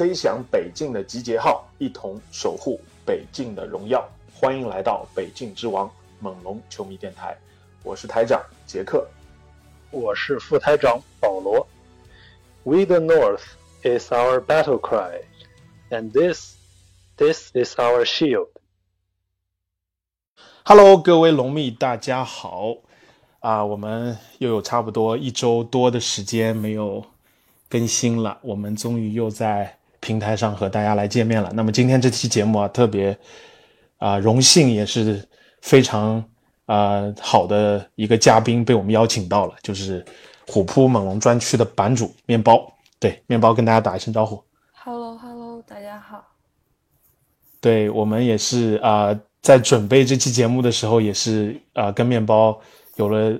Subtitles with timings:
[0.00, 4.02] 吹响北境的集结号，一同守护北境的荣耀。
[4.32, 7.36] 欢迎来到北境之王猛龙球迷电台，
[7.82, 9.06] 我是台长杰克。
[9.90, 11.68] 我是副台长保罗。
[12.62, 13.42] We the North
[13.82, 15.20] is our battle cry,
[15.90, 16.54] and this,
[17.18, 18.48] this is our shield.
[20.64, 22.76] Hello，各位龙迷，大家好
[23.40, 23.62] 啊！
[23.66, 27.04] 我们又有差不多一周多的时间没有
[27.68, 31.50] 更新了，我们终于又在平台上和大家来见面了。
[31.54, 33.16] 那么今天这期节目啊，特别
[33.98, 35.26] 啊荣幸，也是
[35.62, 36.24] 非常
[36.66, 40.04] 啊好的一个嘉宾被我们邀请到了，就是
[40.46, 42.66] 虎扑猛龙专区的版主面包。
[42.98, 44.42] 对，面包跟大家打一声招呼。
[44.72, 46.24] Hello Hello，大家好。
[47.60, 52.60] 对我们也是啊、呃在准备这期节目的时候，也是啊、呃跟面包
[52.96, 53.38] 有了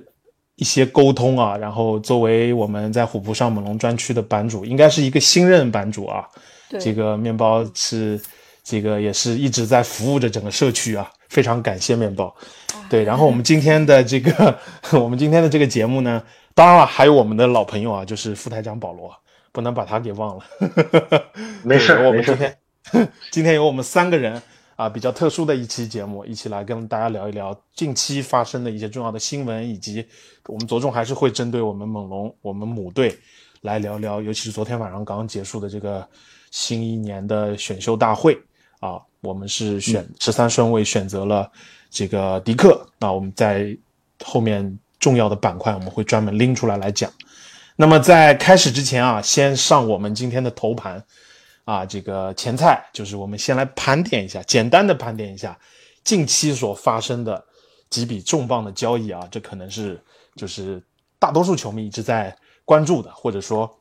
[0.55, 1.55] 一些沟通啊。
[1.55, 6.27] 然后作为我们在虎扑上猛龙专区的版主，应该是一个新任版主啊。
[6.71, 8.19] 对，这个面包是
[8.63, 12.33] 这个也是一直在服务着整个社区啊，非常感谢面包。
[12.89, 14.57] 对，然后我们今天的这个
[14.93, 16.23] 我们今天的这个节目呢，
[16.55, 19.13] 当然了，还有我们的老朋友啊，就是副台长保罗，
[19.51, 20.43] 不能把他给忘了。
[21.63, 22.57] 没事我们今天
[23.31, 24.41] 今天有我们三个人
[24.75, 30.05] 啊，比较特殊的一期节目，一起来跟大家聊一聊近期发生的一些重要的新闻，以及
[30.47, 33.17] 我们着重还是会针对我们猛龙我们母队
[33.61, 36.05] 来聊聊，尤其是昨天晚上刚刚结束的这个
[36.51, 38.39] 新一年的选秀大会
[38.79, 41.49] 啊，我们是选十三顺位选择了
[41.89, 43.75] 这个迪克，那我们在
[44.23, 47.11] 后面重要的板块我们会专门拎出来来讲。
[47.75, 51.03] 那么在开始之前啊，先上我们今天的头盘
[51.63, 55.57] 啊，这个前菜就是我们先来盘点一下，简单的盘点一下
[56.03, 57.43] 近期所发生的
[57.89, 59.99] 几笔重磅的交易啊，这可能是
[60.35, 60.83] 就是
[61.17, 63.79] 大多数球迷一直在关注的，或者说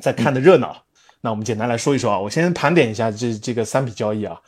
[0.00, 0.82] 在看的热闹。
[1.26, 4.40] 那我们简单来说一说啊，我先盘点一下这这个三笔交易啊，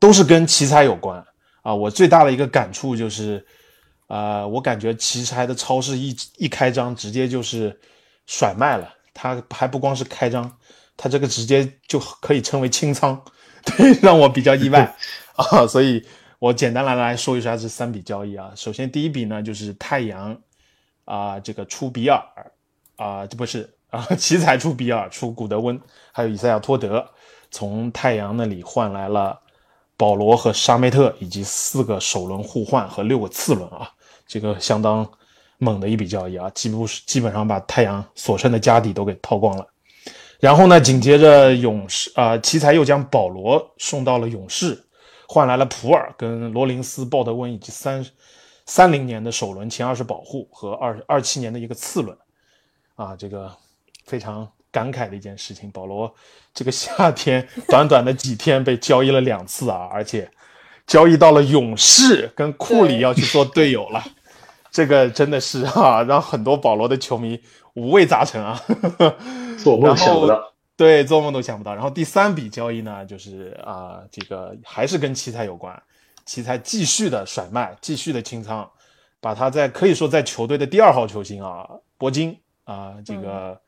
[0.00, 1.22] 都是跟奇才有关
[1.60, 1.74] 啊。
[1.74, 3.46] 我最大的一个感触就是，
[4.06, 7.78] 呃，我感觉奇才的超市一一开张，直接就是
[8.24, 10.50] 甩卖了，它还不光是开张，
[10.96, 13.22] 它这个直接就可以称为清仓，
[13.76, 14.96] 对，让我比较意外
[15.36, 15.66] 啊。
[15.66, 16.02] 所以
[16.38, 18.50] 我简单来来说一下这三笔交易啊。
[18.56, 20.34] 首先第一笔呢就是太阳
[21.04, 22.22] 啊、这个出比尔
[22.96, 25.78] 啊、这不是啊，奇才出比尔，出古德温，
[26.12, 27.06] 还有以赛亚托德，
[27.50, 29.38] 从太阳那里换来了
[29.98, 33.90] 保罗和沙梅特，以及四个首轮互换和六个次轮啊，
[34.26, 35.06] 这个相当
[35.58, 39.66] 猛的一笔交易啊，几乎基本上把太阳所剩的家底都给掏光了。
[40.40, 44.82] 然后呢，紧接着勇士啊、奇才又将保罗送到了勇士，
[45.28, 48.04] 换来了普尔跟罗林斯、鲍德温以及三
[48.64, 52.16] 三零年的首轮前二十保护和二二七年的一个次轮，
[52.96, 53.54] 啊，这个
[54.04, 55.70] 非常感慨的一件事情。
[55.70, 56.14] 保罗
[56.54, 60.30] 这个夏天短短的几天被交易了两次啊，而且
[60.86, 64.04] 交易到了勇士，跟库里要去做队友了。
[64.70, 67.40] 这个真的是啊，让很多保罗的球迷
[67.74, 68.58] 五味杂陈啊。
[69.62, 70.52] 做梦想不到。
[70.74, 71.74] 对，做梦都想不到。
[71.74, 75.80] 然后第三笔交易呢，就是啊、这个还是跟奇才有关，
[76.24, 78.68] 奇才继续的甩卖，继续的清仓，
[79.20, 83.60] 把他在可以说在球队的第二号球星啊，铂金啊、这个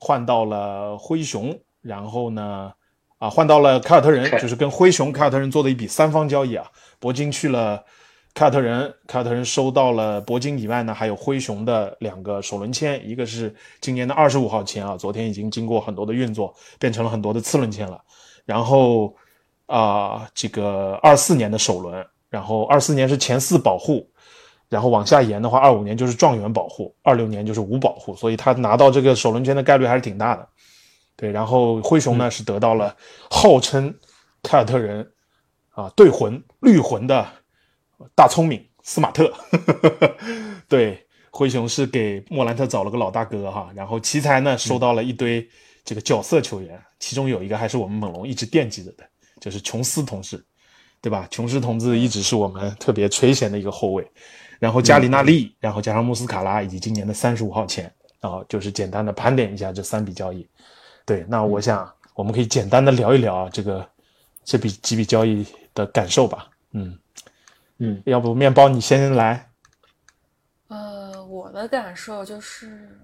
[0.00, 2.72] 换到了灰熊，然后呢，
[3.18, 6.66] 啊，换到了凯尔特人，就是跟灰熊、凯尔特人做的一笔三方交易啊，
[7.00, 7.84] 铂金去了。
[8.32, 18.00] 凯尔特人，凯尔特人收到了铂金以外呢，还有灰熊的两个首轮签，一个是今年的二十五号签啊，昨天已经经过很多的运作，变成了很多的次轮签了。
[18.44, 19.14] 然后
[19.66, 24.08] 啊、这个二四年的首轮，然后二四年是前四保护，
[24.70, 30.48] 然后往下延的话，二五年就是状元保护，二六年就是无保护，所以他拿到这个首轮签的概率还是挺大的。
[31.16, 32.96] 对，然后灰熊呢、是得到了
[33.28, 33.92] 号称
[34.44, 35.06] 凯尔特人
[35.70, 37.26] 啊对魂绿魂的
[38.14, 39.30] 大聪明斯马特，
[40.68, 45.46] 对，灰熊是给莫兰特找了个老大哥哈，然后奇才呢收到了一堆
[45.84, 49.04] 这个角色球员，其中有一个还是我们猛龙一直惦记着的，
[49.40, 50.42] 就是琼斯同志，
[51.02, 51.26] 对吧？
[51.28, 54.08] 琼斯同志一直是我们特别垂涎的一个后卫。
[54.60, 60.48] 然后加里纳利，然后加上穆斯卡拉以及今年的三十五号签，啊，就是简单的盘点一下这三笔交易。
[61.04, 63.88] 对，那我想我们可以简单的聊一聊这个
[64.44, 66.48] 这笔几笔交易的感受吧。
[66.72, 66.96] 嗯
[67.78, 69.50] 嗯，要不面包你先来。
[70.68, 73.00] 呃，我的感受就是，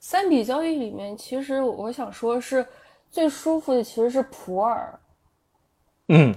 [0.00, 2.66] 三笔交易里面，其实我想说是
[3.10, 4.98] 最舒服的其实是普洱，
[6.08, 6.34] 嗯，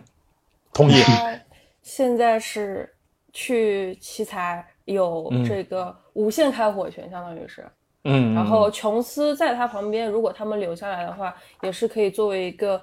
[0.73, 1.01] 同意。
[1.01, 1.39] 他
[1.81, 2.92] 现在是
[3.33, 7.65] 去奇才有嗯这个无限开火权，相当于是。
[8.05, 12.81] 嗯，然后琼斯在他旁边，如果他们留下来的话，也是可以作为一个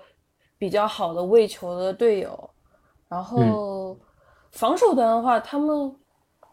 [0.58, 2.50] 比较好的喂球的队友。
[3.08, 3.98] 然后
[4.50, 5.94] 防守端的话，他们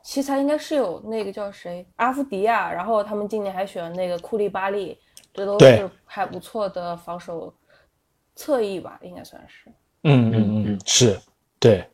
[0.03, 4.97] 奇才应该是有那个叫谁阿夫迪亚，然后他们今年还选了那个库利巴利，
[5.33, 7.53] 这都是还不错的防守
[8.35, 9.69] 侧翼吧，应该算是。
[10.03, 11.17] 嗯嗯嗯，是
[11.57, 11.85] 对。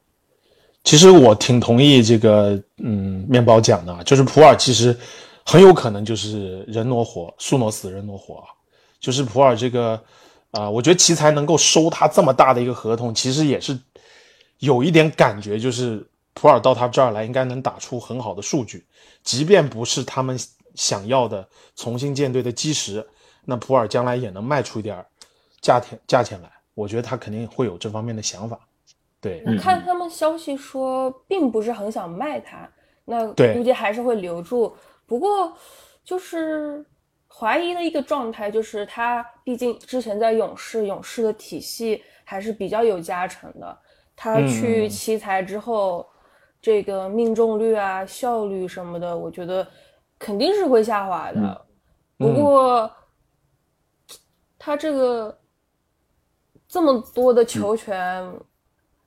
[0.83, 4.95] 其实我挺同意这个，嗯，面包讲的，就是普洱其实
[5.45, 8.47] 很有可能就是人挪活，树挪死，人挪活啊。
[9.00, 10.01] 就是普洱这个，
[10.51, 13.77] 啊、我觉得奇才能够收他这么大的一个合同，其实也是
[14.59, 18.86] 有一点感觉，就是普洱到他这儿来应该能打出很好的数据，
[19.24, 20.39] 即便不是他们
[20.75, 23.06] 想要的重新建队的基石，
[23.45, 25.06] 那普洱将来也能卖出一点
[25.62, 26.50] 价钱价钱来。
[26.74, 28.59] 我觉得他肯定会有这方面的想法。
[29.24, 32.70] 对，我看他们消息说，并不是很想卖他，
[33.06, 34.75] 那估计还是会留住。
[35.06, 35.56] 不过，
[36.04, 36.86] 就是
[37.30, 43.78] 怀疑的一个状态，就是他毕竟之前在勇士，勇士的体系还是比较有加成的。
[44.14, 46.06] 他嗯去嗯奇才之后，
[46.62, 49.66] 这个命中率啊、效率什么的，我觉得
[50.20, 51.40] 肯定是会下滑的。
[51.40, 51.60] 嗯
[52.18, 52.90] 不过，
[54.60, 55.40] 他这个
[56.68, 58.24] 这么多的球权，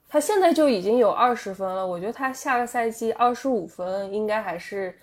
[0.08, 1.87] 他现在就已经有二十分了。
[1.87, 4.97] 我觉得他下个赛季二十五分应该还是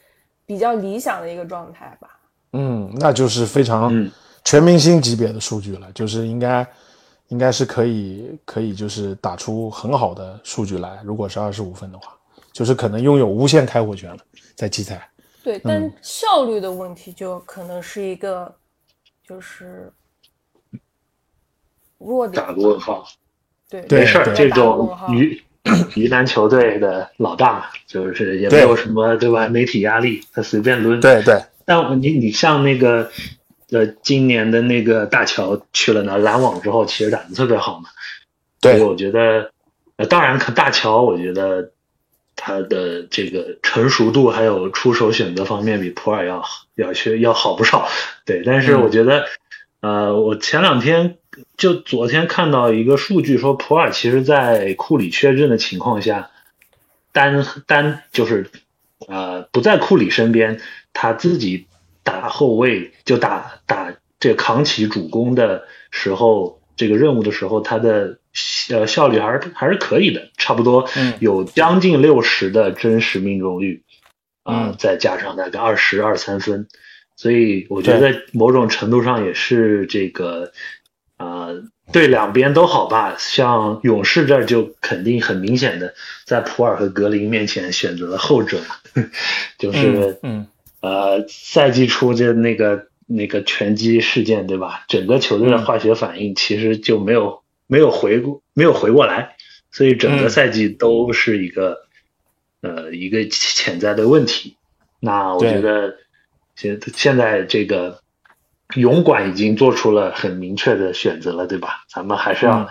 [0.46, 2.20] 比较理想的一个状态吧。
[2.54, 4.12] 嗯，那就是非常嗯
[4.44, 6.68] 全明星级别的数据了，就是应该
[7.28, 11.02] 应该是可以可以就是打出很好的数据来。
[11.04, 12.16] 如果是二十五分的话，
[12.52, 14.20] 就是可能拥有无限开火权了，
[14.56, 15.10] 在奇才。
[15.44, 18.54] 对，但效率的问题就可能是一个
[19.28, 19.92] 就是
[21.98, 22.42] 弱点。
[22.42, 23.04] 打个问号。
[23.74, 25.42] 对，对没事儿，这种鱼
[25.96, 29.48] 鱼腩球队的老大，就是也没有什么对吧？
[29.48, 31.00] 媒体压力，他随便抡。
[31.00, 33.10] 对对，但你你像那个
[33.72, 37.90] 呃，今年的那个大乔去了那篮网之后，其实打的特别好嘛。
[38.62, 39.50] 对我觉得，
[39.96, 41.72] 呃，当然可大乔，我觉得
[42.36, 47.88] 他的这个成熟度还有出手选择方面比普尔要好要去要好不少。
[48.24, 49.26] 对，但是嗯我觉得，
[49.82, 51.18] 呃，我前两天
[51.58, 56.30] 就昨天看到一个数据说，普尔其实在库里缺阵的情况下，
[57.12, 58.50] 单单就是
[59.08, 60.60] 呃不在库里身边，
[60.92, 61.68] 他自己
[62.04, 68.20] 打后卫就打打这扛起主攻的时候，这个任务的时候，他的
[68.70, 71.14] 呃效率还是还是可以的，差不多嗯。
[71.20, 73.84] 有将近六十的真实命中率，
[74.44, 74.76] 啊、嗯。
[74.78, 76.68] 再加上大概二十二三分，
[77.16, 80.52] 所以我觉得某种程度上也是这个。
[81.24, 81.50] 啊、
[81.92, 83.16] 对两边都好吧。
[83.18, 85.94] 像勇士这儿就肯定很明显的
[86.26, 88.60] 在普尔和格林面前选择了后者，
[89.58, 90.48] 就是嗯
[90.82, 94.84] 呃赛季初就那个那个拳击事件对吧？
[94.88, 99.36] 整个球队的化学反应其实就没有没有回过没有回过来，
[99.72, 101.88] 所以整个嗯赛季都是一个、
[102.62, 104.58] 呃一个潜在的问题。
[105.00, 105.96] 那我觉得
[106.56, 108.02] 现现在这个
[108.76, 111.86] 勇管已经做出了很明确的选择了，对吧？
[111.90, 112.68] 咱们还是要嗯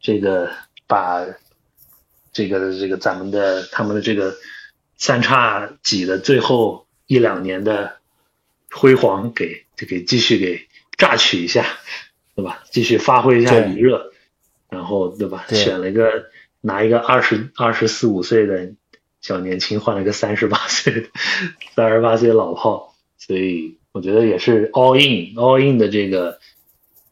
[0.00, 0.50] 这个
[0.86, 1.26] 把
[2.32, 4.34] 这个这个咱们的他们的这个
[4.96, 7.96] 三叉戟的最后一两年的
[8.70, 11.64] 辉煌给就给继续给榨取一下，
[12.34, 12.62] 对吧？
[12.70, 14.12] 继续发挥一下余热，
[14.68, 15.44] 然后对吧？
[15.48, 16.26] 对选了一个
[16.60, 18.72] 拿一个二十二十四五岁的
[19.20, 21.08] 小年轻换了个三十八岁的
[21.74, 26.38] 三十八岁老炮，所以我觉得也是 all in all in 的这个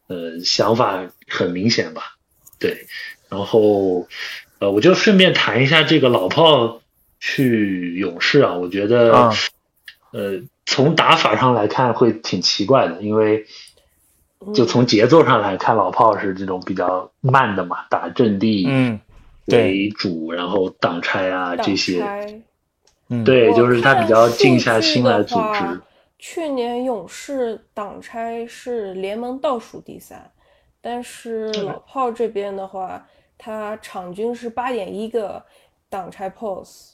[0.06, 2.16] 呃想法很明显吧，
[2.58, 2.86] 对，
[3.28, 4.06] 然后
[4.58, 6.80] 呃我就顺便谈一下这个老炮
[7.18, 9.32] 去勇士啊，我觉得、啊
[10.12, 13.46] 呃从打法上来看会挺奇怪的，因为
[14.40, 18.98] 嗯就从节奏上来看，老炮是这种比较慢的嘛，打阵地嗯
[19.46, 22.04] 为主，然后挡拆啊这些，
[23.08, 25.80] 嗯，对，就是他比较静下心来组织。
[26.18, 30.30] 去年勇士挡拆是联盟倒数第三，
[30.80, 33.06] 但是老炮这边的话，
[33.36, 35.44] 他场均是八点一个
[35.90, 36.92] 挡拆 pose，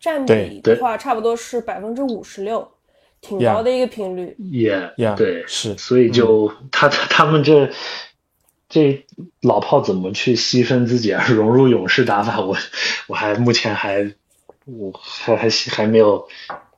[0.00, 2.66] 占比的话，差不多是百分之五十六，
[3.20, 4.34] 挺高的一个频率。
[4.38, 7.70] 也呀对，是所以就他他他们这
[8.68, 9.04] 这
[9.42, 12.56] 老炮怎么去牺牲自己而 融入勇士打法，我
[13.06, 14.14] 我还目前还
[14.64, 16.26] 我还还还没有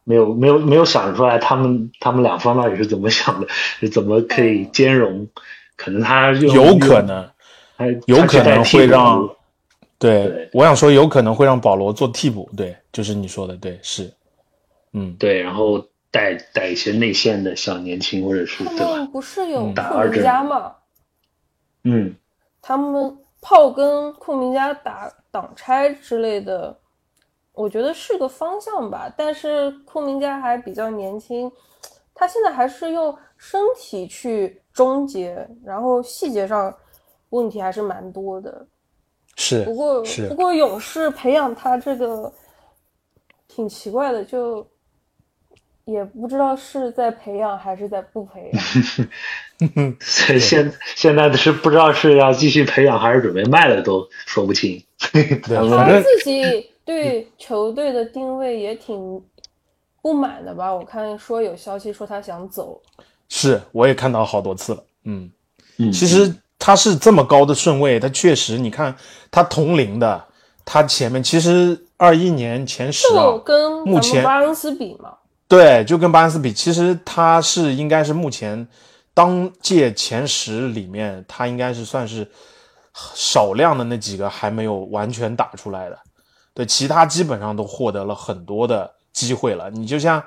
[0.08, 3.46] 没有没有没有想出来他们他们两方到底是怎么想的，
[3.78, 5.28] 是怎么可以兼容？
[5.76, 7.30] 可能他用有可能，
[7.76, 9.28] 还有可能会让
[9.98, 14.10] 对对我想说有可能会让保罗做替补，对，就是你说的，对，是，
[14.94, 18.96] 嗯，对，然后带带一些内线的小年轻或者是他对吧？
[18.96, 20.72] 们不是有嗯库明打二阵加嘛？
[21.84, 22.14] 嗯，
[22.62, 26.76] 他们炮跟库明加打挡拆之类的，
[27.58, 29.12] 我觉得是个方向吧。
[29.16, 31.50] 但是库明加还比较年轻，
[32.14, 36.74] 他现在还是用身体去终结，然后细节上
[37.30, 38.66] 问题还是蛮多的。
[39.36, 42.32] 是不过不过勇士培养他这个
[43.46, 44.66] 挺奇怪的，就
[45.84, 48.62] 也不知道是在培养还是在不培养。
[50.00, 54.84] 所以现现在的是不知道是要继续培养还是准备卖了都说不清。
[55.12, 59.23] 对， 他反正自己对球队的定位也挺
[60.00, 60.75] 不满的吧？
[60.75, 62.80] 我看说有消息说他想走，
[63.28, 65.30] 是我也看到好多次了，嗯，
[65.76, 68.97] 嗯，其实他是这么高的顺位，他确实，你看
[69.30, 70.25] 他同龄的，
[70.64, 73.07] 他前面其实二一年前十
[73.45, 75.14] 跟目前巴恩斯比嘛。
[75.47, 78.66] 对，就跟巴恩斯比，其实他是应该是目前
[79.12, 82.26] 当届前十里面，他应该是算是
[82.95, 85.99] 少量的那几个还没有完全打出来的。
[86.58, 89.70] 对，其他基本上都获得了很多的机会了。
[89.70, 90.20] 你就像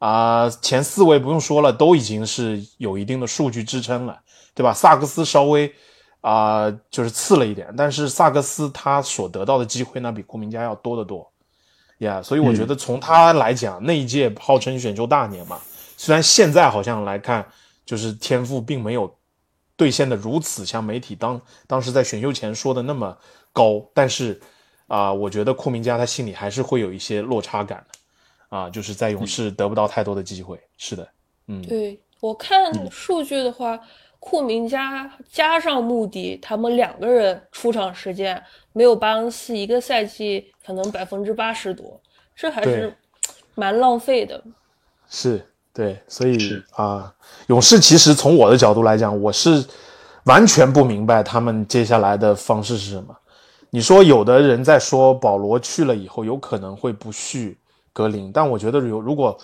[0.00, 4.18] 啊、前四位不用说了，都已经是有一定的数据支撑了，
[4.56, 4.74] 对吧？
[4.74, 5.72] 萨克斯稍微
[6.20, 11.30] 啊、就是次了一点，但是萨克斯他所得到的机会呢，比库明加要多得多。
[11.98, 15.60] 呀所以我觉得从他来讲，那一届号称选秀大年嘛，
[15.96, 17.46] 虽然现在好像来看，
[17.86, 19.16] 就是天赋并没有
[19.76, 23.16] 兑现的如此像媒体当当时在选秀前说的那么
[23.52, 24.40] 高，但是
[24.88, 30.58] 啊、我觉得库明加他心里还是会有一些落差感的啊，就是在勇士得不到太多的机会。
[30.78, 31.06] 是的，
[31.46, 33.78] 嗯，对我看数据的话，
[34.18, 38.42] 库明加加上穆迪，他们两个人出场时间
[38.72, 42.00] 没有巴恩斯一个赛季可能百分之八十多，
[42.34, 42.96] 这还是
[43.54, 44.42] 蛮浪费的。
[45.08, 47.14] 是对，所以是啊，
[47.48, 49.64] 勇士其实从我的角度来讲，我是
[50.24, 53.14] 完全不明白他们接下来的方式是什么。
[53.70, 57.58] 你说有的人在说保罗去了以后有可能会不续
[57.92, 59.38] 格林，但我觉得有如果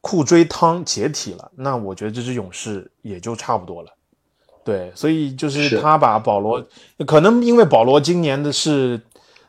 [0.00, 3.90] 库追汤解体了，那我觉得这支勇士也就差不多了。
[4.64, 6.64] 对，所以就是是他把保罗，
[7.06, 9.00] 可能因为保罗今年的是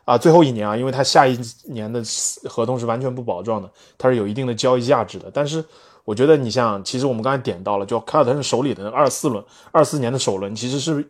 [0.04, 2.02] 啊最后一年啊，因为他下一年的
[2.48, 5.30] 合同是完全不保障的，他是有一定的交易价值的。
[5.32, 5.64] 但是
[6.04, 11.08] 我觉得你像，其实我们刚才点到了，就凯尔特人手里的那个二四轮、二四年的首轮，其实是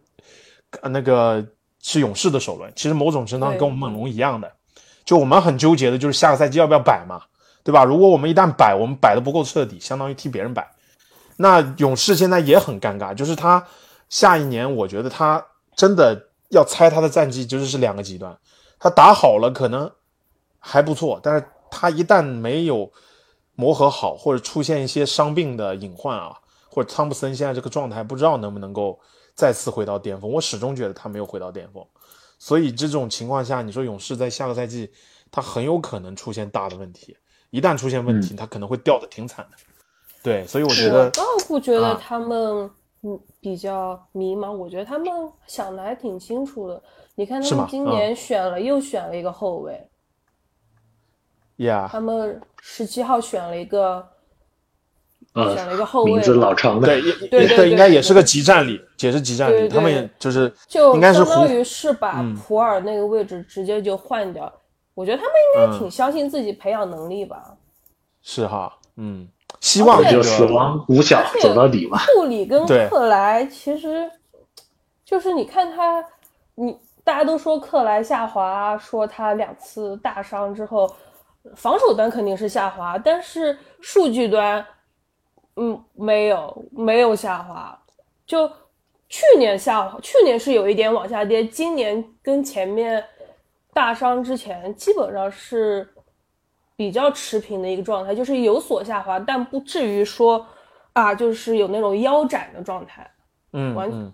[0.81, 1.47] 呃那个
[1.83, 4.53] 是勇士的首轮，其实某种程度上跟我们猛龙一样的，
[5.05, 7.23] 就我们很纠结的就是下个赛季要不要摆嘛，
[7.63, 7.85] 对吧？
[7.85, 10.69] 如果我们一旦摆，我们摆的不够彻底，相当于替别人摆。
[11.37, 13.65] 那勇士现在也很尴尬，就是他
[14.09, 15.45] 下一年，我觉得他
[15.77, 18.37] 真的要猜他的战绩，就是是两个极端。
[18.81, 19.91] 他打好了可能
[20.59, 22.91] 还不错，但是他一旦没有
[23.55, 26.33] 磨合好，或者出现一些伤病的隐患啊，
[26.69, 28.99] 或者汤普森现在这个状态，不知道能不能够
[29.39, 30.29] 再次回到巅峰。
[30.29, 31.87] 我始终觉得他没有回到巅峰，
[32.41, 34.91] 所以这种情况下，你说勇士在下个赛季，
[35.31, 37.17] 他很有可能出现大的问题。
[37.51, 39.57] 一旦出现问题，他可能会掉的挺惨的。
[40.25, 42.69] 对，所以我觉得我倒不觉得啊他们
[43.03, 45.07] 嗯比较迷茫，我觉得他们
[45.47, 46.83] 想的还挺清楚的。
[47.15, 49.89] 你看他们今年选了、又选了一个后卫，
[51.59, 54.05] 呀他们十七号选了一个
[55.39, 59.69] 呃选了一个后卫名字老长的，对，也对应该也是个集战力，也是集战力。
[59.69, 64.53] 他们也就是就应该是胡相当于是把嗯普尔那个位置直接就换掉。
[64.95, 67.55] 我觉得他们应该嗯挺相信自己培养能力吧。
[68.21, 69.29] 是哈，嗯，
[69.61, 72.01] 希望就死个亡五小走到底嘛。
[72.17, 74.11] 库里跟克莱其实
[75.05, 76.05] 就是你看他，
[76.57, 80.91] 你大家都说克莱下滑，说他两次大伤之后，
[81.55, 84.67] 防守端肯定是下滑，但是数据端，
[85.59, 87.77] 嗯，没有没有下滑，
[88.27, 88.49] 就
[89.09, 93.05] 去年下滑，去年是有一点往下跌，今年跟前面
[93.73, 95.89] 大伤之前基本上是
[96.77, 100.47] 比较持平的一个状态，就是有所下滑，但不至于说
[100.93, 103.11] 啊，就是有那种腰斩的状态。
[103.53, 104.13] 嗯完嗯嗯，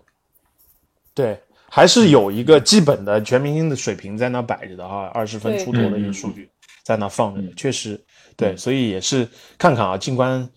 [1.13, 6.49] 对，还是有一个基本的全明星的水平在那摆着的哈，二十分出头的一个数据。
[6.83, 7.99] 在那放着，确实
[8.37, 10.47] 对，所以也是看看啊，静观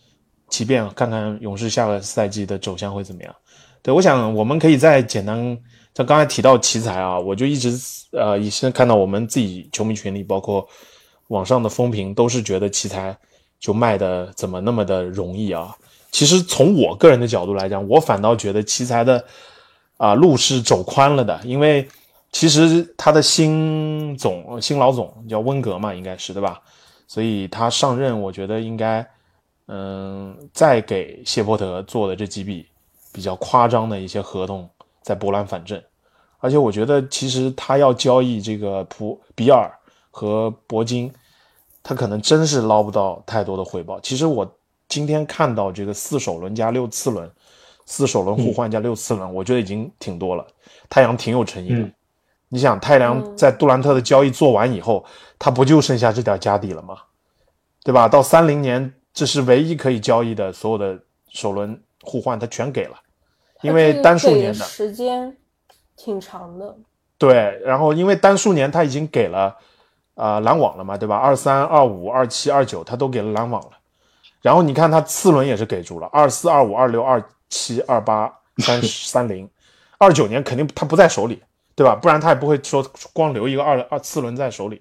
[0.49, 3.35] 其变，看看勇士下个赛季的走向会怎么样。
[3.83, 5.37] 对，我想我们可以再简单，
[5.95, 7.73] 像刚才提到奇才啊，我就一直
[8.13, 10.67] 呃，以前看到我们自己球迷群里，包括
[11.29, 13.17] 网上的风评，都是觉得奇才
[13.61, 15.77] 就卖的怎么那么的容易啊？
[16.11, 19.23] 其实从我个人的角度来讲，我反倒觉得奇才的
[19.97, 21.87] 啊路是走宽了的，因为
[22.33, 26.61] 其实他的新总新老总叫温格嘛，应该是对吧？
[27.07, 29.07] 所以他上任，我觉得应该
[29.69, 32.67] 嗯再给谢波特做的这几笔
[33.13, 34.69] 比较夸张的一些合同
[35.03, 35.81] 在波兰反正，
[36.41, 39.71] 而且我觉得其实他要交易这个普比尔
[40.11, 41.13] 和铂金，
[41.83, 44.01] 他可能真是捞不到太多的回报。
[44.01, 44.55] 其实我。
[44.91, 47.31] 今天看到这个四首轮加六次轮，
[47.85, 50.47] 四首轮互换加六次轮，我觉得已经挺多了。
[50.89, 51.87] 太阳挺有诚意的。
[52.49, 55.05] 你想，太阳在杜兰特的交易做完以后，
[55.39, 56.97] 他不就剩下这点家底了吗？
[57.85, 58.09] 对吧？
[58.09, 60.99] 到三零年，这是唯一可以交易的所有的
[61.31, 62.97] 首轮互换，他全给了，
[63.63, 65.37] 因为单数年的时间
[65.97, 66.77] 挺长的。
[67.19, 69.57] 对，然后因为单数年他已经给了
[70.15, 71.17] 啊篮网了嘛，对吧？
[71.17, 73.73] 二三、二五、二七、二九，他都给了篮网了。
[74.41, 79.51] 然后你看他次轮也是给住了，二四、二五、二六、二七、二八、三 三零，
[79.99, 81.43] 二九年肯定他不在手里，
[81.75, 81.97] 对吧？
[81.97, 82.81] 不然他也不会说
[83.13, 84.81] 光留一个二二次轮在手里。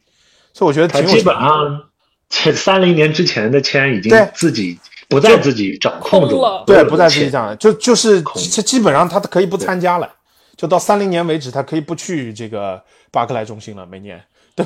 [0.53, 1.89] 所以我觉得他基本上
[2.29, 4.79] 三零年之前的签已经自己
[5.09, 10.13] 不在自己掌控中了，对，不在自己掌控，就就是这基本上他可以不参加了，
[10.55, 12.81] 就到三零年为止，他可以不去这个
[13.11, 14.21] 巴克莱中心了，每年。
[14.55, 14.65] 对，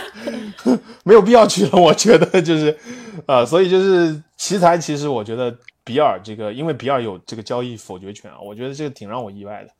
[1.04, 2.74] 没有必要去了，我觉得就是，
[3.26, 9.70] 呃，所以就是奇才，其实我觉得比尔这个，因为比尔有这个交易否决权啊，我觉得这个挺让我意外的。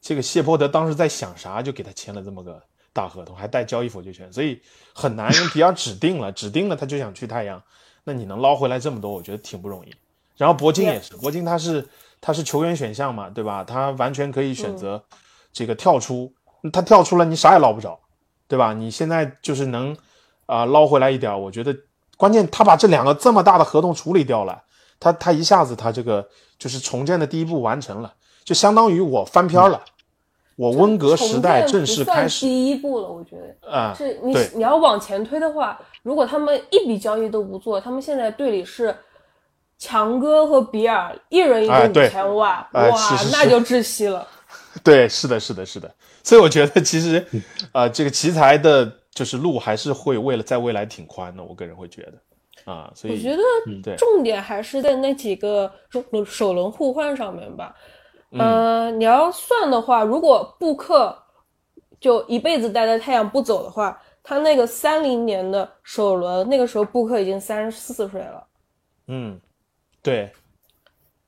[0.00, 4.60] 这个谢泼德当时在想啥，就给他签了这么个大合同，还带交易否决权，所以
[4.94, 5.34] 很难。
[5.34, 7.62] 因为比尔指定了，指定了他就想去太阳，
[8.04, 9.94] 那你能捞回来这么多，我觉得挺不容易。
[10.36, 11.88] 然后铂金也是，铂金他是
[12.20, 13.64] 他是球员选项嘛，对吧？
[13.64, 15.02] 他完全可以选择
[15.52, 16.32] 这个跳出，
[16.72, 17.98] 他跳出了，你啥也捞不着。
[18.50, 18.72] 对吧？
[18.72, 19.94] 你现在就是能，
[20.46, 21.76] 啊捞回来一点我觉得
[22.16, 24.62] 关键他把这两个这么大的合同处理掉了，
[24.98, 26.26] 他他一下子他这个
[26.58, 29.84] 就是重建的第一步完成了，就相当于我翻篇了，
[30.58, 38.92] 我温格时代正式开始第一步了，我觉得啊，是你你要往前推的话，如果他们一笔交易都不做，他们现在队里是
[39.78, 42.90] 强哥和比尔一人一个五千万，哇，
[43.30, 44.26] 那就窒息了。
[44.82, 45.88] 对，是的，是的，是的，
[46.24, 47.24] 所以我觉得其实，
[47.70, 57.72] 呃，这个奇才的，就是路还是会为了在未来挺宽的，我个人会觉得，啊，所以我觉得重点还是在那几个首首轮互换上面吧。
[58.32, 61.16] 呃，你要算的话，如果布克
[62.00, 68.44] 就一辈子待在太阳不走的话，他那个三零年的首轮，那个时候布克已经三十四岁了。
[69.06, 69.40] 嗯，
[70.02, 70.30] 对。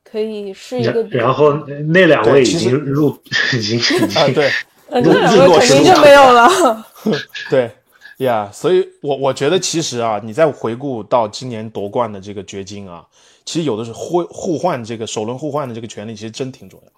[0.03, 3.17] 可以是一个，然后那两位已经入，
[3.55, 4.51] 已经啊对，
[4.89, 6.85] 那两位肯定就没有了。
[7.49, 7.71] 对
[8.17, 13.07] 呀，所以我我觉得其实啊，你再回顾到今年夺冠的这个掘金啊，
[13.45, 16.93] 其实有的是互互换这个首轮互换的这个权利，其实真挺重要。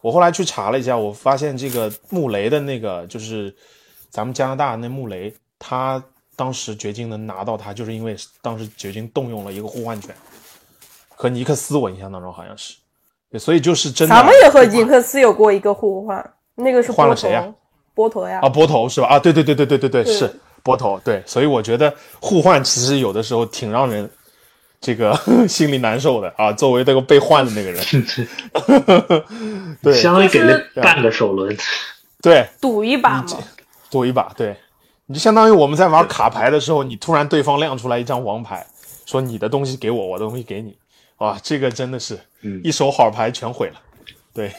[0.00, 3.54] 我后来去查了一下，我发现这个穆雷的那个就是
[4.10, 6.02] 咱们加拿大那穆雷，他
[6.36, 10.14] 当时掘金能拿到他，就是因为当时掘金动用了一个互换权。
[11.18, 12.76] 和尼克斯，我印象当中好像是，
[13.38, 14.14] 所以就是真的。
[14.14, 17.50] 咱们也和尼克斯有过一个互换，那个是换了谁呀？
[17.94, 18.40] 波头呀？
[18.42, 19.08] 啊，波头是吧？
[19.08, 20.30] 啊，对对对对对对对，是
[20.62, 21.00] 波头。
[21.02, 24.08] 对，所以我觉得互换其实有的时候挺让人
[24.86, 25.18] 这个
[25.48, 26.52] 心里难受的啊。
[26.52, 27.82] 作为这个被换的那个人，
[29.82, 31.56] 对，相当于给了半个首轮，
[32.22, 33.26] 对，赌一把嘛，
[33.90, 34.56] 赌一把，对，
[35.06, 38.64] 你就相当于我们在玩卡牌的时候，你突然对方亮出来一张王牌，
[39.04, 40.76] 说你的东西给我，我的东西给你。
[41.18, 42.16] 哇，这个真的是，
[42.62, 43.82] 一手好牌全毁了，
[44.32, 44.52] 对，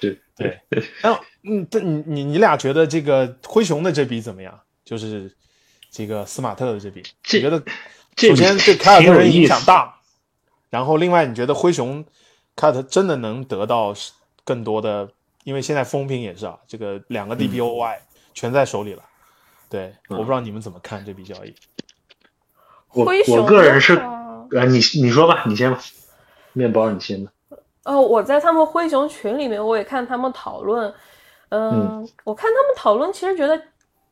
[0.00, 0.58] 对对。
[1.00, 4.58] 然后，嗯，这你你你俩觉得这个灰熊的这笔怎么样？
[4.84, 5.30] 就是
[5.92, 7.62] 这个斯马特的这笔，你觉得
[8.16, 9.96] 首先对凯尔特人影响大，
[10.70, 12.04] 然后另外你觉得灰熊
[12.56, 13.94] 凯尔特真的能得到
[14.44, 15.08] 更多的？
[15.44, 17.96] 因为现在风评也是啊，这个两个 DPOY
[18.32, 19.02] 全在手里了。
[19.68, 21.54] 对，我不知道你们怎么看这笔交易。
[22.92, 23.96] 我我个人是。
[24.54, 25.80] 啊，你你说吧，你先吧，
[26.52, 27.32] 面包你先吧。
[27.84, 30.92] 呃，我在他们灰熊群里面，我也看他们讨论，
[31.48, 33.58] 嗯，我看他们讨论，其实觉得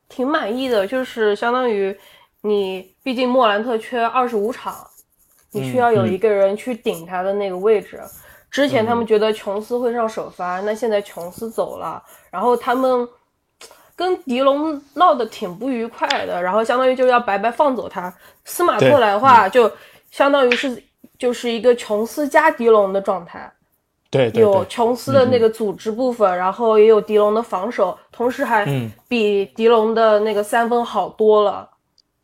[0.09, 1.95] 挺满意的，就是相当于
[2.41, 4.75] 你，毕竟莫兰特缺二十五场，
[5.51, 8.01] 你需要有一个人去顶他的那个位置。
[8.49, 13.07] 之前他们觉得琼斯会上首发，那现在琼斯走了，然后他们
[13.95, 18.13] 跟迪龙闹得挺不愉快的，然后相当于就要白白放走他。
[18.43, 19.71] 斯马对拓来的话，就
[20.09, 20.83] 相当于是
[21.17, 23.49] 就是一个琼斯加迪龙的状态，
[24.09, 31.69] 对对对，有琼斯的那个组织部分，然后也有迪龙的防守，同时还嗯比迪龙的那个三分好多了。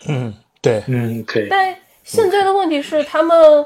[0.08, 1.48] 嗯对嗯，可以。
[1.50, 3.66] 但现在的问题是，他们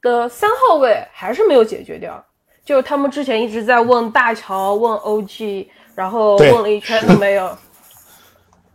[0.00, 2.24] 的三号位还是没有解决掉。
[2.64, 7.50] 就是他们之前一直在问大乔、问 OG，然后问了一圈都没有。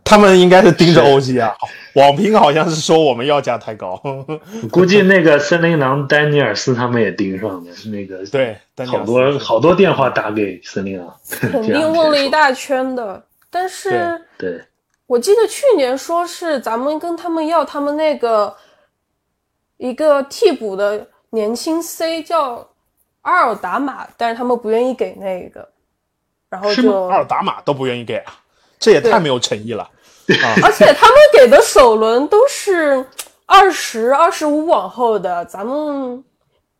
[0.04, 1.54] 他们应该是盯着 OG 啊，
[1.94, 3.98] 网评好像是说我们要价太高，
[4.70, 13.24] 估计那个森林狼丹尼尔斯他们也盯上了，那个 对，但好多好多电话打给森林狼，肯定问了一大圈的。
[13.50, 14.60] 但是对，
[15.08, 18.54] 我记得去年说是咱们跟他们要他们那个
[19.78, 22.68] 一个替补的年轻 C 叫
[23.22, 25.66] 阿尔达马，但是他们不愿意给那个，
[26.50, 27.06] 然后就？
[27.06, 28.34] 阿尔达马都不愿意给啊，
[28.78, 30.46] 这也太没有诚意了啊！
[30.62, 33.02] 而且他们给的首轮都是
[33.46, 36.22] 二十二十五往后的，咱们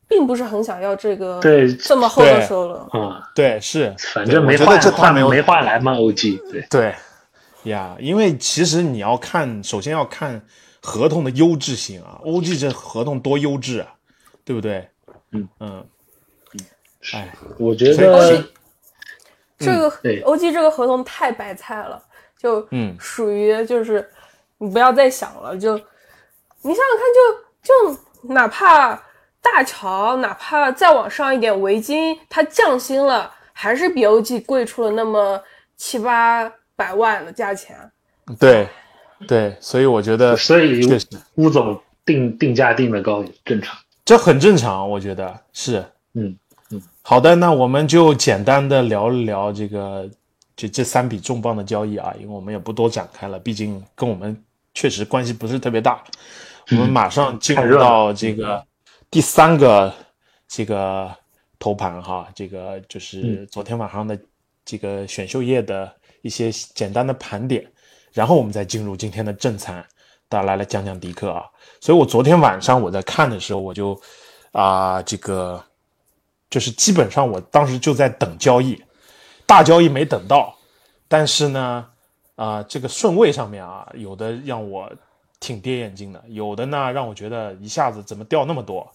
[0.06, 2.80] 并不是很想要这个对这么厚的对首轮。
[2.92, 6.94] 嗯，对，是，反正没换没没换来嘛，OG 对，对
[7.64, 10.40] 呀，因为其实你要看，首先要看
[10.80, 13.94] 合同的优质性啊，OG 这合同多优质啊，
[14.44, 14.88] 对不对？
[15.32, 15.48] 嗯。
[15.60, 15.86] 嗯，
[17.12, 18.44] 哎，我觉得是
[19.58, 20.22] 这个对。
[20.22, 22.02] OG 这个合同太白菜了，
[22.38, 22.96] 就嗯。
[22.98, 24.08] 属于就是
[24.58, 25.74] 你不要再想了，就
[26.62, 28.94] 你想想看就，就哪怕
[29.42, 35.42] 大乔，哪怕再往上一点，维金它降薪了，还是比 OG 贵出了那么
[35.76, 37.76] 七八百万的价钱。
[38.38, 38.68] 对
[39.26, 43.76] 对，所以我觉得 所以确实乌总定定价定的高也正常。
[44.04, 45.84] 这很正常，我觉得是。
[46.14, 46.36] 嗯
[46.70, 50.08] 嗯，好的，那我们就简单的聊一聊这个
[50.54, 54.40] 这这三笔重磅的交易啊，因为我们也不多展开了，毕竟跟我们
[54.72, 56.04] 确实关系不是特别大。
[56.70, 58.62] 我们马上进入到这个
[59.10, 59.92] 第三个
[60.46, 61.10] 这个
[61.58, 64.18] 头盘哈，这个就是昨天晚上的
[64.64, 65.90] 这个选秀夜的
[66.22, 67.66] 一些简单的盘点，
[68.12, 69.84] 然后我们再进入今天的正餐，
[70.28, 71.44] 大家来讲讲迪克啊。
[71.80, 74.00] 所以我昨天晚上我在看的时候，我就
[74.52, 75.62] 啊、这个
[76.50, 78.82] 就是基本上我当时就在等交易，
[79.46, 80.56] 大交易没等到，
[81.06, 81.86] 但是呢，
[82.34, 84.90] 啊、这个顺位上面啊，有的让我
[85.38, 88.90] 挺跌眼镜的，有的呢让我觉得一下子怎么掉那么多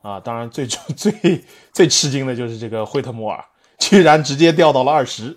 [0.00, 0.18] 啊？
[0.20, 3.44] 当然最 最最吃惊的就是这个惠特莫尔，
[3.78, 5.36] 居然直接掉到了二十，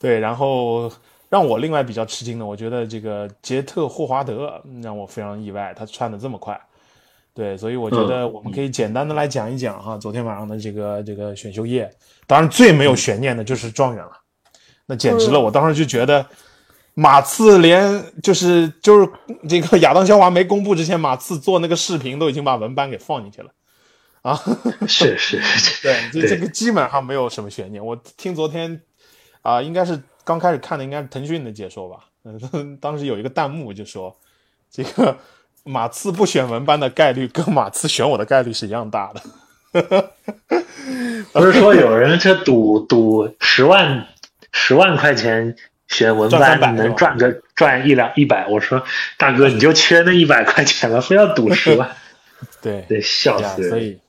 [0.00, 0.90] 对，然后
[1.28, 6.58] 让我另外比较吃惊的，我觉得这个杰特霍华德嗯让我非常意外，他窜的这么快。
[7.32, 11.88] 对，所以我觉得我们可以简单的来讲一讲哈，昨天晚上的这个这个选秀夜，
[12.26, 14.12] 当然最没有悬念的就是状元了，
[14.86, 15.38] 那简直了！
[15.38, 16.26] 嗯我当时就觉得，
[16.94, 19.08] 马刺连就是就是
[19.48, 23.50] 这个亚当肖华没公布之前，马刺做那个视频都已经把文班给放进去了
[24.22, 24.34] 啊。
[24.88, 27.84] 是是 是，对，这这个基本上没有什么悬念。
[27.84, 28.82] 我听昨天
[29.42, 32.06] 啊、应该是刚开始看的，应该是腾讯的解说吧。
[32.52, 34.16] 嗯， 当时有一个弹幕就说，
[34.70, 35.16] 这个
[35.64, 39.22] 马刺不选文班的概率跟马刺选我的概率是一样大的。
[41.32, 44.08] 不是说有人这赌赌十万
[44.52, 48.46] 十万块钱选文赚300班能赚个赚一两一百？
[48.48, 48.82] 我说
[49.16, 51.96] 大哥你就缺那一百块钱了，非要赌十万，
[52.60, 53.68] 对，得笑死。
[53.68, 54.00] 所以，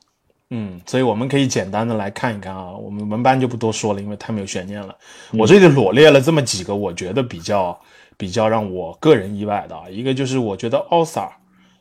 [0.54, 4.94] 嗯，所以我们可以简单的来看一看啊，我们文班就不多说了，因为太没有悬念了。
[5.32, 7.80] 我这里罗列了这么几个，我觉得比较
[8.18, 11.32] 比较让我个人意外的啊，一个就是我觉得奥萨尔，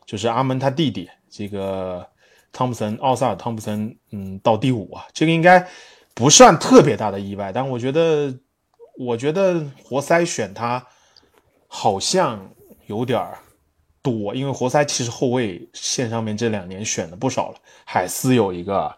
[0.05, 2.07] 就是阿门他弟弟这个
[2.53, 5.67] 汤普森，奥萨尔汤普森，嗯，到第五啊，这个应该
[6.13, 8.34] 不算特别大的意外，但我觉得，
[8.97, 10.81] 我觉得活塞选他
[11.67, 12.49] 好像
[12.86, 13.38] 有点儿
[14.02, 18.92] 多，因为活塞其实后卫线上面这两年选的不少了，海斯有一个，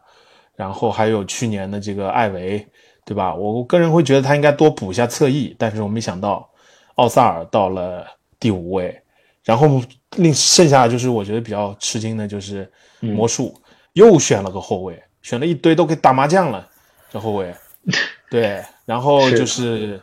[0.55, 2.65] 然后还有去年的这个艾维，
[3.05, 3.35] 对吧？
[3.35, 6.49] 我我个人会觉得他应该多补一下侧翼，但是我没想到
[6.95, 8.07] 奥萨尔到了
[8.39, 9.01] 第五位，
[9.43, 9.81] 然后
[10.17, 13.53] 另剩下就是我觉得比较吃惊的就是魔术、
[13.93, 16.67] 又选了个后卫，选了一堆都给打麻将了，
[17.11, 17.53] 这后卫，
[18.31, 20.01] 对，然后是就是。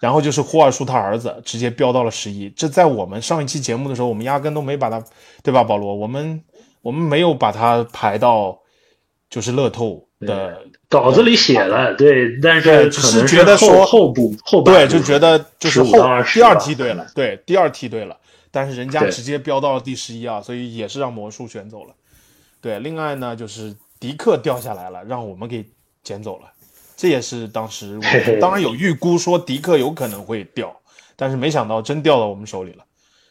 [0.00, 5.02] 然后就是霍尔叔他儿子直接飙到了十一，这在我们上一期节目的时候，我们压根都没把他，
[5.42, 5.94] 对吧，保罗？
[5.94, 6.42] 我们
[6.82, 8.58] 我们没有把他排到
[9.28, 18.16] 就是乐透的，稿子里写了，对，但是只是觉得说后后部后半对，就觉得就是15后第二梯队了，对，第二梯队了，
[18.50, 21.94] 但是人家直接飙到了第十一啊，所以也是让魔术选走了。
[22.60, 25.64] 对，另外呢就是迪克掉下来了，让我们给
[26.02, 26.48] 捡走了。
[26.98, 30.76] 这也是当时我们当然有预估说迪克有可能会掉，
[31.14, 32.84] 但是没想到真掉到我们手里了。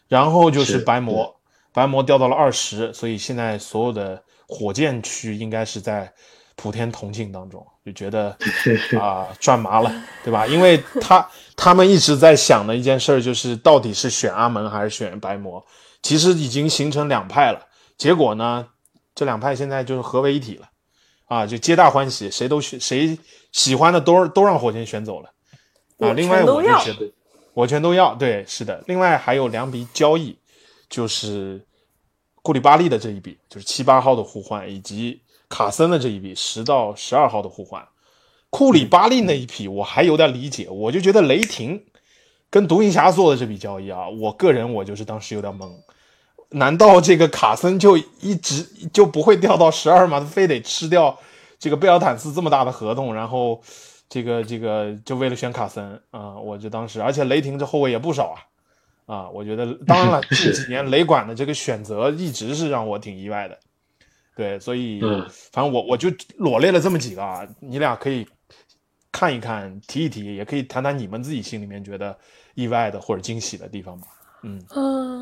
[0.08, 1.36] 然后就是是白魔，
[1.74, 6.10] 白魔掉到了二十，所以现在所有的火箭区应该是在
[6.56, 8.34] 普天同庆当中，就觉得
[8.98, 10.48] 啊、赚麻了，对吧？
[10.48, 15.62] 因为他他们一直在想的一件事儿就是到底是选阿门还是选白魔，
[16.02, 17.68] 其实已经形成两派了。
[17.98, 18.66] 结果呢，
[19.14, 20.70] 这两派现在就是合为一体了，
[21.26, 23.20] 啊，就皆大欢喜，谁都选谁
[23.58, 25.32] 喜欢的都都让火箭选走了，
[25.98, 27.12] 啊，另外我就觉得
[27.56, 28.84] 我全都要，对，是的。
[28.86, 30.38] 另外还有两笔交易，
[30.88, 31.66] 就是
[32.44, 37.84] 库里巴利的这一笔，就是七八号的互换，以及卡森的这一笔十到十二号的互换。
[38.52, 41.84] 库里巴利那一批我还有点理解，我就觉得雷霆
[42.52, 45.68] 跟独行侠做的这笔交易啊，我个人我就是当时有点懵。
[46.52, 50.20] 难道这个卡森就一直就不会掉到十二吗？
[50.20, 51.18] 他非得吃掉
[51.60, 53.62] 这个贝尔坦斯这么大的合同，然后
[54.10, 58.36] 这个这个就为了选卡森啊、我就当时，而且雷霆这后卫也不少
[59.06, 63.58] 啊啊，我觉得当然了， 是近几年雷管的这个选择一直是让我挺意外的。
[64.36, 68.28] 对，所以、嗯反正我我就罗列了这么几个啊，你俩可以
[69.12, 72.16] 看一看，提一提，也可以谈谈你们自己心里面觉得
[72.54, 74.08] 意外的或者惊喜的地方吧。
[74.44, 74.64] 嗯，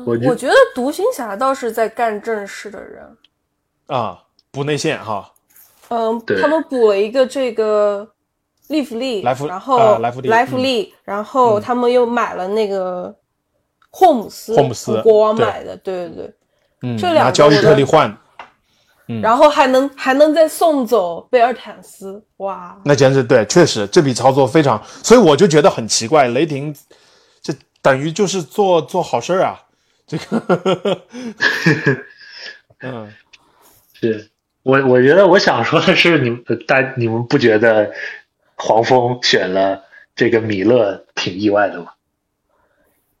[0.04, 3.16] 我觉我觉得独行侠倒是在干正事的人。
[3.86, 5.32] 啊，补内线哈，
[5.88, 8.08] 嗯，他们补了一个这个
[8.68, 13.14] 利弗利，莱弗然后啊莱弗利莱弗利，然后他们又买了那个
[13.90, 16.34] 霍姆斯，霍姆斯国王买的，对对对。
[16.82, 18.14] 嗯，这两拿交易特例换，
[19.08, 19.20] 嗯。
[19.22, 22.76] 然后还能还能再送走贝尔坦斯，哇！
[22.84, 26.74] 那简直对，确实这笔操作非常，所以我就觉得很奇怪，雷霆
[27.40, 29.62] 这等于就是做做好事儿啊，
[30.06, 31.02] 这个，
[32.82, 33.14] 嗯，
[33.94, 34.28] 是
[34.66, 37.92] 我我觉得我想说的是，你们大你们不觉得
[38.56, 39.84] 黄蜂选了
[40.16, 41.92] 这个米勒挺意外的吗？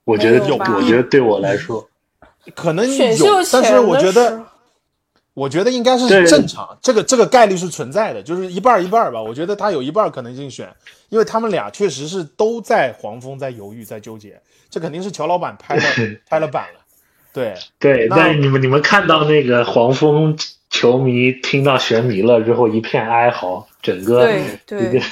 [0.02, 1.88] 我觉得没有我觉得对我来说，
[2.56, 4.44] 可能选秀有，但是我觉得，
[5.34, 9.22] 我觉得应该是正常，这个这个概率是存在的，就是一半一半吧。
[9.22, 10.68] 我觉得他有一半可能性选，
[11.10, 15.82] 因为他们俩确实是都在黄蜂在犹豫在纠结，这肯定是乔老板拍了
[16.28, 16.80] 拍了板了，
[17.32, 20.36] 对，对，但是你们你们看到那个黄蜂
[20.76, 25.04] 球迷听到选米勒之后一片哀嚎，整个对 对一个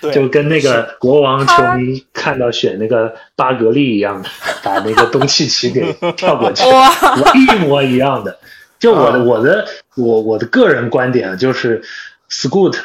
[0.00, 4.30] 对就跟那个国王球迷看到选那个巴格利一样的，
[4.62, 6.64] 把那个东契奇给跳过去，
[7.38, 8.38] 一模一样的。
[8.78, 11.82] 就我的啊我的我我的个人观点啊，就是
[12.30, 12.78] ，Scoot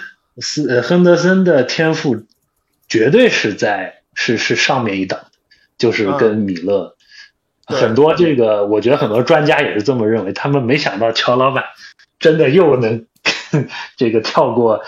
[0.83, 2.23] 亨德森的天赋
[2.87, 5.25] 绝对是在是是上面一档的，
[5.77, 6.95] 就是跟米勒。
[7.67, 10.33] 对很多这个，我觉得很多专家也是这么认为。
[10.33, 11.65] 他们没想到乔老板
[12.19, 13.05] 真的又能
[13.97, 14.83] 这个跳过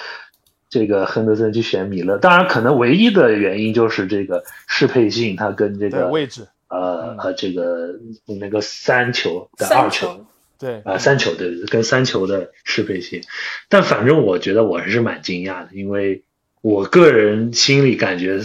[0.70, 2.17] 这个亨德森去选米勒。
[2.17, 7.96] 当然，可能唯一的原因就是这个适配性，他跟这个位置，呃和这个
[8.39, 10.08] 那个三球的二球。
[10.08, 10.26] 球，
[10.60, 13.24] 对，啊，三球对，跟三球的适配性，
[13.67, 16.24] 但反正我觉得我还是蛮惊讶的，因为
[16.62, 18.41] 我个人心里感觉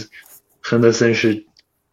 [0.59, 1.45] 亨德森是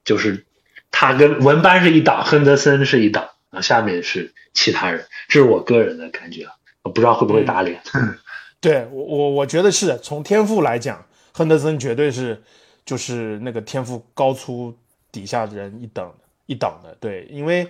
[0.04, 0.44] 就是
[0.90, 6.50] 他跟文班是一档，亨德森是一档，啊，下面是其他人，这是我个人的感觉，我
[6.90, 7.80] 不知道会不会打脸。
[8.60, 12.42] 对我我我觉得是从天赋来讲，亨德森绝对是
[12.84, 14.74] 就是那个天赋高出
[15.12, 16.10] 底下的人一等
[16.46, 16.96] 一等的。
[17.00, 17.68] 对，因为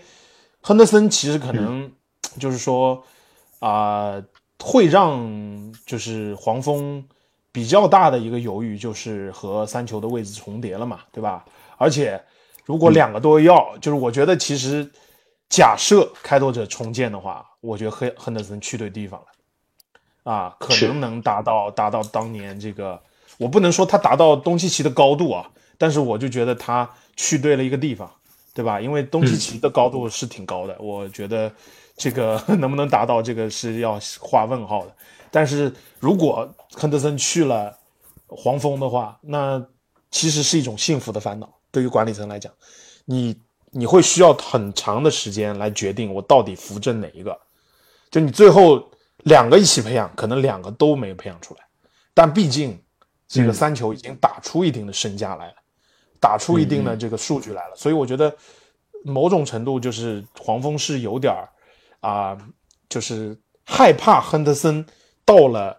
[0.60, 1.90] 亨德森其实可能
[2.38, 3.02] 就是说
[3.60, 4.22] 啊、
[4.60, 7.02] 会让就是黄蜂
[7.50, 11.44] 比较大的一个犹豫，就是和三球的位置重叠了嘛，对吧？
[11.78, 12.22] 而且
[12.64, 14.90] 如果两个都要，就是我觉得其实
[15.48, 19.26] 假设开拓者重建的话，我觉得亨亨德森去对地方了。
[20.24, 22.98] 啊，可能能达到达到当年这个，
[23.36, 28.10] 我不能说他达到东契奇的高度啊，但是我就觉得他去对了一个地方，
[28.54, 28.80] 对吧？
[28.80, 31.52] 因为东契奇的高度是挺高的，我觉得
[31.96, 34.96] 这个能不能达到这个是要画问号的。
[35.30, 37.76] 但是如果亨德森去了
[38.26, 39.62] 黄蜂的话，那
[40.10, 42.50] 其实是一种幸福的烦恼，对于管理层来讲，
[43.04, 43.36] 你
[43.74, 47.38] 你会需要很长的时间来决定我到底扶正哪一个，
[48.10, 48.90] 就你最后。
[49.24, 51.60] 两个一起培养，可能两个都没有培养出来，
[52.12, 52.78] 但毕竟
[53.26, 55.54] 这个三球已经打出一定的身价来了，
[56.20, 58.36] 打出一定的这个数据来了，所以我觉得
[59.02, 61.48] 某种程度就是黄蜂是有点儿
[62.00, 62.36] 啊、
[62.90, 63.34] 就是
[63.64, 64.84] 害怕亨德森
[65.24, 65.74] 到了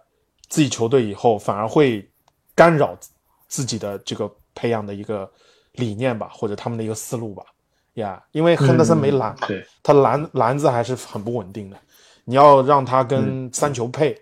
[0.48, 2.10] 自己球队以后，反而会
[2.52, 2.98] 干扰
[3.46, 5.30] 自己的这个培养的一个
[5.74, 7.44] 理念吧，或者他们的一个思路吧，
[7.96, 11.76] 呀，因为亨德森没篮嘛，对，他篮篮子还是很不稳定的。
[12.24, 14.16] 你要让他跟三球配，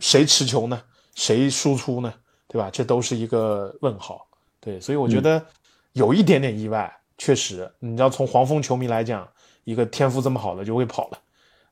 [0.00, 0.80] 谁持球呢？
[1.14, 2.12] 谁输出呢？
[2.46, 2.70] 对吧？
[2.72, 4.26] 这都是一个问号。
[4.60, 5.44] 对，所以我觉得
[5.92, 9.28] 有一点点意外，确实，你要从黄蜂球迷来讲，
[9.64, 11.18] 一个天赋这么好的就会跑了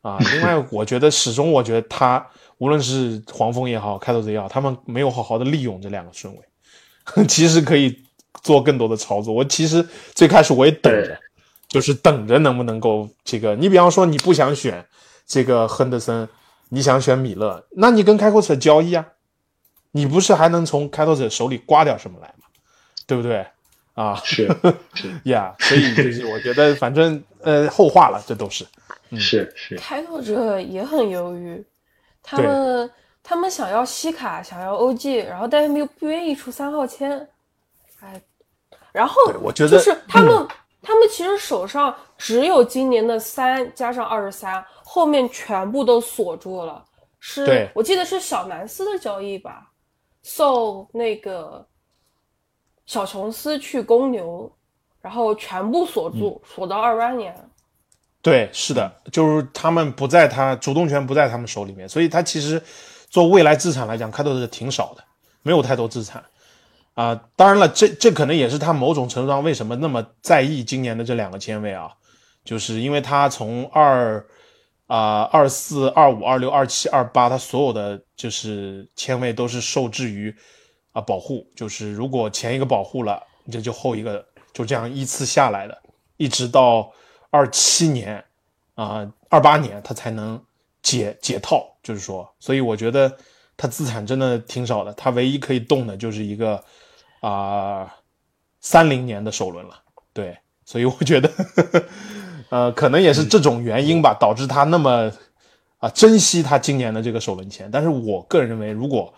[0.02, 0.18] 啊。
[0.32, 2.24] 另外，我觉得始终，我觉得他
[2.58, 7.96] 无论是黄蜂也好，开拓者也好，他们没有好好的利用这两个顺位， 其实可以
[8.42, 9.32] 做更多的操作。
[9.32, 11.18] 我其实最开始我也等着，
[11.68, 13.54] 就是等着能不能够这个。
[13.56, 14.84] 你比方说，你不想选
[15.26, 16.28] 这个亨德森，
[16.68, 19.06] 你想选米勒，那你跟开拓者交易啊，
[19.92, 22.46] 你不是还能从开拓者手里刮点什么来吗？
[23.06, 23.46] 对不对？
[23.94, 24.46] 啊，是
[24.94, 28.66] 是呀， 所以就是我觉得，反正呃，后话了，这都是
[29.18, 29.76] 是是。
[29.76, 31.64] 开拓者也很犹豫，
[32.22, 32.90] 他们
[33.22, 37.26] 他们想要西卡，想要 OG，然后但是又不愿意出三号签，
[38.00, 38.20] 哎，
[38.92, 40.46] 然后我觉得就是他们
[40.86, 46.84] 他们其实手上只有今年的三加上二十三，后面全部都锁住了。
[47.18, 49.72] 是我记得是小南斯的交易吧，
[50.22, 51.66] 送那个。
[52.86, 54.48] 小琼斯去公牛，
[55.00, 57.34] 然后全部锁住，锁到二八年。
[58.22, 62.62] 对，是的，就是他们不在他主动权不在他们手里面，所以他其实
[63.10, 65.02] 做未来资产来讲，开拓者挺少的，
[65.42, 66.24] 没有太多资产
[66.96, 67.14] 啊。
[67.36, 71.92] 当然了，这这可能也是他某种程度上为什么那么在意今年的这两个签位啊，
[72.44, 74.26] 就是因为他从二
[74.88, 80.34] 啊二四二五二六二七二八，他所有的就是签位都是受制于。
[80.96, 85.78] 啊，保护就是如果前一个保护了，这就后一个就这样依次下来的，
[86.16, 86.90] 一直到
[87.28, 88.24] 二七年
[88.76, 90.42] 啊，二八年他才能
[90.80, 93.14] 解解套，就是说，所以我觉得
[93.58, 96.64] 他资产真的挺少的，他唯一可以动的就是一个
[97.20, 97.94] 啊
[98.60, 99.74] 三零年的首轮了，
[100.12, 101.30] 对，所以我觉得
[102.48, 105.12] 呃，可能也是这种原因吧，导致他那么
[105.78, 109.12] 啊珍惜他今年的这个首轮签，但是我个人认为，如果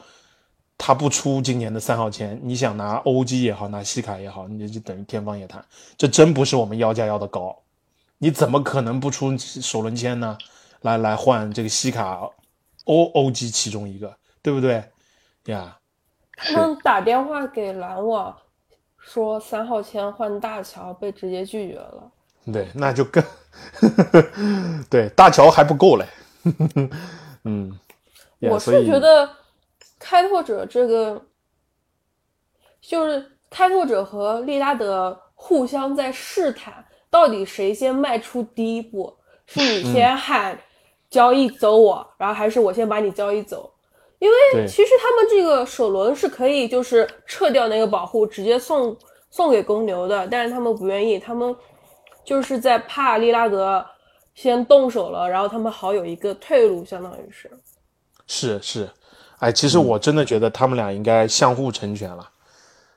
[0.77, 5.65] 他不出今年的三号签，你想拿欧基也好，拿西卡也好，你就等于天方夜谭。
[5.97, 7.57] 这真不是我们要价要的高，
[8.19, 10.37] 你怎么可能不出首轮签呢？
[10.83, 12.21] 来来换这个西卡、
[12.85, 14.85] O、OG 其中一个，对不对？
[15.47, 15.78] 呀，
[16.55, 18.37] 他们打电话给篮网
[18.99, 22.11] 说三号签换大乔，被直接拒绝了。
[22.53, 23.23] 对，那就更
[24.89, 26.07] 对大乔还不够嘞。
[27.45, 27.79] 嗯，
[28.41, 29.29] 我是觉得。
[30.01, 31.21] 开拓者这个
[32.81, 39.13] 就是开拓者和利拉德互相在试探，到底谁先迈出第一步？
[39.45, 40.57] 是你先喊
[41.11, 43.69] 交易走我，然后还是我先把你交易走？
[44.19, 48.97] 因为其实他们这个首轮是可以就是撤掉那个保护，直接送
[49.31, 51.55] 送给公牛的，但是他们不愿意，他们
[52.25, 53.85] 就是在怕利拉德
[54.35, 57.51] 先动手了，然后他们好有一个退路，相当于是
[58.27, 58.89] 是是。
[59.39, 62.29] 哎，其实我真的觉得他们俩应该相互成全了，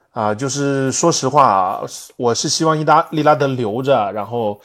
[0.10, 1.84] 啊，就是说实话啊，
[2.18, 4.60] 我是希望伊达利拉德留着，然后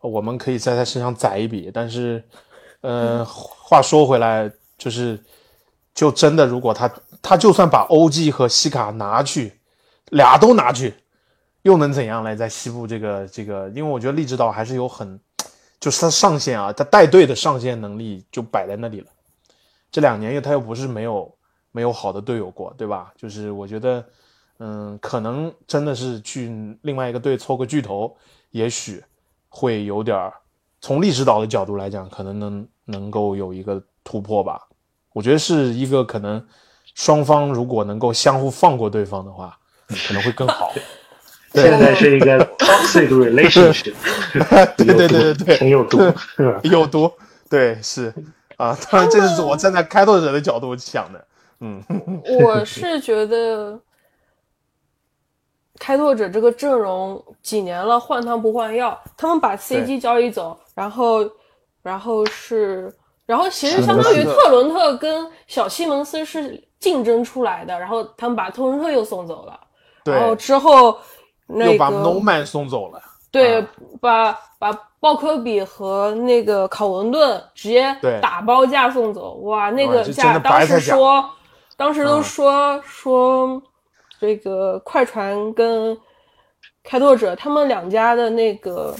[0.00, 1.70] 我们可以在他身上宰一笔。
[1.72, 2.20] 但是，
[2.80, 5.16] 呃，话说回来，就是，
[5.94, 9.60] 就真的如果他他就算把欧 G 和西卡拿去，
[10.10, 10.94] 俩都拿去，
[11.62, 12.34] 又能怎样呢？
[12.34, 15.18] 在西部这个这个，因为我觉得利指导还是有很，
[15.78, 19.06] 就是他上限啊，他带队的上限能力就摆在那里了。
[19.92, 21.32] 这两年，又他又不是没有
[21.70, 23.12] 没有好的队友过，对吧？
[23.16, 24.04] 就是我觉得，
[24.58, 28.16] 嗯，可能真的是去另外一个队凑个巨头，
[28.50, 29.02] 也许
[29.48, 30.34] 会有点儿。
[30.80, 34.60] 从历史岛的角度来讲，可能能能够有一个突破吧。
[35.14, 36.46] 我觉得是一个可能，
[36.94, 39.56] 双方如果能够相互放过对方的话，
[40.06, 40.70] 可能会更好。
[41.54, 43.94] 现在是一个 toxic relationship，
[44.76, 45.98] 对对对对对，很有毒，
[46.68, 47.10] 有毒，
[47.48, 48.12] 对是。
[48.56, 51.26] 啊，当然，这是我站在开拓者的角度想的。
[51.60, 51.82] 嗯，
[52.40, 53.80] 我是觉得
[55.78, 58.96] 开拓者这个阵容几年了，换汤不换药。
[59.16, 61.28] 他们把 CG 交易走，然后，
[61.82, 62.92] 然后是，
[63.26, 69.60] 然后其实相当于特伦特跟小西蒙斯是竞争出来的，然后他们把特伦特又送走了，
[70.04, 70.98] 然后之后
[71.46, 73.00] 那个又把 Noman 送走了，
[73.30, 73.66] 对，
[74.00, 74.78] 把把。
[75.04, 81.30] 鲍科比和那个考文顿直接打包价送走，哇，那个价当时说，
[81.76, 83.62] 当时都说说
[84.18, 85.94] 这个快船跟
[86.82, 88.96] 开拓者他们两家的那个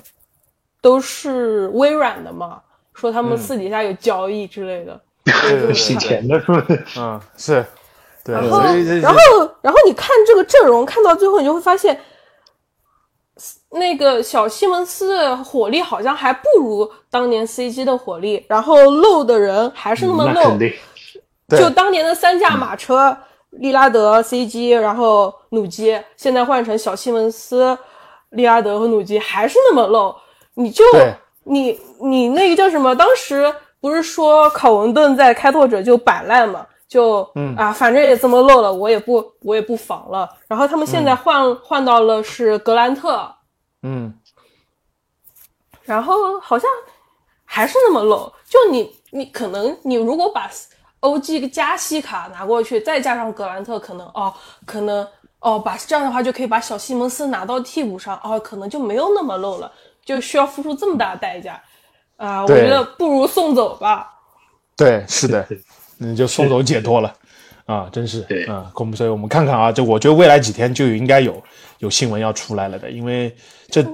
[0.83, 2.61] 都是微软的嘛，
[2.95, 5.01] 说他们私底下有交易之类的，
[5.75, 6.67] 洗钱的是吧？
[6.97, 7.65] 嗯， 是，
[8.25, 8.35] 对。
[8.35, 8.61] 然后，
[9.03, 9.21] 然后，
[9.61, 12.01] 然后你看这个阵容，看到最后你就会发现。
[13.71, 20.57] 那个小西蒙斯的火力好像还不如当年 CG 的火力，然后漏的人还是那么漏，
[21.59, 23.17] 就当年的三驾马车，
[23.51, 27.77] 利拉德、CG，然后努基，现在换成小西蒙斯、
[28.31, 30.15] 利拉德和努基，还是那么漏。
[30.55, 31.13] 你就对
[31.45, 32.95] 你你那个叫什么？
[32.95, 36.67] 当时不是说考文顿在开拓者就摆烂嘛？
[36.87, 40.29] 就嗯啊，反正也这么漏了，我也不我也不防了。
[40.47, 43.29] 然后他们现在换、换到了是格兰特，
[43.83, 44.15] 嗯，
[45.83, 46.71] 然后好像
[47.45, 48.33] 还是那么漏。
[48.49, 50.49] 就你你可能你如果把
[51.01, 54.33] OG 加西卡拿过去，再加上格兰特，可能哦
[54.65, 55.05] 可能
[55.41, 59.73] 哦把这样的话就可以把小西蒙斯拿到替补上，哦可能就没有那么漏了，
[60.05, 61.61] 就需要付出这么大的代价
[62.17, 64.09] 啊、我觉得不如送走吧。
[64.77, 65.47] 对，是的，
[65.99, 67.13] 你就送走解脱了
[67.67, 71.43] 啊，真是对啊，我们所以我们看看啊，就我觉得未来几天就应该有
[71.79, 73.35] 有新闻要出来了的，因为
[73.69, 73.85] 这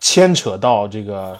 [0.00, 1.38] 牵扯到这个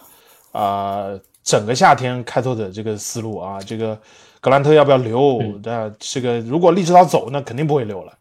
[0.53, 1.07] 啊、
[1.43, 3.99] 整个夏天开拓者这个思路啊，这个
[4.41, 5.43] 格兰特要不要留？
[5.65, 8.13] 那、这个如果利指导走，那肯定不会留了，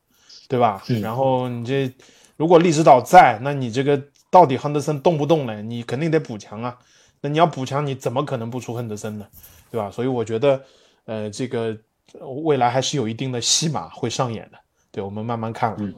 [0.48, 0.82] 对吧？
[1.02, 1.92] 然后你这
[2.36, 5.62] 如果利指导在，那你这个到底亨德森动不动呢？
[5.62, 6.78] 你肯定得补强啊。
[7.22, 9.26] 那你要补强，你怎么可能不出亨德森呢？
[9.72, 9.90] 对吧？
[9.92, 10.62] 所以我觉得，
[11.06, 11.76] 呃，这个
[12.20, 14.58] 呃未来还是有一定的戏码会上演的。
[14.92, 15.78] 对，我们慢慢看了。
[15.80, 15.94] 嗯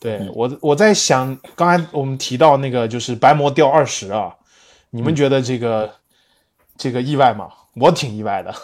[0.00, 4.34] 对我我在想，刚才我们提到那个就是白魔掉二十啊，
[4.90, 5.90] 你们觉得这个、
[6.76, 7.48] 这个意外吗？
[7.76, 8.54] 我挺意外的。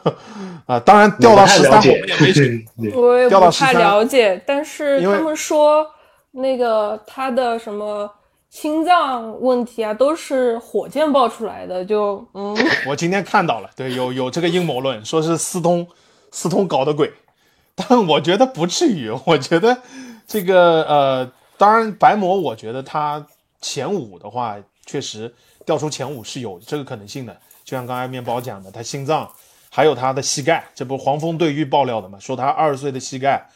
[0.66, 2.62] 啊，当然掉到十三，我也没谁。
[2.78, 5.86] 对我也掉到不太了解，但是他们说
[6.32, 8.12] 那个他的什么
[8.52, 12.54] 心脏问题啊，都是火箭爆出来的，就嗯，
[12.86, 15.88] 我今天看到了，对，有有这个阴谋论，说是斯通
[16.30, 17.10] 斯通搞的鬼，
[17.74, 19.10] 但我觉得不至于。
[19.24, 19.78] 我觉得
[20.26, 23.26] 这个呃，当然白魔，我觉得他
[23.62, 25.34] 前五的话，确实
[25.64, 27.34] 掉出前五是有这个可能性的。
[27.64, 29.26] 就像刚才面包讲的，他心脏
[29.70, 32.18] 还有他的膝盖，这不黄蜂队预爆料的嘛？
[32.20, 33.48] 说他二十岁的膝盖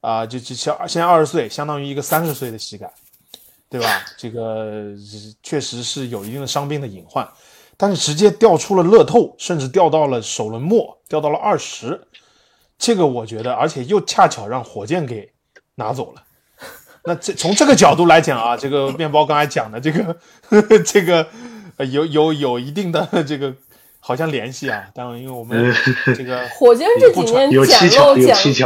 [0.00, 2.90] 啊、就就像现在二十岁，相当于一个三十岁的膝盖。
[3.70, 4.02] 对吧？
[4.18, 4.88] 这个
[5.42, 7.26] 确实是有一定的伤病的隐患，
[7.76, 12.08] 但是直接掉出了乐透，甚至掉到了首轮末，掉到了二十，
[12.76, 15.32] 这个我觉得，而且又恰巧让火箭给
[15.76, 16.24] 拿走了。
[17.04, 20.04] 那这从这个角度来讲啊，这个面包刚才讲的这个
[20.48, 21.26] 呵呵这个
[21.76, 23.54] 呃有有有一定的这个
[24.00, 24.88] 好像联系啊。
[24.92, 25.72] 但，因为我们
[26.14, 28.14] 这个 火箭这几年有捡漏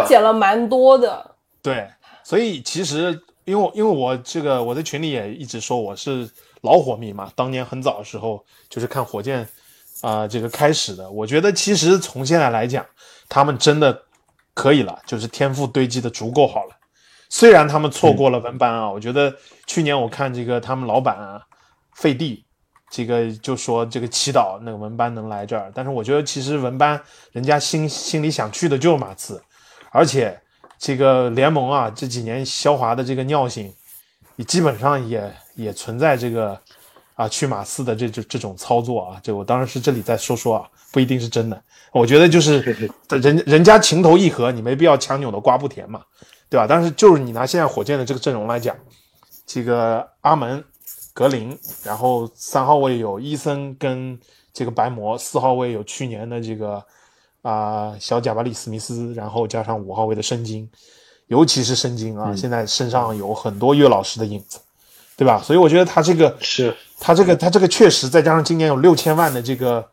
[0.07, 1.89] 捡了蛮多的，对，
[2.25, 6.29] 所以其实因为因为我这个我在群里也一直说我是
[6.63, 9.47] 老火迷嘛，当年很早的时候就是看火箭
[10.01, 11.11] 啊、这个开始的。
[11.11, 12.85] 我觉得其实从现在来讲，
[13.29, 14.03] 他们真的
[14.53, 16.77] 可以了，就是天赋堆积的足够好了。
[17.31, 19.35] 虽然他们错过了文班啊，我觉得
[19.67, 21.43] 去年我看这个他们老板啊，
[21.95, 22.45] 费蒂。
[22.91, 27.01] 这个就说这个祈祷那个文班能来这儿，但是我觉得其实文班
[27.33, 29.43] 人家心心里想去的就是马刺，
[29.91, 30.41] 而且
[30.85, 33.73] 这个联盟啊，这几年肖华的这个尿性，
[34.37, 36.61] 也基本上也也存在这个
[37.15, 39.19] 啊去马刺的这这这种操作啊。
[39.23, 41.59] 这我当然是这里再说说啊，不一定是真的。
[41.91, 42.61] 我觉得就是
[43.09, 46.03] 人人家情投意合，你没必要强扭的瓜不甜嘛，
[46.51, 46.67] 对吧？
[46.69, 48.77] 但是就是你拿现在火箭的这个阵容来讲，
[49.47, 50.63] 这个阿门、
[51.15, 54.21] 格林，然后三号位有伊森跟
[54.53, 56.85] 这个白魔，四号位有去年的这个
[57.45, 60.67] 啊、小贾巴里史密斯，然后加上五号位的申京，
[61.27, 64.59] 尤其是申京啊，现在身上有很多岳老师的影子，
[65.15, 65.43] 对吧？
[65.45, 69.87] 所以我觉得他这个是他这个他这个确实，再加上今年有六千万的这个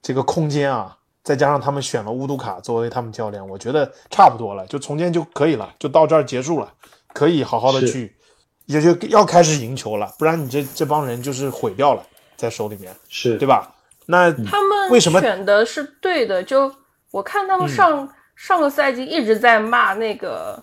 [0.00, 6.72] 这个空间啊，再加上他们选了乌杜卡作为他们教练，我觉得差不多了，就从今天就可以了，就到这儿结束了，
[7.12, 8.16] 可以好好的去，
[8.64, 12.02] 也就要开始赢球了，不然你这这帮人就是毁掉了
[12.34, 13.74] 在手里面，是对吧？
[14.06, 16.42] 那他们为什么选的是对的？
[16.42, 16.72] 就
[17.14, 20.60] 我看他们上、上个赛季一直在骂那个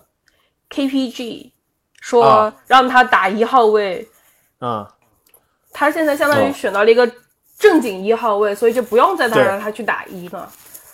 [0.68, 1.50] KPG，
[2.02, 2.54] 说啊。
[2.66, 4.06] 让他打一号位，
[4.60, 4.86] 嗯，
[5.72, 6.52] 他现在相当于哦。
[6.52, 7.10] 选到了一个
[7.58, 9.42] 正经一号位，所以就不用再对。
[9.42, 10.46] 让他去打一了。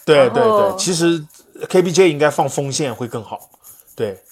[0.04, 1.20] 对对对，其实
[1.62, 3.50] KPG 应该放锋线会更好，
[3.96, 4.22] 对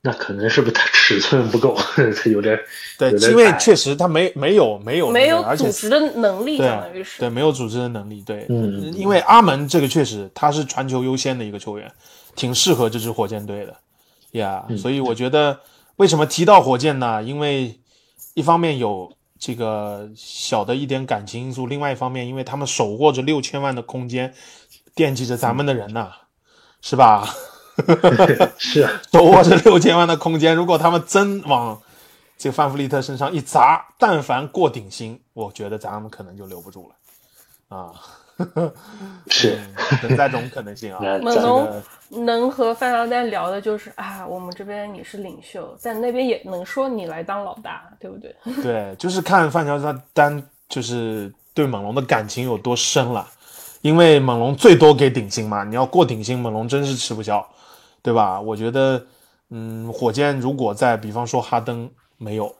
[0.00, 1.76] 那可能是不是他尺寸不够，
[2.16, 2.58] 他有点
[2.96, 7.18] 对有，点因为确实他没没有没有没有组织的能力，对相当于是。
[7.18, 8.22] 对，没有组织的能力。
[8.22, 11.90] 对，嗯因为阿门这个确实他是传球优先的一个球员，
[12.36, 13.76] 挺适合这支火箭队的
[14.32, 14.64] 呀。
[14.76, 15.58] 所以我觉得
[15.96, 17.20] 为什么提到火箭呢？
[17.22, 17.78] 因为
[18.34, 24.32] 一方面有这个小的一点感情因素，另外一方面，因为他们手握着六千万的空间，
[24.94, 26.12] 惦记着咱们的人呐、
[26.80, 27.28] 是吧？
[28.58, 31.80] 是啊 手握着六千万的空间，如果他们真往
[32.36, 37.92] 这个范弗利特身上一砸，但凡过顶薪，我觉得咱们可能就留不住了啊。
[39.26, 39.58] 是
[40.00, 41.00] 存在这种可能性啊。
[41.20, 41.82] 猛龙
[42.24, 48.32] 能和范乔丹聊的就是啊，我们这边你是领袖，但那边也能说你来当老大，对不对？
[48.62, 49.76] 对，就是看范乔
[50.14, 53.28] 丹就是对猛龙的感情有多深了，
[53.80, 57.46] 因为猛龙最多给顶薪嘛，你要过顶薪，猛龙真是吃不消，
[58.02, 58.40] 对吧？
[58.40, 59.06] 我觉得，
[59.50, 62.54] 嗯，火箭如果在比方说哈登没有，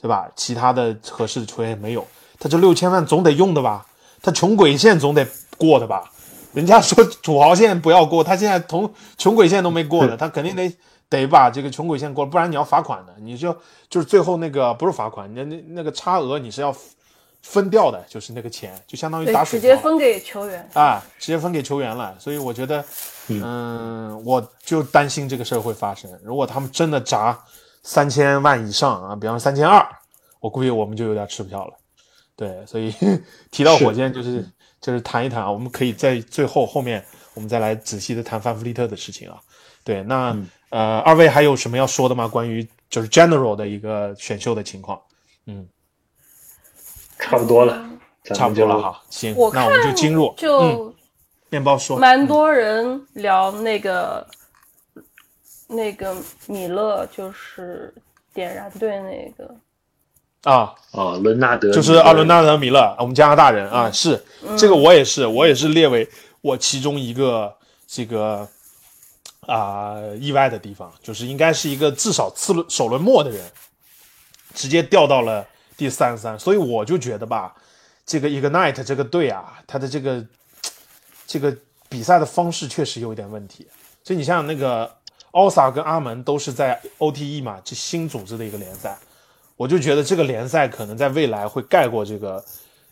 [0.00, 0.30] 对吧？
[0.36, 2.06] 其他的合适的球员没有，
[2.38, 3.86] 他这六千万总得用的吧？
[4.22, 6.10] 他穷鬼线总得过的吧？
[6.52, 10.76] 人家说土豪线不要过，他现在同穷鬼线都没过的，他肯定得
[11.08, 13.56] 得把这个穷鬼线过，不然你要罚款的，你就
[13.88, 16.74] 就是最后那个不是罚款，那那那个差额你是要
[17.42, 20.68] 分掉的，就是那个钱，就相当于对打，水漂直接分给球员。
[20.74, 22.14] 啊，直接分给球员了。
[22.18, 22.84] 所以我觉得，
[23.28, 26.10] 嗯，我就担心这个事儿会发生。
[26.22, 27.38] 如果他们真的砸
[27.82, 29.86] 三千万以上啊，比方三千二，
[30.40, 31.74] 我估计我们就有点吃不消了。
[32.36, 32.94] 对，所以
[33.50, 34.46] 提到火箭就是
[34.80, 39.40] 就是谈一谈啊，我们可以在最后后面我们再来仔细的谈范弗利特的事情啊。
[39.84, 40.36] 对，那、
[40.68, 42.28] 呃，二位还有什么要说的吗？
[42.28, 45.00] 关于就是 general 的一个选秀的情况，
[47.18, 47.84] 差不多了，
[48.34, 49.02] 差不多了哈。
[49.10, 50.94] 行我，那我们就进入嗯，就
[51.50, 54.26] 面包说，蛮多人聊那个
[55.66, 56.16] 那个
[56.46, 57.92] 米勒，就是
[58.32, 59.54] 点燃队那个，
[60.50, 64.22] 啊，哦，伦纳德就是阿伦纳德·米勒，我们加拿大人啊，是
[64.56, 66.08] 这个我也是，我也是列为
[66.40, 67.54] 我其中一个
[67.86, 68.48] 这个
[69.46, 73.50] 啊、意外的地方，就是应该是一个至少次轮首轮末的人，
[74.54, 75.46] 直接掉到了
[75.78, 77.54] 第三三，所以我就觉得吧，
[78.04, 80.26] 这个 Ignite 这个队啊，他的这个
[81.26, 81.56] 这个
[81.88, 83.66] 比赛的方式确实有一点问题，
[84.02, 84.92] 所以你像那个
[85.30, 88.98] 奥萨跟阿门都是在 OTE 嘛，这新组织的一个联赛。
[89.56, 92.44] 我就觉得这个联赛可能在未来会盖过这个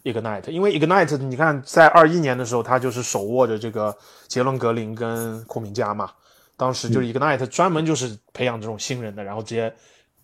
[0.03, 6.11] Ignite，因为 Ignite 你看在二一年的时候，他就是手握着这个杰伦格林跟库明加嘛，
[6.57, 9.73] 当时就是 Ignite 专门就是培养这种新人的，然后直接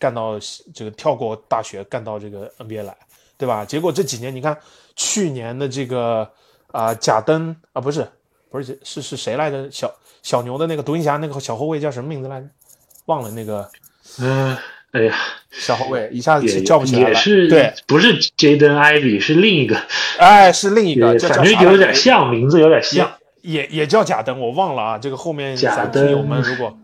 [0.03, 0.37] 干到
[0.75, 2.97] 这个跳过大学干到这个 NBA 来，
[3.39, 3.65] 对吧？
[3.65, 4.59] 结果这几年你看
[4.97, 6.29] 去年的这个
[6.73, 8.05] 啊、贾登啊不是
[8.51, 9.71] 不是是是谁来着？
[9.71, 9.89] 小
[10.25, 12.49] 小牛的那个独行侠那个小后卫叫什么名字来着？
[13.07, 13.71] 忘了那个
[14.19, 14.57] 嗯，
[14.91, 15.15] 哎呀，
[15.53, 17.09] 小后卫一下子也叫不起来了。
[17.11, 19.81] 也是对，不是 Jaden Ivy 是另一个，
[20.19, 23.09] 哎，是另一个，反正有点，像，名字有点像。
[23.43, 24.99] 也也叫贾登，我忘了啊。
[24.99, 26.77] 这个后面贾咱听友们如果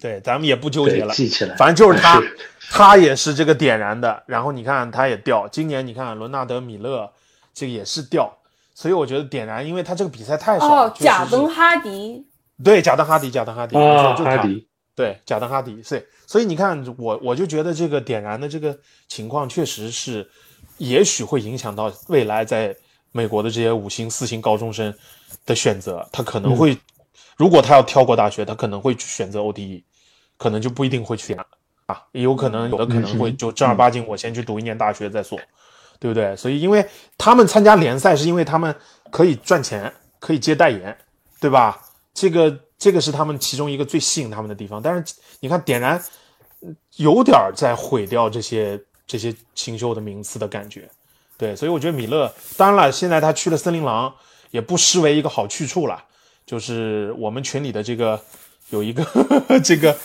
[0.00, 2.38] 对，咱们也不纠结，了，记起来，反正就是他是，
[2.70, 4.22] 他也是这个点燃的。
[4.26, 7.10] 然后你看他也掉，今年你看伦纳德·米勒
[7.52, 8.32] 这个也是掉，
[8.74, 10.82] 所以我觉得点燃，因为他这个比赛太少了。
[10.82, 12.24] 哦，贾登哈迪，
[12.62, 18.78] 对贾登哈迪，贾登哈迪，啊，没错就是他哈迪，对，贾登哈迪，对，所以你看，我我就觉得这个点燃的这个
[19.08, 20.28] 情况确实是，
[20.76, 22.76] 也许会影响到未来在
[23.10, 24.94] 美国的这些五星、四星高中生
[25.44, 26.78] 的选择，他可能会，
[27.36, 29.82] 如果他要跳过大学，他可能会去选择 ODE，
[30.38, 31.44] 可能就不一定会去点
[31.84, 35.38] 啊，也有可能有的可能会就正儿八经我先去读一年大学再说，
[35.98, 36.34] 对不对？
[36.36, 36.86] 所以因为
[37.18, 38.74] 他们参加联赛是因为他们
[39.10, 40.96] 可以赚钱，可以接代言，
[41.40, 41.80] 对吧？
[42.14, 44.80] 这个这个是他们其中一个最吸引他们的地方。
[44.82, 46.02] 但是你看，点燃
[46.60, 50.88] 嗯有点儿在毁掉这些这些新秀的名次的感觉。
[51.36, 54.12] 对，所以我觉得米勒，当然了，现在他去了森林狼，
[54.50, 56.04] 也不失为一个好去处了。
[56.44, 58.20] 就是我们群里的这个
[58.70, 59.06] 有一个
[59.62, 59.96] 这个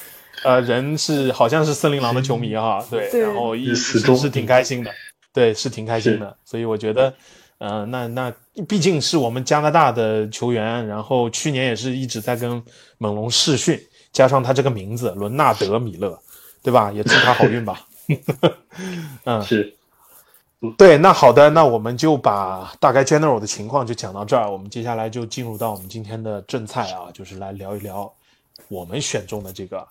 [0.44, 4.92] 呃人是好像是森林狼的球迷哈，对，对然后一死忠是是挺开心的，
[5.34, 6.36] 对，是挺开心的。
[6.46, 7.14] 所以我觉得，
[7.58, 8.34] 呃，那那
[8.68, 12.62] 毕竟是我们加拿大的球员，然后去年也是一直在跟
[12.98, 13.80] 猛龙试训，
[14.12, 16.20] 加上他这个名字伦纳德·米勒，
[16.62, 16.92] 对吧？
[16.92, 17.88] 也祝他好运吧。
[19.26, 19.74] 嗯， 是
[20.78, 28.12] 对，那好的，那我们就把大概 general 的情况就讲到这儿，我们接下来就进入到我们今天的正菜啊，就是来聊一聊
[28.70, 29.86] 我们选中的这个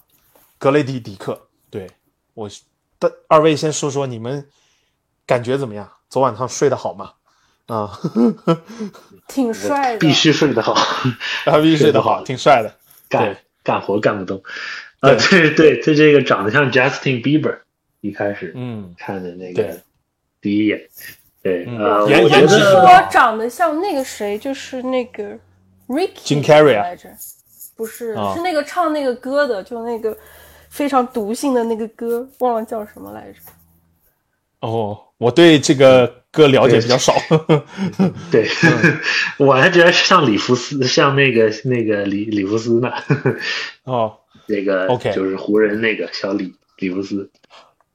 [0.62, 1.48] 格雷迪迪克。
[1.68, 1.90] 对
[2.34, 2.48] 我
[3.00, 4.46] 的二位先说说你们
[5.26, 5.90] 感觉怎么样？
[6.08, 7.14] 昨晚上睡得好吗？
[7.66, 7.98] 啊，
[9.26, 10.72] 挺帅的，必须睡得好，
[11.46, 12.72] 啊，必须睡得好， 挺帅的。
[13.08, 14.40] 干干活干不动。
[15.00, 17.58] 啊，对对，他这个长得像 Justin Bieber，
[18.00, 19.80] 一开始嗯，看的那个
[20.40, 20.80] 第一眼，
[21.42, 25.36] 对，嗯呃，颜我觉得说长得像那个谁，就是那个
[25.88, 27.08] Ricky Jim Carrey 啊来着，
[27.74, 30.16] 不是，啊是那个唱那个歌的，就那个
[30.72, 33.38] 非常毒性的那个歌，忘了叫什么来着。
[34.60, 37.12] 哦，我对这个歌了解比较少。
[38.32, 38.48] 对，
[39.36, 42.90] 我还觉得像里弗斯，像那个那个里里弗斯呢，
[43.84, 44.16] 哦。
[44.46, 47.30] 那个 OK 就是湖人那个小李里弗斯。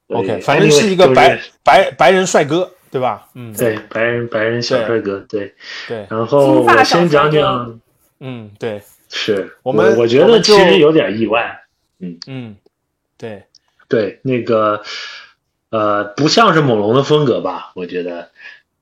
[0.07, 3.27] ，OK，反正是一个白就是白白人帅哥，对吧？
[3.35, 5.53] 嗯，对，白人白人小帅哥，对。
[5.89, 7.79] 对，然后我先讲讲，
[8.21, 11.59] 嗯，对，是我们我觉得其实有点意外，
[11.99, 12.17] 嗯。
[12.27, 12.55] 嗯，
[13.17, 13.43] 对
[13.87, 14.83] 对，那个
[15.69, 17.71] 呃，不像是猛龙的风格吧？
[17.75, 18.29] 我觉得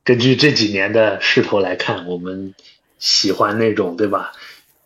[0.04, 2.54] 根据这几年的势头来看，我们
[3.00, 4.34] 喜欢那种对吧？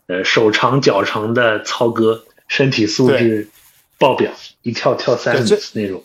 [0.06, 3.48] 呃，手长脚长的操哥，身体素质
[3.98, 4.32] 爆表，
[4.62, 6.02] 一跳跳三米那种。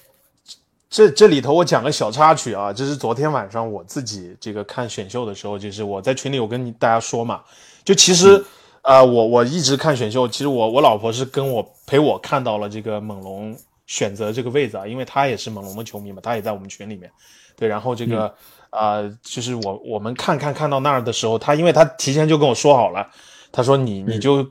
[0.89, 7.41] 这这里头我讲个小插曲啊，这是昨天晚上我自己这个看选秀的时候，就是我在群里我跟大家说嘛，
[7.83, 8.41] 就其实
[8.85, 13.57] 啊，我我一直看选秀，其实我我老婆是跟我陪我看到了这个猛龙
[13.87, 17.11] 选择这个位置啊，因为她也是猛龙的球迷嘛，她也在我们群里面，
[17.55, 18.31] 对，然后这个
[18.69, 23.09] 啊，就是我我们看看看到那儿的时候，她因为她提前就跟我说好了，
[23.51, 24.47] 她说你你就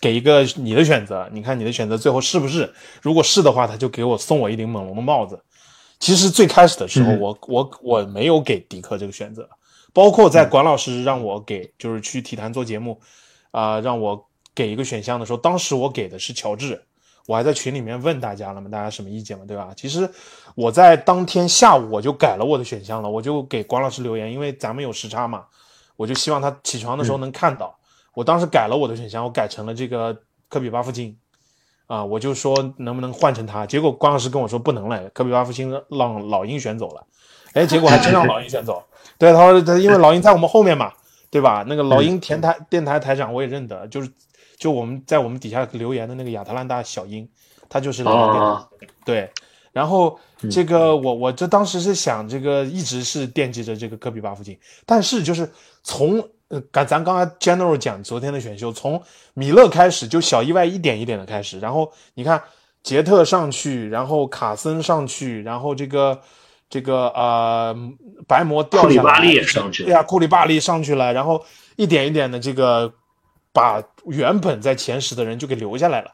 [0.00, 2.72] 给一个你的选择，你看你的选择最后是不是？
[3.02, 5.42] 如果是的话，他就给我送我一顶猛龙的帽子。
[5.98, 9.48] 其实最开始的时候，我我我没有给迪克这个选择，
[9.92, 13.00] 包括在管老师让我给就是去体坛做节目，
[13.54, 16.84] 啊，让我给一个选项的时候，当时我给的是乔治，
[17.26, 19.72] 我还在群里面问大家了嘛，大家什么意见嘛，对吧？
[19.76, 20.10] 其实
[20.56, 25.44] 我在当天下午我就改了我的选项了，我就给管老师留言，因为咱们有时差嘛，
[25.94, 27.78] 我就希望他起床的时候能看到。
[28.14, 30.16] 我当时改了我的选项，我改成了这个
[30.48, 31.16] 科比巴夫金。
[31.86, 37.06] 啊，我就说能不能换成他，结果关老师跟我说不能了，科比巴夫金让老鹰选走了，
[37.52, 38.82] 哎，结果还真让老鹰选走。
[39.18, 40.90] 对，他说他因为老鹰在我们后面嘛，
[41.34, 41.64] 对吧？
[41.66, 44.08] 那个老鹰田台电台台长我也认得，就是
[44.56, 47.28] 就我们在我们底下留言的那个亚特兰大小鹰，
[47.68, 48.94] 他就是老鹰电台。
[49.04, 49.30] 对，
[49.72, 50.16] 然后
[50.48, 54.56] 这个我我这当时是想这个一直是惦记着这个科比巴附近，
[54.86, 55.50] 但是就是
[55.82, 56.62] 从呃。
[56.70, 59.02] 刚咱刚才 general 讲昨天的选秀，从
[59.34, 62.40] 米勒开始就小意外一点一点的开始，然后你看
[62.84, 66.20] 杰特上去，然后卡森上去，然后这个
[66.68, 67.76] 这个呃
[68.26, 69.20] 白魔掉下来，
[69.84, 71.44] 对呀，库里巴利上去了，然后
[71.76, 72.92] 一点一点的这个
[73.52, 76.10] 把原本在前十的人就给留下来了，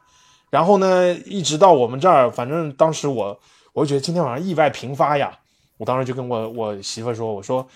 [0.49, 3.39] 然后呢，一直到我们这儿，反正当时我
[3.73, 5.37] 我就觉得今天晚上意外频发呀，
[5.77, 7.67] 我当时就跟我我媳妇说，我说。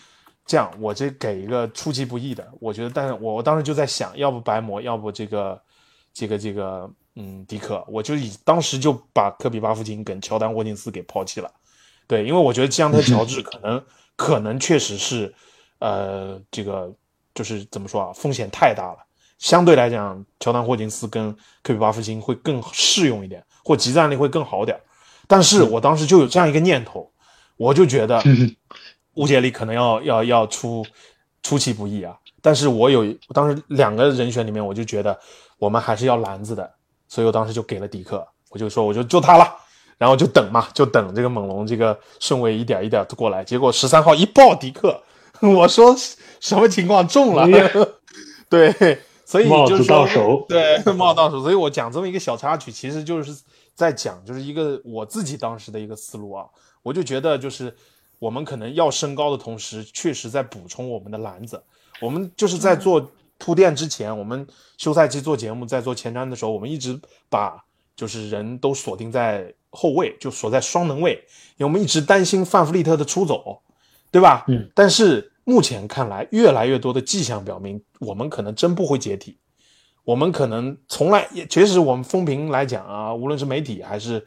[0.47, 5.59] 这样，我这给一个出其不意的，我觉得，但是我我当时就在想，要不白魔，要不这个，
[6.13, 11.49] 这个这个，嗯，迪克，我就以当时就把科比巴夫金跟乔丹沃金斯给抛弃了，
[12.07, 13.83] 对，因为我觉得江特乔治可能
[14.15, 15.33] 可能确实是，
[15.79, 16.91] 呃，这个
[17.33, 18.97] 就是怎么说啊，风险太大了，
[19.37, 21.31] 相对来讲，乔丹霍金斯跟
[21.63, 24.79] 科比巴夫金会更适用一点，或集战力会更好点，
[25.27, 27.11] 但是我当时就有这样一个念头，
[27.57, 28.21] 我就觉得。
[29.15, 30.85] 乌杰里可能要要要出
[31.41, 35.17] 出其不意啊，但是我有当时两个人选里面，我就觉得
[35.57, 36.69] 我们还是要篮子的，
[37.07, 39.55] 所以我当时就给了迪克，我就说我就就他了，
[39.97, 45.01] 然后就等嘛，就等这个猛龙这个顺位一点一点过来，结果十三号一爆迪克，
[45.41, 45.95] 我说
[46.39, 47.47] 什么情况中了？
[48.49, 53.35] 对，所以就是说对帽到手，所以我讲这么一个小插曲，其实就是
[53.73, 56.45] 在讲就是一个我自己当时的一个思路啊，
[56.83, 57.75] 我就觉得就是。
[58.17, 61.61] 我们可能要升高的同时，确实在补充我们的篮子。
[61.99, 66.97] 我们就是在做铺垫之前，我们休赛期做节目，在做前瞻的时候，我们一直
[67.29, 67.61] 把
[67.95, 71.13] 就是人都锁定在后卫，就锁在双能位，
[71.57, 73.61] 因为我们一直担心范弗利特的出走，
[74.11, 74.43] 对吧？
[74.47, 74.69] 嗯。
[74.73, 79.37] 但是目前看来，越来越多的迹象表明，我们可能真不会解体。
[80.03, 84.25] 我们可能从来也，其实我们风评来讲啊，无论是媒体还是。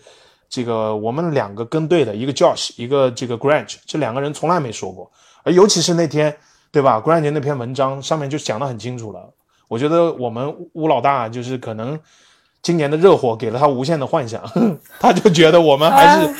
[0.51, 5.13] 这个我们两个跟队的一个 Josh，一个这个 Grant，这两个人从来没说过，
[5.43, 6.35] 而尤其是那天，
[6.73, 9.31] 对吧？Grant 那篇文章上面就讲得很清楚了。
[9.69, 12.01] 我觉得我们乌老大就是可能
[12.69, 14.43] 今年的热火给了他无限的幻想，
[15.01, 16.35] 他就觉得我们还是，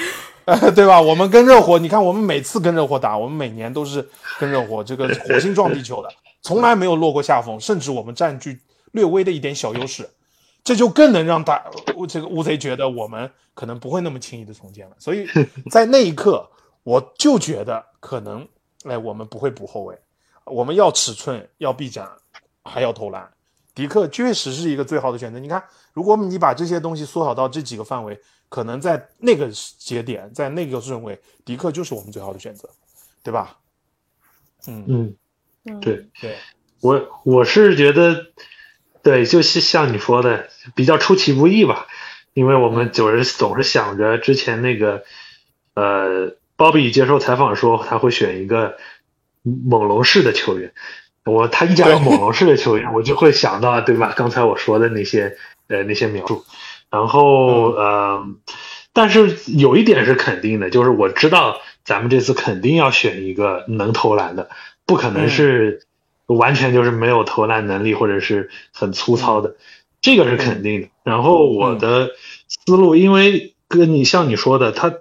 [0.45, 1.01] 呃， 对吧？
[1.01, 4.07] 我们跟热火，你看我们每次跟热火打，我们每年都是
[4.39, 6.11] 跟热火这个火星撞地球的，
[6.45, 8.61] 从来没有落过下风，甚至我们占据
[8.93, 10.07] 略微的一点小优势。
[10.63, 11.65] 这就更能让大
[12.07, 15.27] 这个乌贼觉得我们可能不会那么轻易的重建了，所以
[15.71, 16.47] 在那一刻，
[16.83, 18.47] 我就觉得可能，
[18.85, 19.99] 哎，我们不会补后卫，
[20.45, 22.07] 我们要尺寸，要臂展，
[22.65, 23.27] 还要投篮。
[23.79, 25.39] 迪克确实是一个最好的选择。
[25.39, 25.63] 你看，
[25.93, 29.49] 如果你把这些东西缩小到这几个范围，可能在那个
[29.79, 32.69] 节点，在那个顺位，迪克就是我们最好的选择，
[33.23, 33.57] 对吧？
[34.67, 35.15] 嗯。
[35.63, 36.09] 嗯，对。
[36.21, 36.35] 对，
[36.81, 38.27] 我我是觉得。
[39.01, 41.87] 对，就是像你说的，比较出其不意吧，
[42.35, 45.05] 因为我们总是总是想着之前那个，
[45.75, 48.77] 呃，鲍比接受采访说他会选一个
[49.43, 50.75] 猛龙式的球员，
[51.31, 54.13] 我他一讲猛龙式的球员， 我就会想到对吧？
[54.17, 55.37] 刚才我说的那些
[55.69, 56.45] 呃那些描述，
[56.91, 58.27] 然后呃，
[58.93, 64.49] 但是有一点是肯定的，就是我知道咱们这次肯定要选一个能投篮的，
[64.87, 65.83] 不可能是
[66.27, 69.57] 完全就是没有投篮能力或者是很粗糙的，
[70.01, 70.89] 这个是肯定的。
[71.05, 72.11] 然后我的
[72.49, 74.95] 思路，因为跟你像你说的，他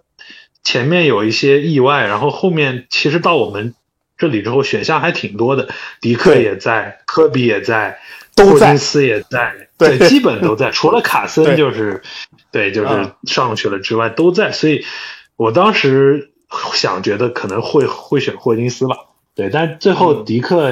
[0.64, 3.74] 前面有一些意外，然后后面其实到我们
[4.18, 5.70] 这里之后选项还挺多的，
[6.02, 8.00] 迪克也在，科比也在，
[8.36, 12.02] 都在霍金斯也在，对基本都在，除了卡森就是，
[12.52, 14.84] 对，就是嗯上去了之外都在，所以
[15.36, 16.32] 我当时
[16.74, 18.98] 想觉得可能会会选霍金斯吧，
[19.36, 20.26] 对，但最后嗯。
[20.26, 20.72] 迪克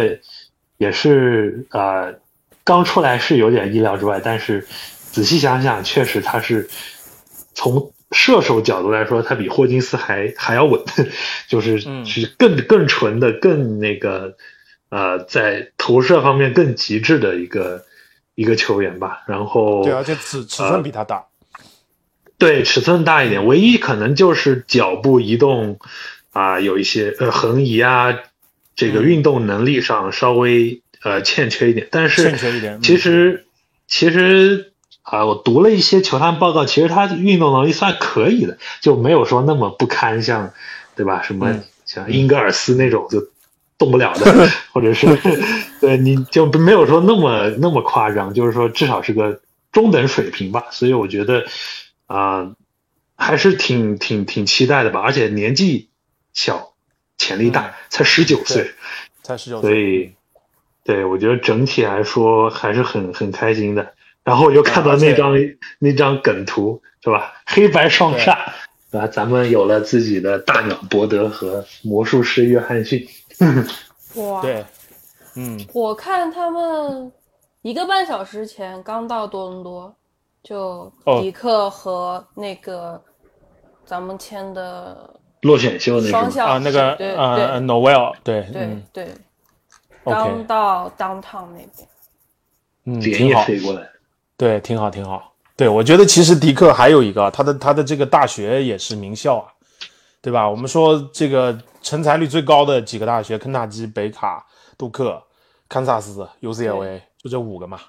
[0.77, 2.15] 也是呃
[2.63, 4.67] 刚出来是有点意料之外，但是
[5.11, 6.67] 仔细想想，确实他是
[7.53, 10.81] 从射手角度来说，他比霍金斯还还要稳，
[11.49, 14.37] 就是嗯是更更纯的、更那个
[14.89, 17.83] 呃，在投射方面更极致的一个
[18.35, 19.23] 一个球员吧。
[19.27, 21.25] 然后对，而且尺尺寸比他大。
[22.37, 25.79] 对尺寸大一点，唯一可能就是脚步移动
[26.31, 28.13] 啊、有一些呃横移啊，
[28.75, 31.87] 这个嗯运动能力上稍微呃欠缺一点。
[31.91, 33.45] 但是欠缺一点嗯其实
[33.87, 34.73] 其实
[35.05, 40.51] 啊、我读了一些球探报告，其实他运动能力算可以的，就没有说那么不堪，像
[40.95, 41.21] 对吧？
[41.21, 43.21] 什么嗯像英格尔斯那种就
[43.77, 45.07] 动不了的，或者是
[45.79, 49.41] 对你就没有说那么那么夸张，就是说至少是个
[49.71, 50.65] 中等水平吧。
[50.71, 51.45] 所以我觉得
[52.07, 52.55] 啊、
[53.15, 55.89] 还是挺挺挺期待的吧，而且年纪
[56.33, 56.73] 小，
[57.19, 58.71] 潜力大，嗯才十九岁，
[59.21, 60.13] 才十九所，以
[60.83, 63.93] 对我觉得整体来说还是很很开心的。
[64.25, 65.33] 然后我就看到那张
[65.79, 67.33] 那张梗图是吧？
[67.45, 68.35] 黑白双煞，
[68.91, 68.99] 对。
[68.99, 69.07] 吧？
[69.07, 73.07] 咱们有了自己的大鸟伯德和魔术师约翰逊。
[74.15, 74.65] 哇，对，
[75.35, 77.11] 嗯，我看他们
[77.61, 79.95] 一个半小时前刚到多伦多，
[80.41, 81.21] 就哦。
[81.21, 82.99] 迪克和那个
[83.85, 87.15] 咱们签的落选秀那种，双向啊，那个对。
[87.15, 88.47] 呃对，Noel，对，
[88.91, 89.13] 对
[90.03, 91.87] 刚到 downtown 那边。
[92.85, 93.87] 嗯，连夜，飞过来。
[94.37, 95.33] 对，挺好，挺好。
[95.55, 99.47] 对，我觉得其实迪克还有一个，他的他的这个大学也是名校啊，
[100.21, 100.49] 对吧？
[100.49, 104.45] 我们说这个成才率最高的几个大学，肯塔基、北卡、
[104.77, 105.23] 杜克、
[105.69, 107.79] 堪萨斯、UCLA，就这五个嘛，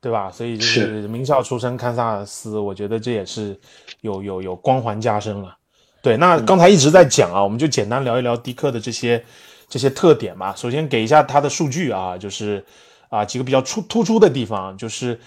[0.00, 0.30] 对吧？
[0.30, 3.58] 所以就是是名校出身，堪萨斯，我觉得这也是
[4.02, 5.56] 有有有光环加身了。
[6.00, 9.24] 对，那刚才一直在讲啊，我们就简单聊一聊迪克的这些
[9.68, 10.54] 这些特点嘛。
[10.54, 12.64] 首先给一下他的数据啊，就是
[13.08, 15.18] 啊几个比较出突出的地方，就是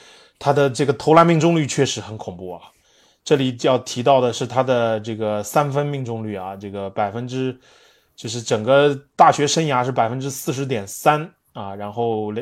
[0.41, 2.61] 他的这个投篮命中率确实很恐怖啊。
[3.23, 7.55] 这里要提到的是他的这个三分命中率啊，这个百分之
[8.15, 12.33] 就是整个大学生涯是百分之四十点三啊，然后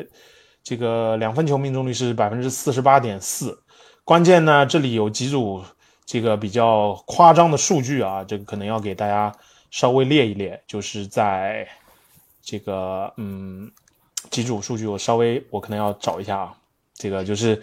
[0.64, 3.62] 这个两分球命中率是百分之四十八点四。
[4.02, 5.62] 关键呢，这里有几组
[6.06, 9.30] 这个比较夸张的数据啊，这个可能要给大家
[9.70, 11.68] 稍微列一列，就是在
[12.42, 13.70] 这个嗯
[14.30, 16.54] 几组数据，我稍微我可能要找一下啊，
[16.94, 17.62] 这个就是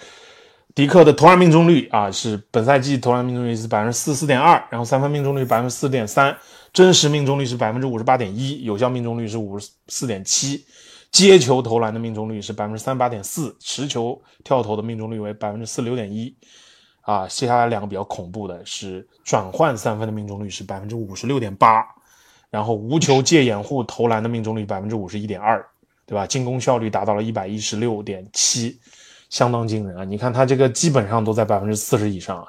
[0.78, 6.38] 迪克的投篮命中率啊，是本赛季投篮命中率是百分之四十四点二，然后三分命中率百分之四点三，
[6.72, 10.64] 真实命中率是百分之五十八点一，有效命中率是五十四点七，
[11.12, 16.32] 接球投篮的命中率是百分之三十八点四，持球跳投的命中率为百分之四十六点一。
[17.02, 21.84] 啊，接下来两个比较恐怖的是转换三分的命中率是百分之五十六点八，
[22.52, 25.66] 然后无球借掩护投篮的命中率百分之五十一点二，
[26.06, 26.28] 对吧？
[26.28, 28.80] 进攻效率达到了一百一十六点七，
[29.30, 30.04] 相当惊人啊！
[30.04, 32.48] 你看他这个基本上都在百分之四十以上啊，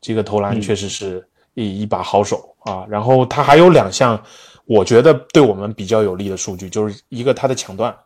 [0.00, 2.84] 这个投篮确实是一一把好手啊。
[2.88, 4.22] 然后他还有两项
[4.64, 7.96] 我觉得对我们比较有利的数据，就是一个他的抢断，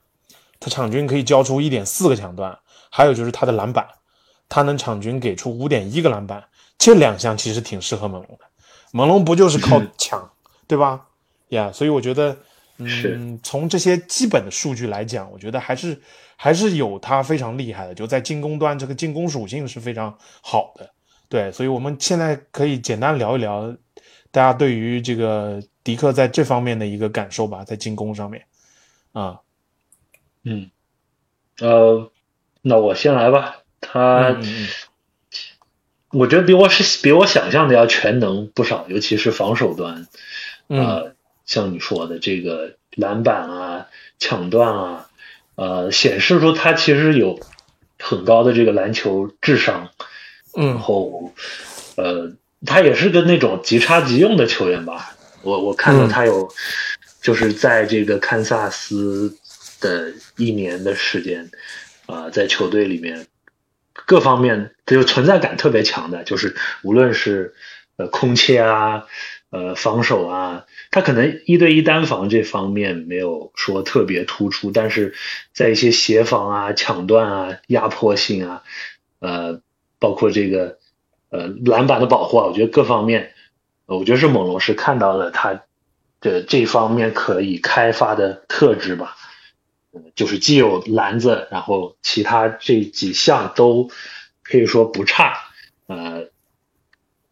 [0.61, 2.59] 他场均可以交出一点四个抢断，
[2.91, 3.87] 还有就是他的篮板。
[4.47, 6.45] 他能场均给出五点一个篮板，
[6.79, 8.45] 这两项其实挺适合猛龙的。
[8.93, 10.31] 猛龙不就是靠抢，
[10.69, 11.07] 对吧？
[11.49, 12.37] 呀、所以我觉得，
[12.77, 16.01] 嗯，从这些基本的数据来讲，我觉得还是
[16.37, 20.91] 还是有他非常厉害的，就在进攻端这个进攻属性是非常好的。
[21.29, 23.77] 对，所以我们现在可以简单聊一聊
[24.31, 28.45] 大家对于这个迪克在这方面的一个感受吧，在进攻上面
[29.13, 29.41] 啊，
[30.45, 30.71] 嗯，
[31.61, 32.11] 呃，
[32.63, 33.59] 那我先来吧。
[33.81, 34.69] 他，嗯嗯
[36.11, 40.07] 我觉得比我是比我想象的要全能不少，尤其是防守端。
[40.69, 45.04] 嗯呃，像你说的这个篮板啊、抢断啊，
[45.57, 47.41] 呃，显示出他其实有
[47.99, 49.91] 很高的这个篮球智商。
[50.53, 51.33] 然嗯后，
[51.97, 52.33] 呃，
[52.65, 55.17] 他也是个那种即插即用的球员吧。
[55.43, 56.49] 我我看到嗯他有，
[57.21, 59.37] 就是在这个堪萨斯
[59.81, 61.51] 的一年的时间，
[62.07, 63.27] 啊、在球队里面
[64.07, 67.55] 各方面就存在感特别强的，就是无论是
[67.97, 69.07] 呃空切啊，
[69.55, 75.15] 呃防守啊，他可能一对一单防这方面没有说特别突出，但是
[75.53, 78.65] 在一些协防啊、抢断啊、压迫性啊，
[79.21, 79.61] 呃，
[80.01, 80.79] 包括这个
[81.31, 83.33] 呃篮板的保护啊，我觉得各方面，
[83.87, 85.63] 我觉得是猛龙是看到了他
[86.21, 89.17] 的这方面可以开发的特质吧。
[90.17, 93.91] 就是既有篮子，然后其他这几项都
[94.43, 95.39] 可以说不差，
[95.87, 96.31] 呃，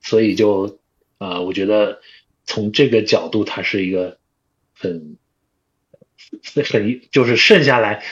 [0.00, 0.78] 所以就
[1.22, 2.00] 呃，我觉得
[2.44, 4.18] 从这个角度，他是一个
[4.76, 5.16] 很
[6.64, 8.02] 很就是剩下来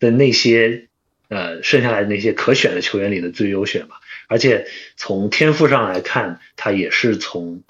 [0.00, 0.88] 的那些
[1.28, 4.00] 呃剩下来那些可选的球员里的最优选吧。
[4.28, 7.62] 而且从天赋上来看，他也是从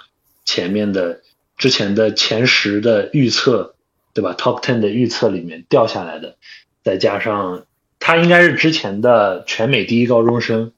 [0.44, 1.20] 前面的
[1.58, 3.74] 之前的前十的预测。
[4.16, 6.38] 对吧？Top ten 的预测里面掉下来的，
[6.82, 7.66] 再加上
[7.98, 10.72] 他应该是之前的全美第一高中生，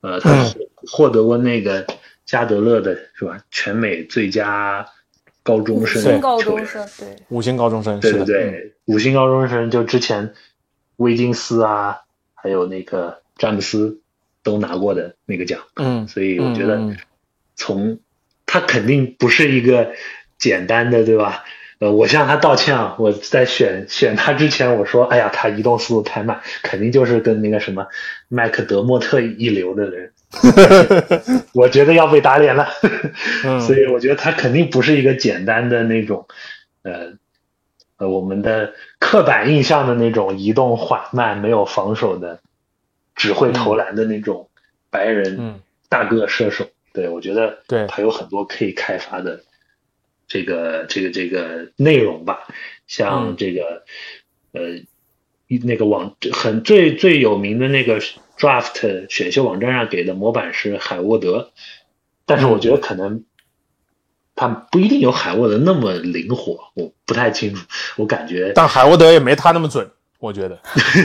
[0.00, 1.86] 呃，他获得过那个
[2.30, 3.42] 加德勒的是吧？
[3.50, 4.86] 全美最佳
[5.42, 10.32] 高中生，五星高中生，对，五星高中生，对对对，五星高中生就之前
[10.94, 12.02] 威金斯啊，
[12.34, 14.00] 还有那个詹姆斯
[14.44, 16.94] 都拿过的那个奖，嗯，所以我觉得
[17.56, 17.98] 从
[18.46, 19.90] 他肯定不是一个
[20.38, 21.42] 简单的，对吧？
[21.80, 22.94] 呃，我向他道歉啊！
[23.00, 27.88] 我在选选他之前，我说，哎呀，他移动速度太慢，肯定就是跟那个什么
[28.28, 30.12] 麦克德莫特一流的人，
[31.54, 32.68] 我觉得要被打脸了。
[33.66, 36.26] 所以我觉得他肯定不是一个简单的那种，
[36.82, 37.12] 呃，
[37.96, 42.40] 呃，我们的刻板印象的那种移动缓慢、没有防守的、
[43.14, 44.48] 只会投篮的那种
[44.90, 46.68] 白人大个射手。
[46.92, 49.42] 对我觉得，对他有很多可以开发的。
[50.32, 52.46] 这个这个这个内容吧，
[52.86, 53.82] 像这个
[54.52, 54.60] 呃，
[55.58, 58.00] 那个网很最最有名的那个
[58.38, 61.50] draft 选秀网站上给的模板是海沃德，
[62.26, 63.24] 但是我觉得可能
[64.34, 70.58] 他不一定有海沃德那么灵活，我不太清楚，我感觉，但海沃德也没他那么准，我觉得，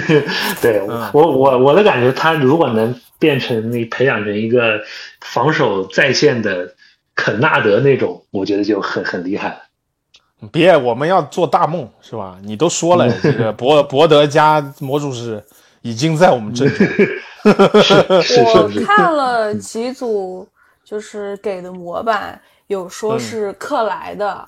[0.61, 0.81] 对
[1.13, 4.81] 我我我的感觉，他如果能变成你培养成一个
[5.21, 6.75] 防守在线的。
[7.17, 9.61] 肯纳德那种，我觉得就很很厉害了。
[10.47, 12.37] 别，我们要做大梦，是吧？
[12.43, 15.43] 你都说了，这个博 博德加魔术师
[15.81, 16.71] 已经在我们这里。
[17.43, 20.47] 我看了几组，
[20.83, 24.47] 就是给的模板，有说是克莱的，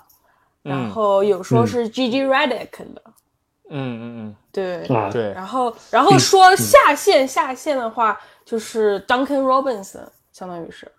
[0.64, 3.02] 然后有说是 Gigi Redick 的。
[3.70, 5.34] 嗯嗯嗯，对对。
[5.34, 10.89] 然后然后说下线下线的话，就是 Duncan Robinson，相当于是。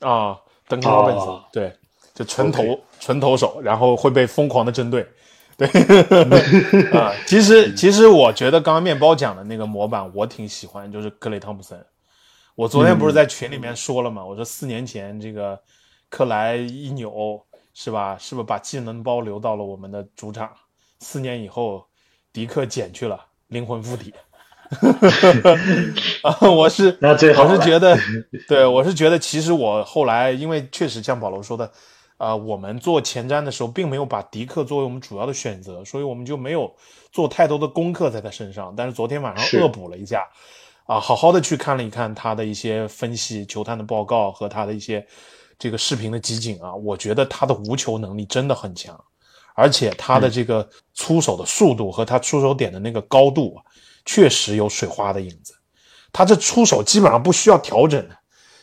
[0.00, 0.38] 啊。
[0.68, 1.76] ，Duncan Robinson，，对，
[2.14, 5.06] 就纯投纯投手，然后会被疯狂的针对，
[5.56, 5.66] 对
[6.98, 7.12] 啊。
[7.26, 11.82] 其实其实我觉得刚刚面包讲的那个模板我挺喜欢，就是克雷汤普森。
[12.54, 14.24] 我昨天不是在群里面说了吗？
[14.24, 15.58] 我说四年前这个
[16.10, 17.42] 克莱一扭
[17.72, 18.16] 是吧？
[18.18, 20.50] 是不是把技能包留到了我们的主场？
[21.00, 21.86] 四年以后，
[22.30, 24.12] 迪克减去了灵魂附体。
[26.22, 27.98] 啊，我是那最好，我是觉得，
[28.46, 31.72] 对我是觉得，其实我后来因为确实像保罗说的，
[32.22, 36.72] 啊，我们做前瞻的时候，并没有把迪克作为我们主要的选择，所以我们就没有
[37.10, 38.72] 做太多的功课在他身上。
[38.76, 40.24] 但是昨天晚上恶补了一下，
[40.86, 45.04] 啊，好好的去看了一看他的一些分析、球探的报告和他的一些
[45.58, 48.96] 这个视频的集锦啊，我觉得他的无球能力真的很强，
[49.56, 53.56] 而且他的这个出手的速度和他出手点的那个高度。
[54.04, 55.54] 确实有水花的影子，
[56.12, 58.16] 他这出手基本上不需要调整的，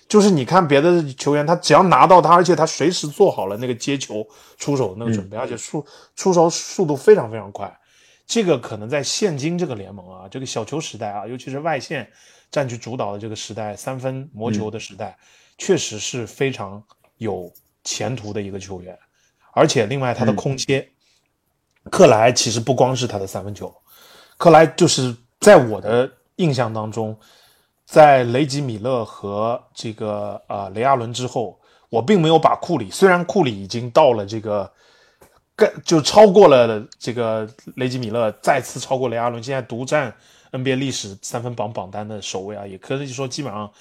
[0.09, 5.85] 就是你看别的球员，他只要拿到他，而且他随时做好了那个接球、出手那个准备，而且速
[6.17, 7.79] 出手速度非常非常快。
[8.27, 12.11] 这个可能在现今这个联盟啊，这个小球时代啊，尤其是外线
[12.51, 15.17] 占据主导的这个时代，三分魔球的时代，
[15.57, 16.83] 确实是非常
[17.17, 17.49] 有
[17.85, 18.97] 前途的一个球员。
[19.53, 20.89] 而且另外他的空切，
[21.89, 23.73] 克莱其实不光是他的三分球，
[24.37, 25.15] 克莱就是。
[25.41, 27.17] 在我的印象当中，
[27.89, 31.59] 在雷吉米勒和这个呃雷阿伦之后，
[31.89, 34.71] 我并没有把库里，虽然库里已经到了这个，
[35.55, 40.15] 更就超过了这个雷吉米勒，再次超过雷阿伦，现在独占
[40.51, 43.71] NBA 历史三分榜榜单的首位啊，也可以说基本上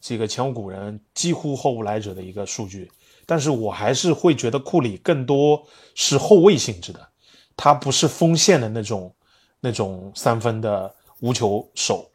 [0.00, 2.90] 这个前无古人，几乎后无来者的一个数据。
[3.26, 5.62] 但是我还是会觉得库里更多
[5.94, 7.06] 是后卫性质的，
[7.54, 9.14] 他不是锋线的那种
[9.60, 10.94] 那种三分的。
[11.20, 12.08] 无球手，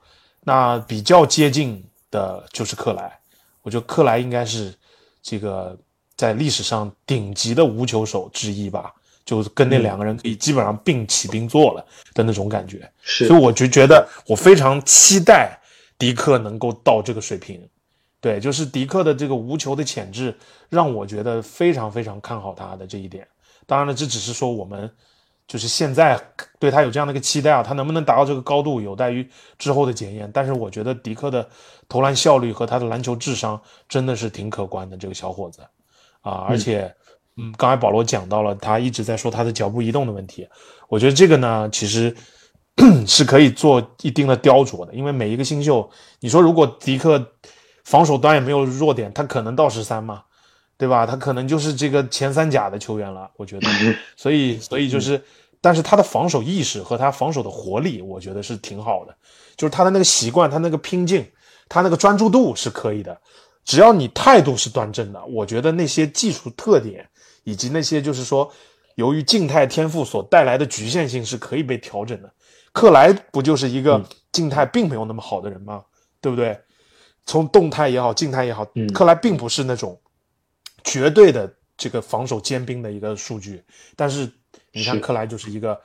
[0.44, 3.20] 那比较接近的就是克莱。
[3.62, 4.74] 我觉得克莱应该是
[5.22, 5.78] 这个
[6.16, 12.92] 在历史上顶级的无球手之一吧，就跟那两个人可以基本上并起并坐了的那种感觉。
[13.02, 15.58] 是，所以我就觉得我非常期待
[15.98, 17.66] 迪克能够到这个水平，
[18.20, 20.38] 对，就是迪克的这个无球的潜质，
[20.70, 23.26] 让我觉得非常非常看好他的这一点。
[23.66, 24.92] 当然了，这只是说我们
[25.48, 26.20] 就是现在
[26.60, 29.28] 对他有这样的一个期待啊，他能不能达到这个高度，有待于
[29.58, 30.30] 之后的检验。
[30.34, 31.48] 但是我觉得迪克的
[31.88, 35.62] 投篮效率和他的篮球智商真的是挺可观的，这个小伙子
[36.22, 36.94] 啊，而且，
[37.38, 40.48] 嗯，刚才保罗讲到了，他一直在说他的脚步移动的问题，
[40.90, 42.16] 我觉得这个呢，其实
[43.08, 45.90] 是可以做一定的雕琢的，因为每一个新秀，
[46.20, 47.32] 你说如果迪克。
[47.86, 50.24] 防守端也没有弱点，他可能到十三嘛，
[50.84, 51.06] 对吧？
[51.06, 53.68] 他可能就是这个前三甲的球员了，我觉得。
[54.18, 55.24] 所以，所以就是，
[55.62, 59.16] 但是他的防守意识和他防守的活力，我觉得是挺好的。
[59.56, 61.26] 就是他的那个习惯，他那个拼劲，
[61.70, 63.18] 他那个专注度是可以的。
[63.64, 67.08] 只要你态度是端正的，我觉得那些技术特点
[67.46, 68.52] 以及那些就是说，
[68.96, 72.30] 由于静态天赋所带来的局限性是可以被调整的。
[72.74, 74.04] 克莱不就是一个
[74.34, 75.86] 静态并没有那么好的人吗？
[76.20, 76.60] 对不对？
[77.26, 79.98] 从动态也好，静态也好，克莱并不是那种
[80.84, 83.64] 绝对的这个防守尖兵的一个数据。
[83.96, 84.32] 但是
[84.72, 85.80] 你看，克莱就是一个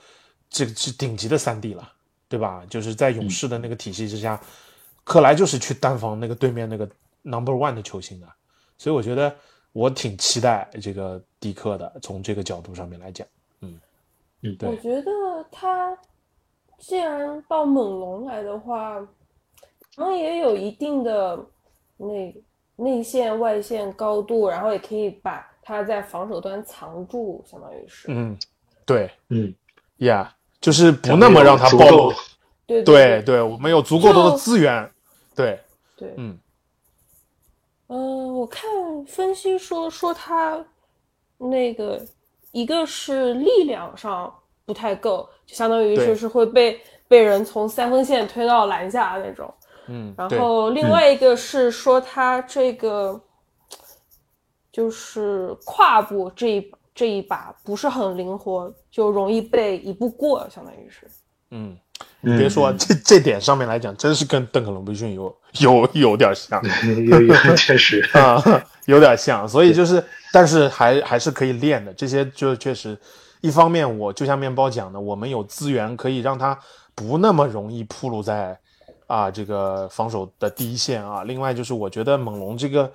[0.49, 1.93] 这个是顶级的三 D 了，
[2.29, 2.65] 对吧？
[2.69, 4.41] 就是在勇士的那个体系之下，
[5.05, 6.89] 克莱就是去单防那个对面那个
[7.23, 8.27] Number One 的球星的。
[8.77, 9.35] 所以我觉得
[9.73, 13.27] 我挺期待这个迪克的，从这个角度上面来讲，
[13.61, 13.81] 嗯
[14.43, 14.69] 嗯，对。
[14.69, 15.11] 我觉得
[15.51, 15.97] 他
[16.79, 19.07] 既然到猛龙来的话。
[19.97, 21.45] 可能也有一定的
[21.97, 22.33] 内
[22.81, 28.07] 内线外线高度，然后也可以把他在防守端藏住，相当于是。
[28.09, 28.39] 嗯，
[28.87, 29.53] 对，嗯，
[29.97, 32.13] 呀，就是不那么让他暴露。
[32.67, 34.89] 对对对，我们有足够多的资源。
[35.35, 35.59] 对
[35.97, 36.39] 对，嗯
[37.89, 38.71] 嗯，我看
[39.07, 40.65] 分析说说他
[41.37, 42.01] 那个
[42.53, 44.33] 一个是力量上
[44.65, 49.53] 不太够，就相当于就是会被被人从三分线推到篮下那种。
[49.91, 53.19] 嗯，然后另外一个是说他这个
[54.71, 61.09] 就是胯部这一这一把不是很灵活，就容易被一步过，相当于是。
[61.51, 61.75] 嗯，
[62.21, 66.63] 你别说这这点上面来讲，真是跟邓肯·罗宾逊有有有点像，
[67.07, 68.43] 有有确实 啊，
[68.85, 69.49] 有点像。
[69.49, 71.91] 所以就是，但是还还是可以练的。
[71.95, 72.95] 这些就确实，
[73.41, 76.59] 一方面我就像面包讲的，我们有资源可以让他
[76.95, 78.61] 不那么容易暴露在。
[79.09, 82.93] 啊，这个防守的第一线啊，另外就是我觉得猛龙这个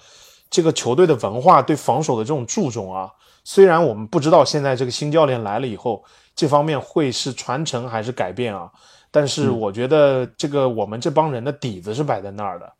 [0.49, 3.11] 这个球队的文化对防守的这种注重啊，
[3.43, 6.03] 虽然我们不知道现在这个新教练来了以后，
[6.35, 8.71] 这方面会是传承还是改变啊，
[9.09, 12.71] 但是我觉得这个我们这帮人的底子是摆在那儿的，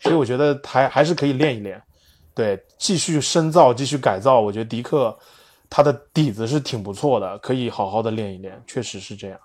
[0.00, 1.80] 所以我觉得还还是可以练一练，
[2.34, 5.16] 对，继续深造，继续改造，我觉得迪克
[5.68, 9.38] 他的底子是挺不错的，可以好好的练一练，确实是这样。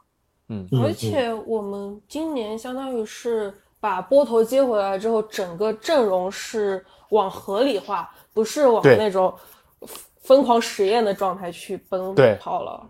[0.48, 9.34] 嗯，而且我们今年相当于是把波头接回来之后，整个阵容是往合理化，不是往那种
[10.22, 12.88] 疯狂实验的状态去奔跑了。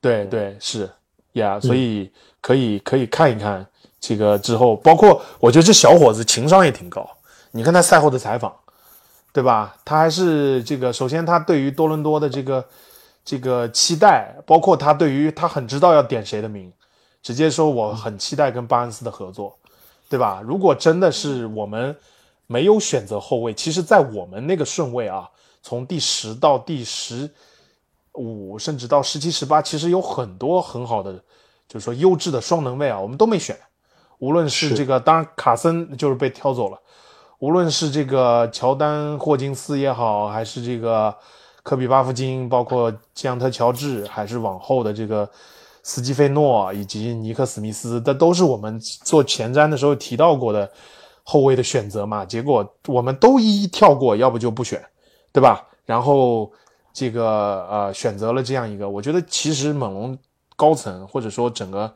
[0.00, 0.88] 对对是
[1.32, 3.66] 呀，所以可以可以看一看
[4.00, 7.06] 这个之后，包括我觉得这小伙子情商也挺高。
[7.50, 8.54] 你看他赛后的采访，
[9.32, 9.76] 对吧？
[9.84, 12.64] 他还是这个，首先他对于多伦多的这个
[13.24, 16.72] 这个期待，包括他对于他很知道要点谁的名。
[17.24, 19.58] 直接说我很期待跟巴恩斯的合作，
[20.10, 20.42] 对吧？
[20.44, 21.96] 如果真的是我们
[22.46, 25.26] 没有选择后卫，其实，在我们那个顺位啊，
[25.62, 27.30] 从第十到第十
[28.12, 31.14] 五，甚至到十七、十八，其实有很多很好的，
[31.66, 33.58] 就是说优质的双能位啊，我们都没选。
[34.18, 36.78] 无论是这个，当然卡森就是被挑走了。
[37.38, 41.16] 无论是这个乔丹、霍金斯也好，还是这个
[41.62, 45.26] 科比、巴夫金，包括吉昂特、乔治，还是往后的这个。
[45.86, 50.68] 斯基菲诺以及尼克·史密斯，这都是我们做前瞻的时候提到过的
[51.22, 52.24] 后卫的选择嘛？
[52.24, 54.82] 结果我们都一一跳过，要不就不选，
[55.30, 55.62] 对吧？
[55.84, 56.50] 然后
[56.94, 60.18] 这个呃选择了这样一个，我觉得其实猛龙
[60.56, 61.94] 高层或者说整个，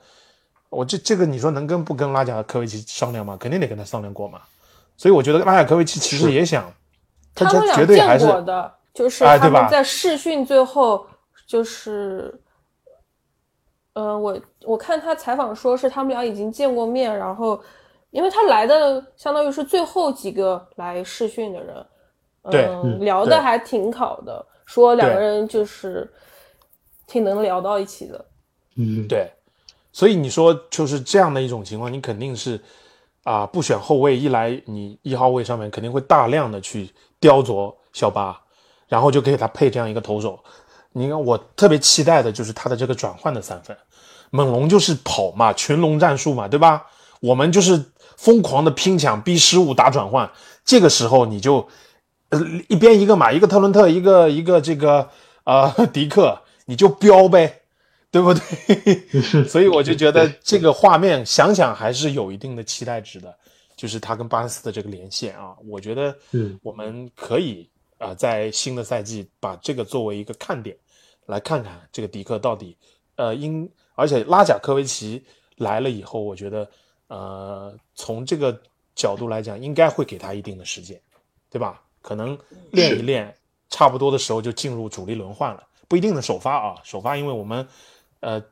[0.69, 3.39] 我这这个你说能跟不跟拉贾科维奇商量吗？
[3.41, 4.43] 肯定得跟他商量过嘛。
[4.99, 6.71] 所以我觉得拉贾科维奇其实也想，
[7.35, 11.07] 他绝对还是的，就是他们在试训最后
[11.47, 12.39] 就是。
[13.99, 17.61] 嗯，我我看他采访说是他们俩已经见过面，然后，
[18.11, 21.87] 因为他来的相当于是最后几个来试训的人，
[22.43, 26.09] 嗯，聊的还挺好的，说两个人就是
[27.09, 28.25] 挺能聊到一起的。
[28.77, 29.29] 嗯，对，
[29.91, 32.61] 所以你说就是这样的一种情况，你肯定是
[33.25, 36.89] 啊不选后卫，一来你一号位上面肯定会大量的去
[37.19, 38.41] 雕琢小巴，
[38.87, 40.39] 然后就给他配这样一个投手。
[40.93, 43.77] 你看，我特别期待的就是他的这个转换的三分。
[44.31, 46.87] 猛龙就是跑嘛，群龙战术嘛，对吧？
[47.21, 47.83] 我们就是
[48.17, 50.31] 疯狂的拼抢，逼失误打转换，
[50.65, 51.67] 这个时候你就
[52.29, 55.09] 呃一边一个嘛，一个特伦特，一个一个这个
[55.45, 57.63] 呃迪克，你就飙呗，
[58.11, 59.45] 对不对？
[59.49, 63.35] 所以我就觉得这个画面想想还是有一定的期待值的，
[63.77, 67.69] 就是他跟巴恩斯的这个连线啊，我觉得嗯我们可以
[67.99, 70.77] 啊、呃在新的赛季把这个作为一个看点，
[71.27, 72.77] 来看看这个迪克到底
[73.17, 75.25] 呃因，而且拉贾科维奇
[75.57, 76.69] 来了以后，我觉得
[77.09, 78.59] 呃从这个
[78.95, 81.01] 角度来讲，应该会给他一定的时间，
[81.51, 81.83] 对吧？
[82.01, 82.39] 可能
[82.71, 83.35] 练一练，
[83.69, 87.67] 差不多的时候就进入主力轮换了，不一定的首发啊，首发因为我们
[88.21, 88.43] 呃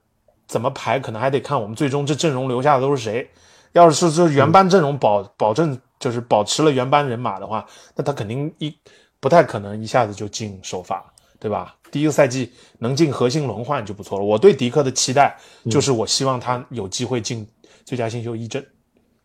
[0.46, 3.30] 怎么排，可能还得看我们最终这阵容留下的都是谁。
[3.72, 8.76] 要是说原班阵容保保证就是保持了原班人马的话，那他肯定一
[9.20, 11.04] 不太可能一下子就进首发，
[11.38, 11.74] 对吧？
[11.90, 14.24] 第一个赛季能进核心轮换就不错了。
[14.24, 15.36] 我对迪克的期待
[15.70, 17.46] 就是，我希望他有机会进
[17.84, 18.66] 最佳新秀一阵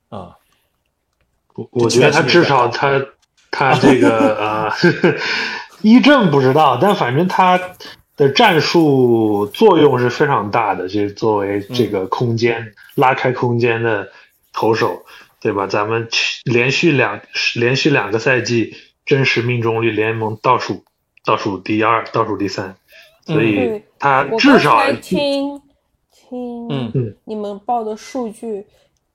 [0.09, 0.37] 啊。
[1.55, 3.03] 我我觉得他至少他
[3.49, 4.71] 他这个 呃
[5.81, 7.59] 一阵不知道，但反正他
[8.15, 14.07] 的战术作用是非常大的，就是作为这个空间、拉开空间的
[14.53, 15.03] 投手，
[15.41, 15.67] 对吧？
[15.67, 17.19] 咱们去连续两
[17.55, 20.83] 连续两个赛季真实命中率联盟倒数
[21.25, 22.75] 倒数第二、倒数第三，
[23.25, 25.61] 所以他至少听
[26.11, 26.91] 听嗯。
[26.93, 27.15] 嗯。
[27.25, 28.65] 你们报的数据，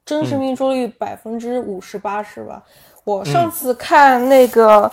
[0.04, 2.62] 真实命中率百分之五十八是吧？
[3.04, 4.90] 我上次看那个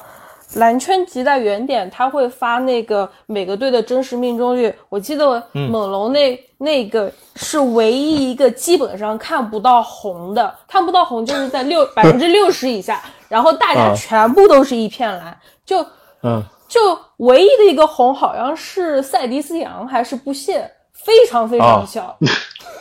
[0.55, 4.73] 蓝圈集在原点，他会发那个每个队的真实命中率。
[4.89, 13.95] 我记得猛龙那、那个是唯一一个基本上看不到红的，看不到红就是在六 百分之六十以下，然后大家啊。
[13.95, 15.85] 全部都是一片蓝，就
[16.23, 16.43] 嗯。
[16.65, 21.85] 就唯一的一个红好像是塞迪斯杨还是布谢，非常非常啊。
[21.85, 22.17] 小。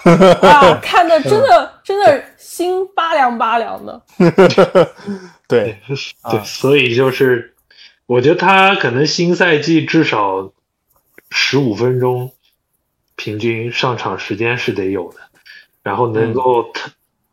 [0.40, 4.00] 啊，看的真的真的心拔凉拔凉的。
[5.46, 5.76] 对，
[6.30, 7.51] 对，所以就是
[8.12, 10.52] 我觉得他可能新赛季至少
[11.30, 12.30] 十五分钟
[13.16, 15.20] 平均上场时间是得有的，
[15.82, 16.74] 然后能够、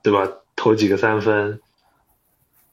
[0.02, 0.32] 对吧？
[0.56, 1.60] 投几个三分，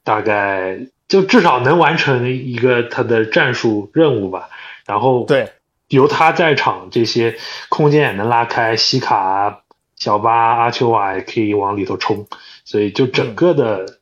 [0.05, 4.51] 大概就至少能完成一个他的战术任务吧。
[4.85, 5.51] 然后对，
[5.89, 7.37] 由他在场，这些
[7.67, 9.59] 空间也能拉开，西卡啊、
[9.97, 12.25] 小巴、阿丘瓦也可以往里头冲，
[12.63, 13.96] 所以就整个的，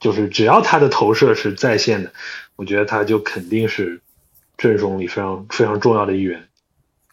[0.00, 2.12] 就是只要他的投射是在线的，
[2.56, 4.00] 我觉得他就肯定是
[4.56, 6.48] 阵容里非常非常重要的一员。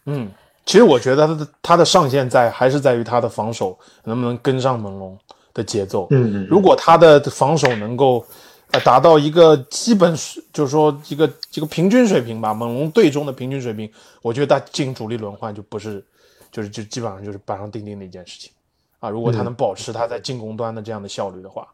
[0.04, 0.30] 嗯，
[0.64, 5.18] 其实我觉得他的他的上限在还是在于他的防守能不能跟上猛龙
[5.52, 6.06] 的节奏。
[6.10, 8.24] 嗯嗯如果他的防守能够
[8.70, 13.90] 呃达到一个基本水，就是说一个一个平均水平吧，猛龙队中的平均水平，
[14.22, 16.04] 我觉得他进主力轮换就不是，
[16.52, 18.52] 就是就基本上就是板上钉钉的一件事情
[19.00, 19.10] 啊。
[19.10, 21.66] 如果他能保持他在进攻端的这样的效率的话，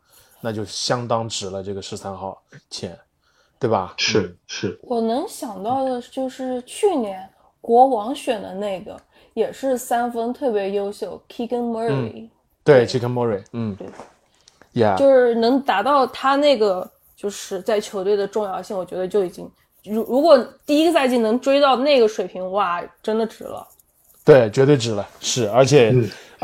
[0.43, 2.99] 那就相当值了这个十三号签，
[3.59, 3.95] 对吧？
[3.97, 7.27] 是是，我能想到的就是去年
[7.61, 9.01] 国王选的那个，
[9.35, 12.29] 也是三分特别优秀，Keegan Murray，、
[12.65, 13.87] 对 c h i c k e n Murray，嗯对
[14.75, 19.49] ，Yeah，就是能达到他那个就是在球队的重要性，我觉得就已经，
[19.85, 20.37] 如如果
[20.67, 23.67] 第一个赛季能追到那个水平，哇，真的值了。
[24.25, 25.93] 对，绝对值了，是，而且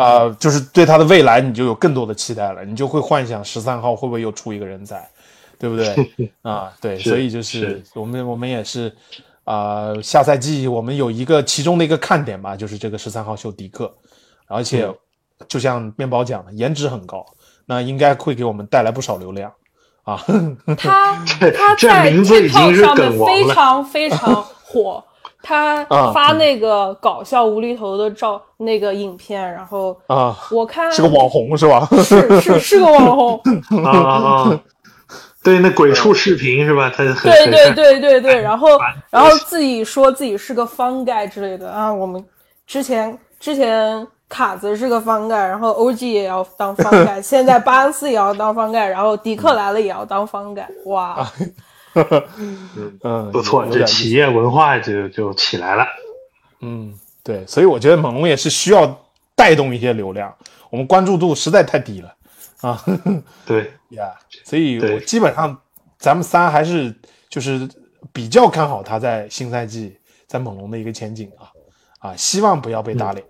[0.00, 5.08] 嗯啊、就是对他的未来你就有更多的期待了，你就会幻想十三号会不会又出一个人才，
[5.58, 6.30] 对不对？
[6.42, 8.94] 啊，对，所以就是我们我们也是
[9.42, 13.92] 啊、下赛季我们有一个其中的一个看点吧，就是这个十三号秀迪克，
[14.46, 14.94] 而且嗯
[15.48, 17.26] 就像面包讲的，颜值很高，
[17.66, 19.52] 那应该会给我们带来不少流量
[20.04, 20.22] 啊。
[20.76, 25.04] 他 他在名字已经 TikTok 上面非常非常 火。
[25.42, 31.88] 他啊发那个搞笑无厘头的照那个影片，然后啊我看是个网红是吧？
[32.02, 33.40] 是是是个网红，
[33.84, 34.12] 啊啊
[34.50, 34.60] 啊！
[35.42, 36.92] 对，那鬼畜视频是吧？
[36.94, 38.68] 他很对对对对对，然后
[39.10, 41.92] 然后自己说自己是个方盖之类的啊。
[41.92, 42.22] 我们
[42.66, 51.24] 之前之前卡子是个方盖，然后 OG 也要当方盖， 现在巴恩斯也要当方盖，然后迪克来了也要当方盖，哇！
[53.02, 55.86] 嗯，不错，这企业文化就就起来了。
[56.60, 60.34] 嗯，对，所以我觉得猛龙也是需要带动一些流量，
[60.70, 62.14] 我们关注度实在太低了
[62.60, 62.84] 啊。
[63.46, 64.12] 对，呀
[64.44, 65.56] 所以我基本上
[65.98, 66.94] 咱们仨还是
[67.28, 67.68] 就是
[68.12, 69.96] 比较看好他在新赛季
[70.26, 71.50] 在猛龙的一个前景啊
[72.00, 73.24] 啊，希望不要被打脸、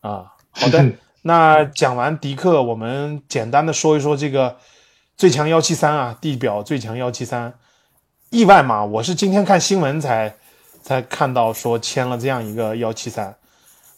[0.00, 0.24] 啊。
[0.50, 0.92] 好的，
[1.22, 4.56] 那讲完迪克，我们简单的说一说这个
[5.16, 7.54] 最强幺七三啊，地表最强幺七三，
[8.30, 8.84] 意外嘛？
[8.84, 10.32] 我是今天看新闻才
[10.82, 13.34] 才看到说签了这样一个幺七三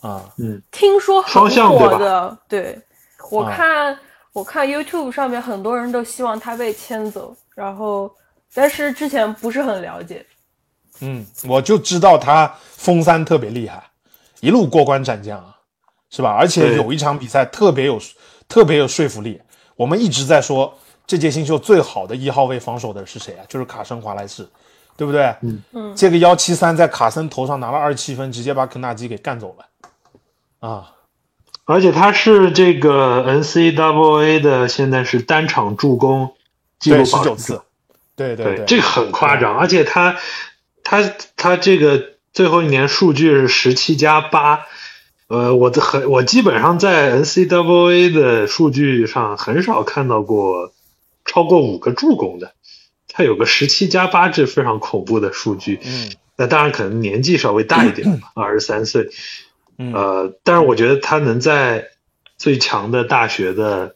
[0.01, 2.79] 啊，嗯听说很双向对吧火的，对
[3.31, 3.99] 我啊看
[4.33, 8.11] 我看 YouTube 上面很多人都希望他被签走，然后
[8.55, 10.25] 但是之前不是很了解。
[11.01, 13.83] 嗯，我就知道他封三特别厉害，
[14.41, 15.57] 一路过关斩将啊，
[16.11, 16.31] 是吧？
[16.31, 18.01] 而且有一场比赛特别有
[18.49, 19.41] 特别有说服力。
[19.77, 23.45] 我们一直在说这届新秀最好的一号位防守的是谁啊？
[23.49, 24.49] 就是卡森华莱士，
[24.97, 25.35] 对不对？
[25.43, 25.63] 嗯。
[25.73, 29.67] 嗯这个幺七三在卡森头上拿了二十七分，直接把肯纳基给干走了。
[30.69, 30.93] 啊！
[31.65, 36.35] 而且他是这个 N C W A 的，现在是单场助攻
[36.81, 37.53] 记录对，十九次。
[37.55, 37.65] 者，，
[38.17, 40.17] 对对对，这个很夸张，而且他
[40.83, 44.67] 他他这个最后一年数据是十七加八，
[45.29, 50.73] 呃，我的很我基本上在 N C W A 的数据上很少看到过
[51.25, 52.55] 超过五个助攻的，
[53.09, 55.81] 他有个十七加八，这非常恐怖的数据。
[55.85, 59.11] 嗯那当然可能年纪稍微大一点吧， 二十三岁，
[59.77, 61.89] 嗯呃，但是我觉得他能在
[62.39, 63.95] 最强的大学的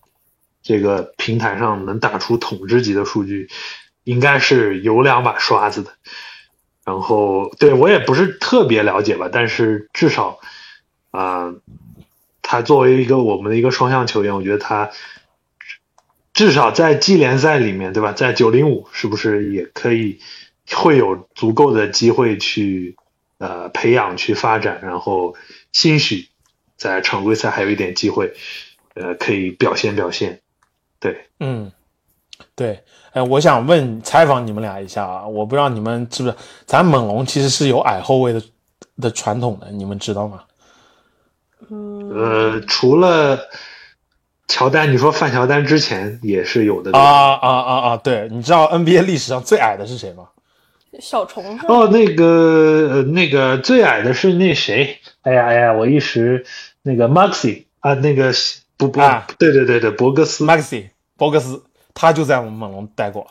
[0.63, 3.49] 这个平台上能打出统治级的数据，
[4.05, 5.93] 应该是有两把刷子的。
[6.85, 10.39] 然后，对我也不是特别了解吧，但是至少，
[11.11, 11.55] 啊、
[12.43, 14.91] 他作为一个我们的一个双向球员，我觉得他
[16.37, 18.13] 至少在季联赛里面，对吧？
[18.13, 20.21] 在九零五是不是也可以
[20.71, 22.95] 会有足够的机会去
[23.39, 25.35] 呃培养、去发展，然后
[25.73, 26.29] 兴许
[26.77, 28.35] 在常规赛还有一点机会，
[28.93, 30.43] 呃，可以表现表现。
[31.01, 31.73] 对，嗯，
[32.55, 38.43] 对，哎，我想问采访你们俩一下啊，我不知道你们知不知道，咱猛龙其实是有矮后卫的
[39.01, 40.45] 的传统的，你们知道吗？
[41.71, 43.41] 嗯，呃，除了
[44.49, 46.97] 乔丹，你说范乔丹之前也是有的。
[46.97, 47.01] 啊
[47.35, 47.97] 啊啊啊！
[47.97, 50.29] 对，你知道 NBA 历史上最矮的是谁吗？
[51.01, 51.75] 小虫是吧？
[51.75, 52.25] 哦，那个
[52.91, 54.99] 呃，那个最矮的是那谁？
[55.23, 56.47] 哎呀哎呀，我一时
[56.83, 58.33] 那个 Maxi 啊，那个
[58.77, 63.27] 不不，啊对对对对，博格斯 Maxi 博格斯，他就在我们猛龙待过。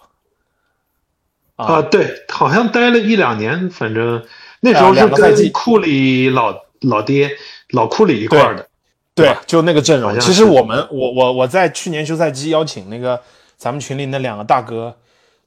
[1.56, 4.26] 啊，对，好像待了一两年，反正
[4.60, 7.32] 那时候啊是跟库里老老爹
[7.70, 8.68] 老库里一块儿的。
[9.16, 10.20] 对吧，就那个阵容。
[10.20, 13.20] 其实我们，我我我在去年休赛期邀请那个
[13.56, 14.94] 咱们群里那两个大哥，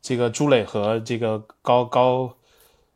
[0.00, 2.32] 这个朱磊和这个高高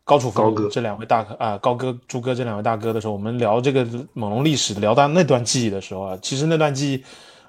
[0.02, 7.04] 高楚高这两位大哥啊，高哥、朱哥这两位大哥的时候，我们聊这个猛龙历史，聊到那段记忆的时候啊，其实那段记忆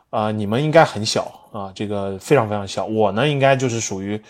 [0.09, 2.85] 啊、你们应该很小啊，这个非常非常小。
[2.85, 4.21] 我呢，应该就是属于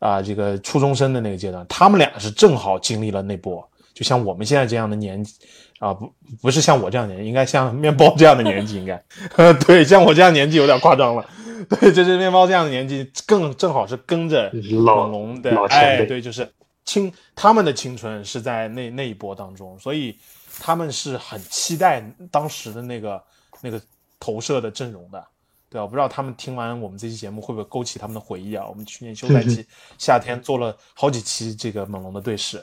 [0.00, 3.64] 啊这个初中生的那个阶段，他们俩是正好经历了那波，
[3.94, 5.34] 就像我们现在这样的年纪。
[5.82, 9.02] 啊，不不是像我这样的年纪，应该像面包这样的年纪，应该，
[9.66, 11.28] 对，像我这样年纪有点夸张了，
[11.68, 14.48] 对，就是面包这样的年纪，更正好是跟着
[14.84, 16.48] 老猛龙的哎，对，就是
[16.84, 20.16] 青他们的青春是在那那一波当中，所以
[20.60, 22.00] 他们是很期待
[22.30, 23.20] 当时的那个
[23.60, 23.82] 那个
[24.20, 25.26] 投射的阵容的，
[25.68, 25.82] 对吧？
[25.82, 28.64] 我不知道他们听完我们这期节目会不会勾起他们的回忆啊？
[28.68, 29.66] 我们去年休赛期
[29.98, 32.62] 夏天做了好几期这个猛龙的队史，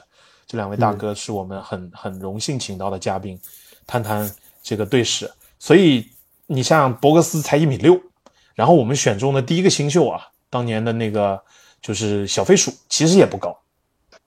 [0.50, 3.38] 这两位大哥是我们很很荣幸请到的嘉宾，
[3.86, 4.28] 谈谈
[4.60, 5.30] 这个队史。
[5.60, 6.04] 所以
[6.48, 7.96] 你像博格斯才一米六，
[8.56, 11.40] 然后我们选中的第一个新秀啊，当年的那个
[11.80, 13.56] 就是小飞鼠，其实也不高，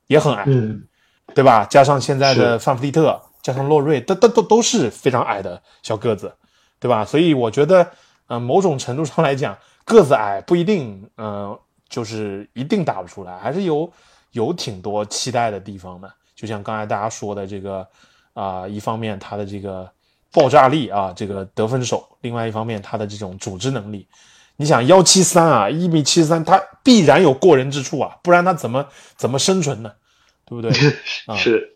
[0.08, 0.88] 也很矮，嗯，
[1.36, 1.66] 对吧？
[1.66, 6.34] 加上现在的范弗利特，加上洛瑞，都都都都是非常矮的小个子，
[6.80, 7.04] 对吧？
[7.04, 7.92] 所以我觉得，
[8.28, 11.60] 呃，某种程度上来讲，个子矮不一定，呃，
[11.90, 13.92] 就是一定打不出来，还是有
[14.34, 16.14] 有挺多期待的地方的。
[16.36, 17.88] 就像刚才大家说的这个，
[18.34, 19.90] 啊、一方面他的这个
[20.32, 24.06] 爆炸力啊，这个得分手；另外一方面他的这种组织能力。
[24.56, 28.86] 你想幺七三啊，一米七三，他必然有过人之处啊，不然他怎么
[29.16, 29.92] 怎么生存呢？
[30.46, 30.72] 对不对？
[31.26, 31.76] 啊是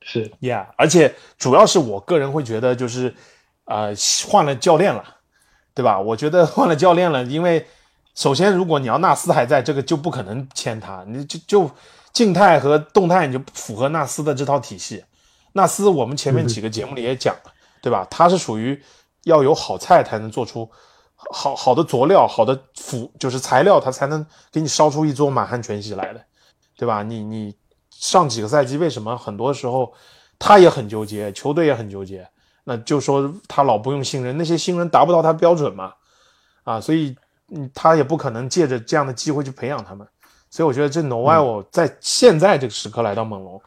[0.00, 3.14] 是，Yeah，而且主要是我个人会觉得，就是
[3.64, 3.94] 呃
[4.26, 5.16] 换了教练了，
[5.74, 5.98] 对吧？
[6.00, 7.66] 我觉得换了教练了，因为
[8.14, 11.70] 首先如果你要纳斯还在，这个就不可能签他，你就就
[12.18, 15.04] 静态和动态你就不符合纳斯的这套体系。
[15.52, 18.04] 纳斯我们前面几个节目里也讲了，对吧？
[18.10, 18.82] 他是属于
[19.22, 20.68] 要有好菜才能做出
[21.14, 26.20] 好好的佐料、好的辅就是材料，他才能给你烧出一桌满汉全席来的，
[26.76, 27.04] 对吧？
[27.04, 27.54] 你你
[27.88, 29.94] 上几个赛季为什么很多时候
[30.40, 32.28] 他也很纠结，球队也很纠结，
[32.64, 35.94] 那就说他老不用新人，那些新人达不到他标准嘛，
[36.64, 37.14] 啊，所以
[37.54, 40.04] 嗯，他也不可能借着这样的机会去培养他们，
[40.50, 43.60] 所以我觉得这 Noel 在现在这个时刻来到猛龙、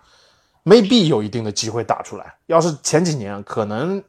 [0.63, 2.33] m a y b e 有一定的机会打出来。
[2.47, 4.03] 要是前几年，可能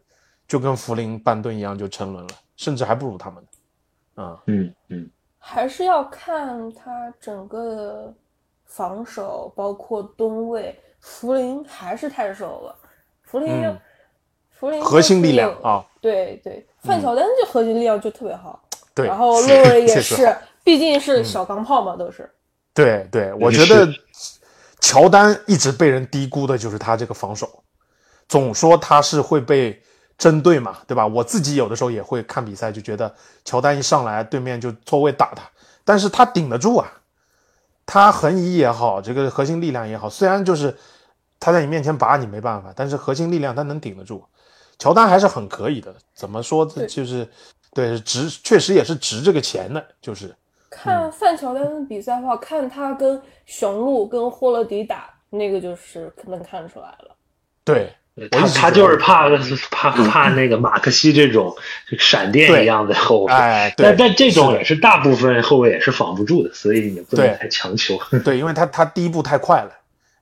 [0.49, 3.45] 就跟福林、班顿一样就沉沦了，甚至还不如他们。
[4.15, 5.09] 啊、嗯嗯，
[5.39, 8.15] 还是要看他整个的
[8.65, 10.79] 防守，包括吨位。
[11.01, 12.77] 福林还是太瘦了，
[13.23, 13.77] 福林
[14.51, 18.63] 福林核心力量啊，对对，范乔丹这核心力量就特别好。
[18.95, 20.33] 对，然后洛 瑞也是，
[20.63, 22.31] 毕竟是小钢炮嘛，都是。
[22.75, 23.87] 对对，我觉得
[24.81, 27.63] 乔丹一直被人低估的就是他这个防守，
[28.29, 29.83] 总说他是会被
[30.17, 31.07] 针对嘛，对吧？
[31.07, 35.43] 我自己有的时候也会看比赛，就觉得乔丹一上来，对面就错位打他，
[35.85, 36.91] 但是他顶得住啊，
[37.85, 40.77] 他横移也好，这个核心力量也好，虽然就是
[41.39, 44.25] 他在你面前拔你没办法，但是核心力量他能顶得住。
[44.79, 46.67] 乔丹还是很可以的，怎么说？
[46.67, 47.29] 就是
[47.73, 50.35] 对值，确实也是值这个钱的，就是
[50.73, 57.15] 看范乔丹的比赛的话，看他跟雄鹿、跟霍勒迪打，那个就是能看出来了。
[57.63, 57.93] 对。
[58.31, 59.27] 他他就是怕
[59.71, 61.57] 怕怕那个马克西这种
[61.99, 67.99] 闪电一样的后卫，哎，对但但这种也是大部分后卫也是防不住的，所以你不能太强求。
[68.23, 69.71] 对，因为他他第一步太快了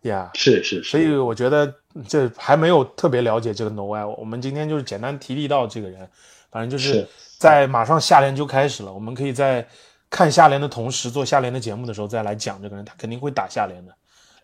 [0.02, 1.74] 呀是是是，所以我觉得
[2.06, 4.14] 这还没有特别了解这个 Noel。
[4.16, 6.09] 我们今天就是简单提提到这个人，
[6.52, 7.09] 反正就是是
[7.39, 9.66] 在马上夏联就开始了，我们可以在
[10.11, 13.95] 看下联的同时做下联的节目的时候再来讲这个人，他肯定会打下联的，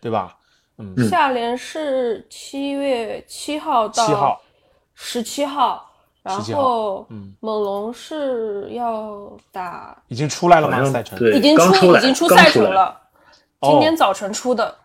[0.01, 0.37] 对吧？
[0.77, 4.41] 嗯，下联是七月七号到七号。
[4.99, 5.87] 十七号，
[6.23, 7.35] 然后嗯。
[7.39, 10.83] 猛龙是要打，已经出来了吗？
[10.85, 11.19] 赛程？
[11.19, 12.99] 对已经刚出已经出赛程了，
[13.59, 13.69] 哦。
[13.69, 14.75] 今天早晨出的。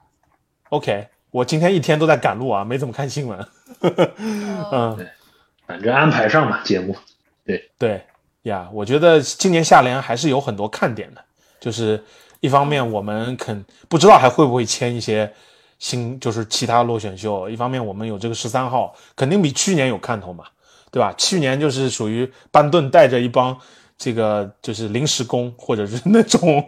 [0.69, 3.47] OK，我今天一天都在赶路啊，没怎么看新闻。
[4.71, 5.11] 嗯，
[5.67, 6.95] 反正安排上吧节目。
[7.45, 7.71] 对。
[7.79, 8.05] 对
[8.43, 11.25] 呀，我觉得今年夏联还是有很多看点的，
[11.61, 12.03] 就是
[12.41, 15.33] 一方面我们肯不知道还会不会签一些
[15.79, 20.45] 新，就是其他落选秀；一方面我们有这个十三号，肯定比去年有看头嘛，
[20.91, 21.15] 对吧？
[21.17, 23.57] 去年就是属于班顿带着一帮
[23.97, 26.65] 这个就是临时工，或者是那种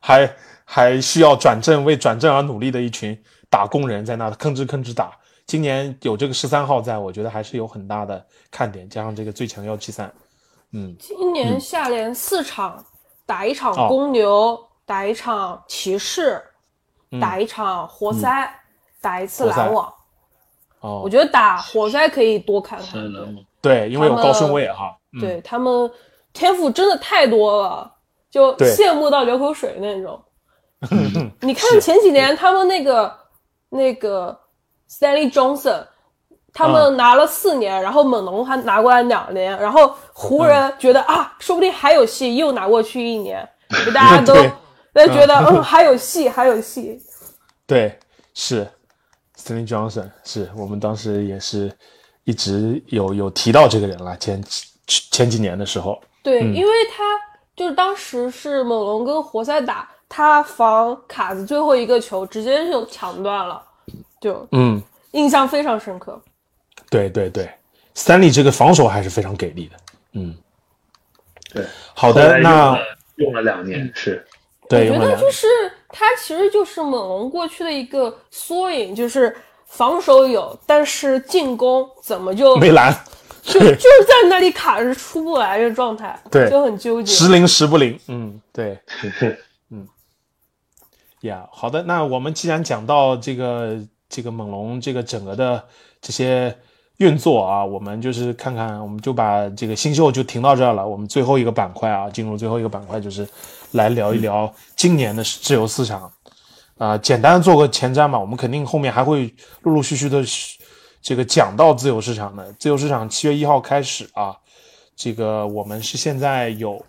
[0.00, 0.30] 还
[0.66, 3.18] 还需要转正为转正而努力的一群
[3.48, 5.12] 打工人在那吭哧吭哧打。
[5.46, 10.10] 今年有这个十三号在，我觉得还是有很大的看点，加上这个最强幺七三，
[10.74, 12.84] 嗯，今年下联四场，
[13.24, 13.86] 打一场哦。
[13.88, 16.42] 公牛，打一场骑士，
[17.20, 18.28] 打一场活塞，
[19.00, 19.86] 打一次篮网。
[20.80, 23.00] 哦，我觉得打活塞可以多看看。
[23.62, 24.96] 对，因为有高顺位哈。
[25.12, 25.20] 嗯。
[25.20, 25.88] 对他们
[26.32, 27.94] 天赋真的太多了，
[28.28, 30.20] 就羡慕到流口水那种。
[31.40, 33.16] 你看前几年他们那个
[33.68, 34.36] 那个
[34.90, 35.86] Stanley Johnson，
[36.54, 43.46] 他嗯们拿了四年，然后猛龙还拿过来两年，然后湖人觉得、啊，说不定还有戏，又拿过去一年，
[43.84, 44.52] 就大家都对。
[44.94, 45.60] 都觉得嗯。
[45.60, 47.02] 还有戏，还有戏。
[47.66, 47.98] 对，
[48.34, 48.64] 是。
[49.36, 50.48] Stanley Johnson，是。
[50.56, 51.70] 我们当时也是
[52.22, 54.42] 一直有有提到这个人了，前
[54.86, 56.54] 前几年的时候，对，嗯。
[56.54, 57.02] 因为他
[57.56, 63.60] 就是当时是猛龙跟活塞打，他防卡子最后一个球直接就抢断了，
[64.20, 66.22] 就嗯，印象非常深刻。
[66.94, 67.50] 对对对
[67.96, 69.76] ，Stanley 这个防守还是非常给力的，
[70.12, 70.36] 嗯，
[71.52, 72.78] 对，好的，那
[73.16, 74.24] 用了两年，是
[74.68, 75.48] 对，我觉得就是
[75.88, 82.94] 他其实就是猛龙过去的一个缩影，就是防守有，但是进攻怎么就没拦，
[83.42, 87.12] 就就是在那里卡着出不来的状态，对就很纠结。
[87.12, 88.78] 时灵时不灵，嗯，对，
[89.70, 89.84] 嗯，
[91.22, 93.76] 呀，好的，那我们既然讲到这个
[94.08, 95.64] 这个猛龙这个整个的
[96.00, 96.56] 这些
[96.98, 100.86] 运作啊，我们就是看看，我们就把这个新秀就停到这儿了。
[100.86, 103.28] 我们最后一个板块啊，进入最后一个板块就是
[103.72, 106.10] 来聊一聊今年的自由市场
[106.78, 108.18] 啊、简单做个前瞻吧。
[108.18, 110.24] 我们肯定后面还会陆陆续续的
[111.02, 112.52] 这个讲到自由市场的。
[112.58, 114.36] 自由市场七月一号开始啊，
[114.96, 116.84] 这个我们是现在有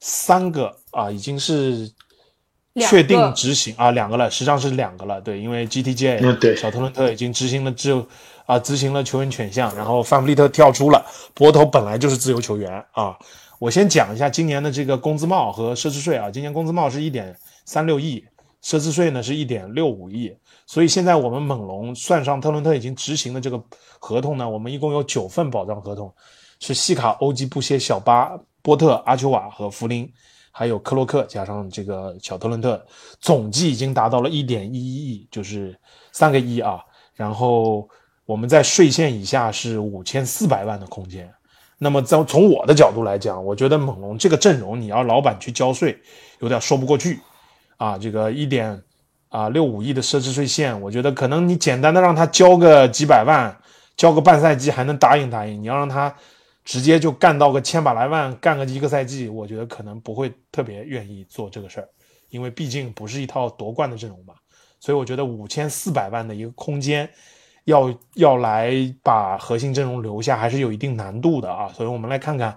[0.00, 1.90] 三个啊，已经是
[2.80, 5.20] 确定执行啊，两个了，实际上是两个了。
[5.20, 8.06] 对，因为 GTJ、嗯对小特伦特已经执行了自由
[8.46, 11.04] 啊，执行了球员选项，然后范弗利特跳出了，
[11.34, 13.16] 博头本来就是自由球员啊。
[13.58, 17.34] 我先讲一下今年的这个工资帽和奢侈税啊，今年工资帽是一点
[17.64, 18.22] 三六亿，
[18.62, 23.62] 奢侈税呢是一点六五亿，所以现在我们猛龙算上特伦特已经执行的这个
[23.98, 26.12] 合同呢，我们一共有九份保障合同，
[26.60, 30.12] 是西卡、欧基、布歇、小巴、波特、阿丘瓦和弗林，
[30.50, 32.84] 还有克洛克加上这个小特伦特，
[33.20, 35.78] 总计已经达到了一点一一亿，就是
[36.12, 36.80] 三个亿啊。
[37.14, 37.88] 然后
[38.26, 41.30] 我们在税线以下是五千四百万的空间。
[41.78, 45.98] 那么从从我的角度来讲，我觉得猛龙这个阵容，你要老板去交税，
[46.38, 47.18] 有点说不过去
[47.76, 47.98] 啊。
[47.98, 48.80] 这个一点
[49.28, 53.54] 啊六五亿的奢侈税线，我觉得可能你简单的让他交个几百万，
[53.96, 55.60] 交个半赛季还能答应答应。
[55.60, 56.14] 你要让他
[56.64, 61.88] 直接就干到个千把来万，干个一个赛季，我觉得可能不会特别愿意做这个事儿，
[62.30, 64.32] 因为毕竟不是一套夺冠的阵容嘛。
[64.80, 67.10] 所以我觉得五千四百万的一个空间，
[67.64, 68.72] 要要来
[69.02, 71.68] 把核心阵容留下，还是有一定难度的啊。
[71.74, 72.56] 所以我们来看看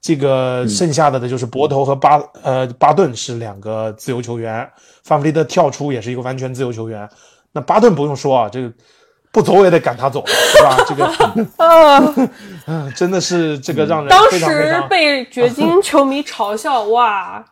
[0.00, 4.68] 这个剩下的的就是博头和巴呃巴顿是两个自由球员，
[5.02, 7.08] 范弗利特跳出也是一个完全自由球员。
[7.52, 8.72] 那巴顿不用说啊，这个
[9.32, 10.76] 不走也得赶他走，是吧？
[10.88, 12.28] 这个，
[12.66, 17.44] 嗯， 真的是这个让人当非常非时被掘金 球迷嘲笑，哇，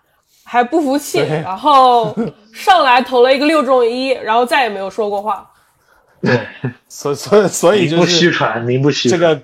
[0.44, 2.14] 还不服气，然后
[2.52, 5.48] 上来投了一个六中一，然后再也没有说过话。
[6.88, 9.18] 所所以所以名不就是虚传，名不虚这。
[9.18, 9.42] 个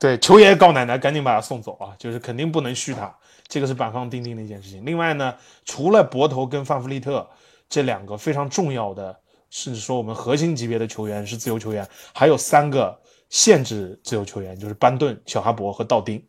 [0.00, 1.94] 对球爷告奶奶，赶紧把他送走啊！
[1.96, 3.14] 就是肯定不能续他，
[3.46, 4.84] 这个是板上钉钉的一件事情。
[4.84, 5.34] 另外呢，
[5.64, 7.28] 除了博头跟范弗利特
[7.68, 9.16] 这两个非常重要的，
[9.48, 16.20] 甚至说我们核心级别的球员是自由球员，还有三个限制自由球员，就是班顿、小哈勃和道丁，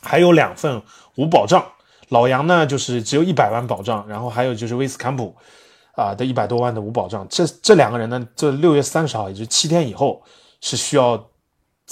[0.00, 0.82] 还有两份
[1.16, 1.70] 无保障。
[2.08, 5.36] 老杨呢，就是只有一百万保障，然后还有就是威斯坎普
[5.98, 7.26] 啊、的一百多万的无保障。
[7.28, 10.22] 这这两个人呢，这六月三十号，也就是七天以后
[10.60, 11.28] 是需要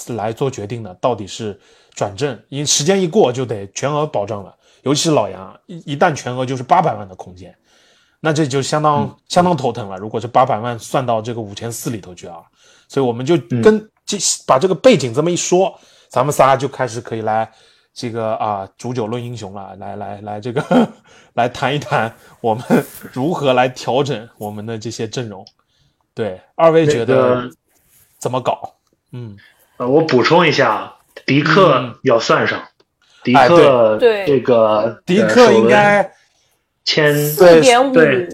[0.07, 1.59] 来做决定的，到底是
[1.93, 4.55] 转正，因为时间一过就得全额保障了。
[4.83, 7.53] 尤其是老杨，一一旦全额就是八百万的空间，
[8.21, 9.97] 那这就相当、相当头疼了。
[9.97, 12.37] 如果这八百万算到这个五千四里头去啊，
[12.87, 15.77] 所以我们就跟这、把这个背景这么一说，
[16.07, 17.51] 咱们仨就开始可以来
[17.97, 20.87] 这个啊煮酒论英雄了，来来来这个
[21.33, 22.63] 来谈一谈我们
[23.11, 25.43] 如何来调整我们的这些阵容。
[26.13, 27.49] 对，二位觉得
[28.19, 28.75] 怎么搞？
[29.13, 29.35] 嗯。
[29.77, 30.95] 呃，我补充一下，啊
[31.25, 31.95] 迪克嗯。
[32.03, 32.61] 要算上，
[33.23, 34.27] 迪哎克对。
[34.27, 36.11] 这个迪克应该
[36.85, 38.29] 签四点五，对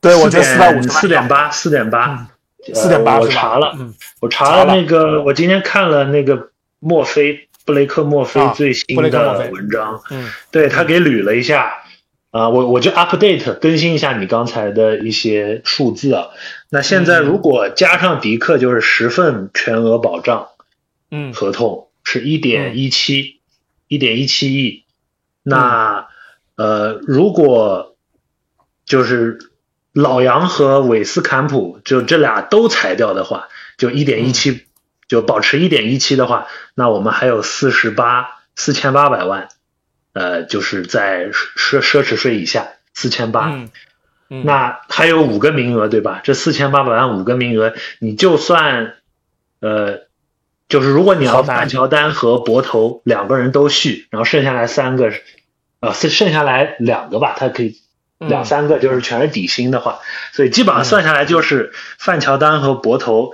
[0.00, 2.26] 对我觉得四百五十四点八，四点八
[2.66, 3.30] ，4.8我是吧？
[3.30, 3.92] 查了，嗯。
[4.20, 4.74] 我查了。
[4.74, 10.28] 那个，我今天看了那个墨菲布雷克墨菲啊最新的文章，嗯。
[10.50, 11.72] 对他给捋了一下，
[12.32, 16.30] 啊、我我就 update 更新一下你刚才的一些数字啊。
[16.68, 20.48] 那现在如果加上迪克，就是十份全额保障
[21.12, 21.32] 嗯。
[21.32, 23.40] 合同，是一点一七，
[23.86, 24.84] 一点一七亿。
[25.44, 26.08] 那
[26.56, 27.94] 呃，如果
[28.84, 29.38] 就是
[29.92, 33.48] 老杨和韦斯坎普就这俩都裁掉的话，
[33.78, 34.66] 就一点一七，
[35.10, 36.46] 就保持一点一七的话，
[36.76, 39.48] 那我们还有四十八四千八百万，
[40.12, 43.48] 呃，就是在奢奢侈税以下四千八。
[43.48, 43.70] 嗯
[44.28, 46.20] 嗯，那还有五个名额，对吧？
[46.22, 48.94] 这四千八百万五个名额，你就算，
[49.58, 50.02] 呃，
[50.68, 55.10] 就是如果你要范乔丹和博头两个人都续，然后剩下来三个，
[55.80, 57.80] 呃，剩剩下来两个吧，他可以
[58.18, 59.98] 两嗯三个就是全是底薪的话，
[60.30, 63.32] 所以基本上算下来就是范乔丹和博头，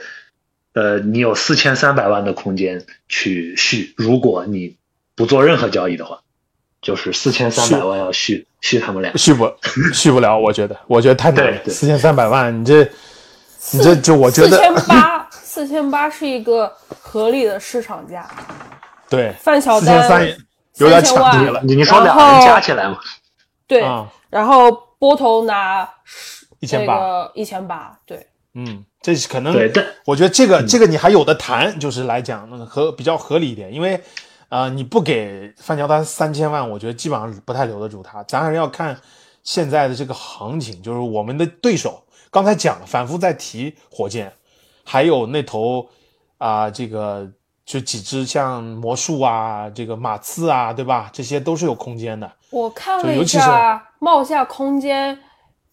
[0.76, 4.76] 呃，你有四千三百万的空间去续，如果你
[5.14, 6.20] 不做任何交易的话，
[6.82, 9.16] 就是四千三百万要续续他们俩。
[9.16, 9.50] 续不
[9.94, 12.84] 续不了，我觉得，我觉得太难了四千三百万，你这
[13.70, 16.70] 你这就我觉四得千八，四千八是一个
[17.00, 18.28] 合理的市场价。
[19.08, 20.36] 对范晓四千三丹
[20.76, 22.98] 有点3000万抢地了你你说两个人加起来嘛？
[23.66, 25.88] 对，啊，然后波头拿
[26.60, 33.94] 一千八，这个一千八，对，嗯，这是可能对，但我觉得这个这个你还有的谈，就是来讲那个合比较合理一点，因为
[34.48, 38.20] 啊、呃你不给范乔丹三千万，我觉得基本上不太留得住他。
[38.24, 38.98] 咱还是要看
[39.44, 42.02] 现在的这个行情，就是我们的对手，
[42.32, 44.32] 刚才讲了，反复在提火箭，
[44.82, 45.88] 还有那头
[46.38, 47.30] 啊、这个
[47.64, 51.08] 就几只像魔术啊，这个马刺啊，对吧？
[51.12, 52.28] 这些都是有空间的。
[52.50, 55.16] 我看了一就尤其是下冒下空间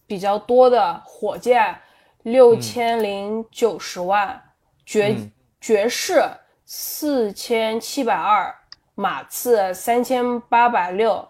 [0.05, 1.75] 比较多的火箭
[2.23, 4.41] 六千零九十万，
[4.85, 5.31] 爵嗯。
[5.61, 6.21] 爵士
[6.65, 8.53] 四千七百二，
[8.95, 11.25] 马刺三千八百六，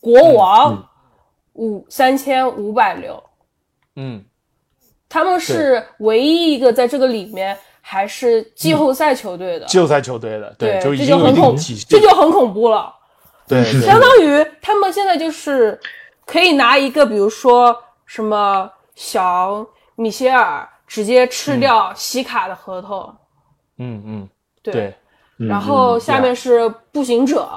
[0.00, 0.88] 国王
[1.52, 3.22] 五三千五百六。
[3.94, 4.24] 嗯，
[5.08, 11.56] 他们是唯一一个在这个里面还是季后赛球队的，季后赛球队的，对，就这就很恐，
[11.88, 12.92] 这就很恐怖了。
[13.46, 15.78] 对相当于他们现在就是
[16.26, 19.64] 可以拿一个，比如说什么小
[20.00, 23.14] 米歇尔直接吃掉西卡的合同，
[23.76, 24.28] 嗯嗯，
[24.62, 24.72] 对。
[24.72, 24.94] 对，
[25.46, 27.48] 然后嗯下面是步行者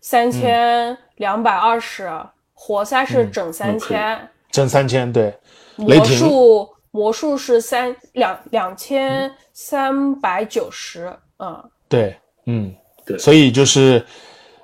[0.00, 2.10] 三千两百二十，
[2.54, 5.36] 活塞是整三千，整三千，对，
[5.76, 13.16] 魔术魔术是三两两千三百九十，嗯，对，嗯，对。
[13.18, 14.04] 所以就是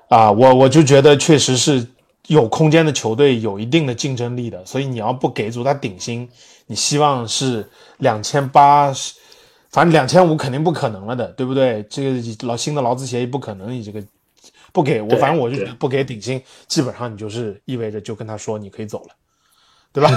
[0.09, 1.87] 啊，我我就觉得确实是
[2.27, 6.29] 有空间的球队有一定的竞争力的，所以你要不给足他顶薪，
[6.73, 7.69] 你希望是
[7.99, 8.91] 两千八，
[9.71, 11.83] 反正两千五肯定不可能了的，对不对？
[11.91, 14.03] 这个老新的劳资协议不可能，你这个
[14.73, 19.15] 不给我，反正我就觉得不给顶薪，基本上你就是意味着就跟他说你可以走了。
[19.93, 20.11] 对吧？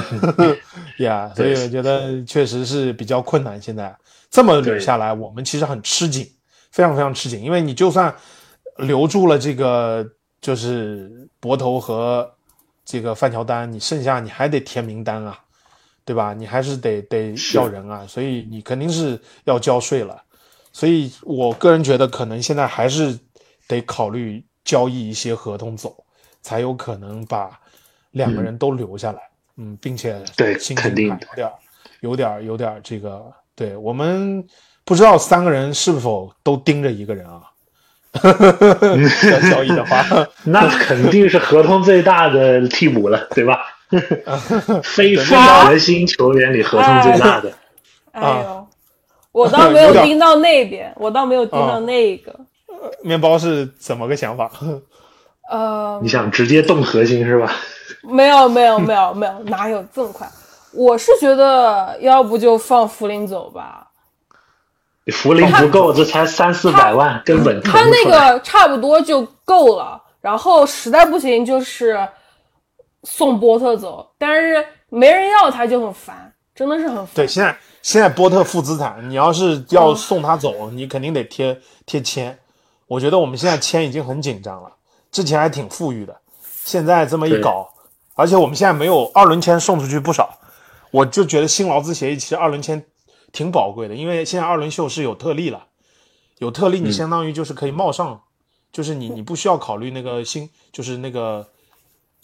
[0.99, 3.61] 呀所以我觉得确实是比较困难。
[3.61, 3.93] 现在
[4.29, 6.25] 这么捋下来，我们其实很吃紧，
[6.71, 8.15] 非常非常吃紧，因为你就算
[8.77, 10.09] 留住了这个
[10.39, 12.31] 就是博头和
[12.85, 15.37] 这个范乔丹，你剩下你还得填名单啊，
[16.05, 16.33] 对吧？
[16.33, 20.21] 你还是得得是要人啊，所以你肯定是要交税了。
[20.71, 23.17] 所以我个人觉得，可能现在还是
[23.67, 25.95] 得考虑交易一些合同走，
[26.41, 27.49] 才有可能把
[28.11, 29.19] 两个人都留下来。
[29.57, 31.53] 嗯，并且对薪肯定有点儿
[32.01, 33.23] 有点儿有点儿这个，
[33.55, 34.45] 对我们
[34.83, 37.41] 不知道三个人是否都盯着一个人啊？
[38.21, 40.05] 要交易的话，
[40.43, 43.59] 那肯定是合同最大的替补了，对吧？
[44.83, 47.51] 非非啊核心球员里合同最大的，
[48.11, 48.67] 哎呦，
[49.31, 52.33] 我倒没有盯到那边，我倒没有盯到那个。
[53.03, 54.49] 面包是怎么个想法？
[55.49, 57.51] 呃你，想直接动核心是吧？
[58.01, 60.27] 没有没有没有没有，哪有这么快？
[60.73, 63.87] 我是觉得，要不就放福林走吧。
[65.13, 68.09] 福林不够，这才三四百万，根本他那。
[68.09, 71.97] 个差不多就够了，然后实在不行就是
[73.05, 77.07] 送波特走，但是没人要他就很烦，真的是很烦。
[77.15, 82.37] 对，现在现在波特负资产，你要是要送他走，你肯定得贴贴签。
[82.87, 84.71] 我觉得我们现在签已经很紧张了，
[85.11, 86.19] 之前还挺富裕的，
[86.63, 87.67] 现在这么一搞，
[88.15, 90.37] 而且我们现在没有二轮签送出去不少，
[90.91, 92.85] 我就觉得新劳资协议其实二轮签
[93.31, 95.65] 挺宝贵的，因为现在二轮秀是有特例了，
[96.37, 98.21] 有特例你相当于就是可以冒上，
[98.71, 101.47] 就是你你不需要考虑那个新就是那个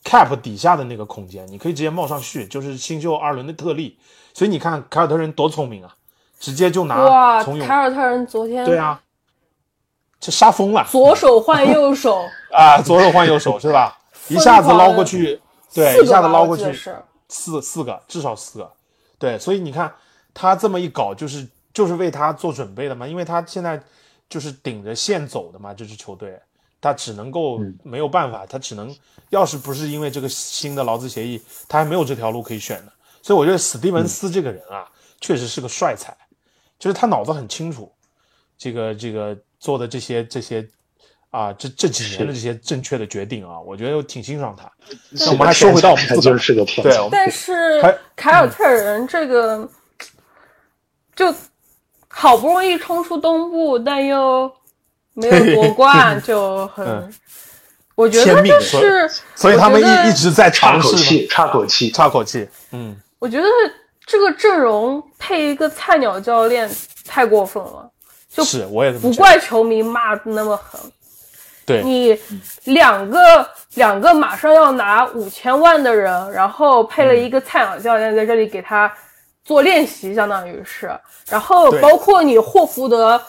[0.04, 3.98] cap 底下的那个空间，你可以直接冒上去，就是新秀二轮的特例。
[4.34, 5.96] 所以你看凯尔特人多聪明啊，
[6.40, 9.02] 直接就拿哇，从勇凯尔特人昨天对啊，
[10.20, 10.86] 这杀疯了。
[10.90, 12.24] 左手换右手，
[12.54, 13.98] 啊，左手换右手是 吧？
[14.30, 15.42] 一下子捞过去，
[15.74, 16.72] 对，一下子捞过去
[17.28, 18.72] 四四个，至少四个，
[19.20, 19.94] 对，所以你看
[20.34, 23.82] 他这么一搞，就是就是为他做准备的嘛，因为他现在
[24.30, 26.40] 就是顶着线走的嘛，这支球队，
[26.82, 28.94] 他只能够没有办法，他只能
[29.30, 32.92] 要是不是因为这个新的劳资协议，他还没有这条路可以选的，
[33.22, 34.90] 所以我觉得史蒂文斯这个人啊，
[35.22, 36.18] 确实是个帅才，
[36.80, 37.90] 就是他脑子很清楚，
[38.58, 40.68] 这个这个做的这些这些
[41.30, 44.70] 啊，这这几年的这些正确的决定啊，我觉得我挺欣赏他。
[45.12, 47.80] 那我们还说回到我们自个儿，是个天对，但是
[48.16, 49.70] 凯尔特人这个
[51.16, 51.34] 就
[52.10, 54.52] 好不容易冲出东部，但又
[55.14, 57.14] 没有夺冠， 就很嗯，
[57.96, 63.48] 我觉得就是，所以他们一一直在岔尝试嘛，口气，岔口气，岔口气，嗯，我觉得
[64.06, 66.70] 这个阵容配一个菜鸟教练
[67.08, 67.90] 太过分了，
[68.30, 68.92] 就是我也。
[68.92, 70.80] 不怪球迷骂的那么狠。
[71.64, 72.20] 对，你
[72.64, 78.92] 两个两个马上要拿五千万的人，然后配了一个菜鸟教练在这里给他
[79.46, 80.92] 做练习，相当于是，
[81.30, 83.22] 然后包括你霍福德，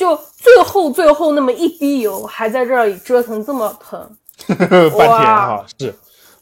[0.00, 4.16] 就最后最后那么一滴油还在这里折腾这么疼，
[4.48, 5.94] 半天哇哈，是，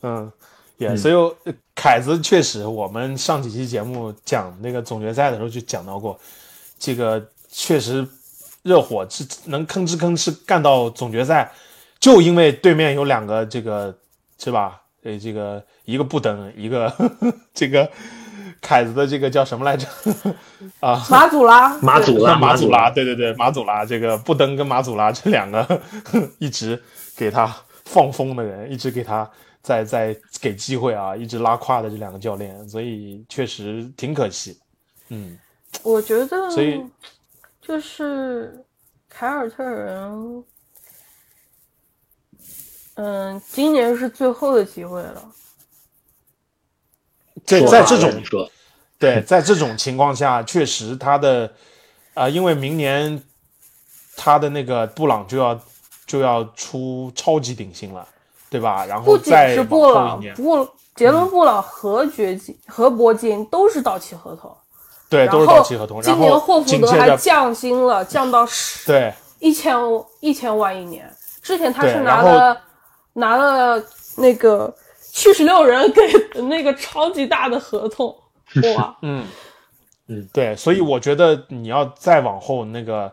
[0.02, 0.30] 嗯，
[0.76, 6.16] 也，所以呃凯子确实，我们上几期节目讲那个总决赛的时候就讲到过，
[6.78, 7.20] 这个
[7.50, 8.06] 确实
[8.62, 11.50] 热火是能吭哧吭哧干到总决赛，
[11.98, 13.92] 就因为对面有两个这个
[14.38, 14.80] 是吧？
[15.02, 16.92] 呃，这个一个不登，一个
[17.52, 17.90] 这个
[18.60, 19.86] 凯子的这个叫什么来着？
[20.80, 25.80] 啊，马祖拉，马祖拉，马祖拉，拉，对对对，马祖拉这个布登跟马祖拉这两个
[26.38, 26.80] 一直
[27.16, 27.54] 给他
[27.84, 29.28] 放风的人，一直给他
[29.62, 34.58] 在在给机会啊，一直拉胯的这两个教练，所以确实挺可惜。
[35.08, 35.38] 嗯，
[35.82, 36.82] 我觉得，所以
[37.60, 38.64] 就是
[39.08, 40.44] 凯尔特人，
[42.96, 45.22] 嗯，今年是最后的机会了。
[47.48, 48.50] 在在这种，
[48.98, 51.50] 对，在这种情况下，确实他的
[52.14, 53.22] 啊、因为明年
[54.16, 55.58] 他的那个布朗就要
[56.04, 58.06] 就要出超级顶薪了，
[58.50, 58.84] 对吧？
[58.84, 64.52] 然不仅后再往是布朗布杰伦布朗和掘金和铂金都是到期合同，
[65.08, 66.02] 对，都是到期合同。
[66.02, 69.76] 然今年霍福德还降薪了，降到十对一千
[70.18, 71.08] 一千万一年。
[71.40, 72.60] 之前他是拿了
[73.12, 73.80] 拿了
[74.16, 74.74] 那个
[75.18, 76.00] 七十六人给
[76.32, 78.16] 的那个超级大的合同，
[78.76, 78.96] 哇！
[79.02, 79.26] 嗯，
[80.06, 83.12] 嗯，对，所以我觉得你要再往后那个，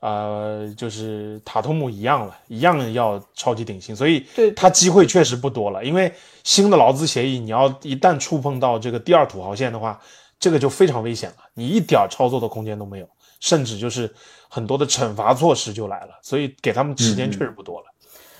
[0.00, 5.84] 呃，就是塔图姆一样了，一样要超级顶薪，所以他机会确实不多了。
[5.84, 6.12] 因为
[6.42, 10.00] 新的劳资协议，你要一旦触碰到这个第二土豪线的话，
[10.40, 13.08] 这个就非常危险了，你一点儿操作的空间都没有，
[13.38, 14.12] 甚至就是
[14.48, 17.86] 很多的惩罚措施就来了，所以给他们时间确实不多了。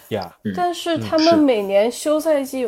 [0.09, 2.65] 呀、但是他们每年休赛季，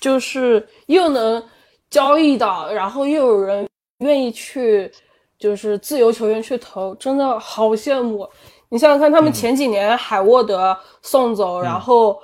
[0.00, 1.42] 就是又能
[1.90, 4.90] 交易到，然后又有人愿意去，
[5.38, 8.28] 就是自由球员去投，真的好羡慕。
[8.68, 12.20] 你想想看，他们前几年海沃德送走，然后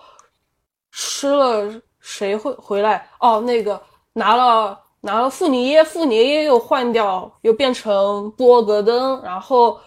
[0.90, 3.08] 吃了谁会回来？
[3.20, 3.80] 哦，那个
[4.14, 9.78] 拿了拿了富尼耶，富尼耶又换掉，又变成布罗格登，然后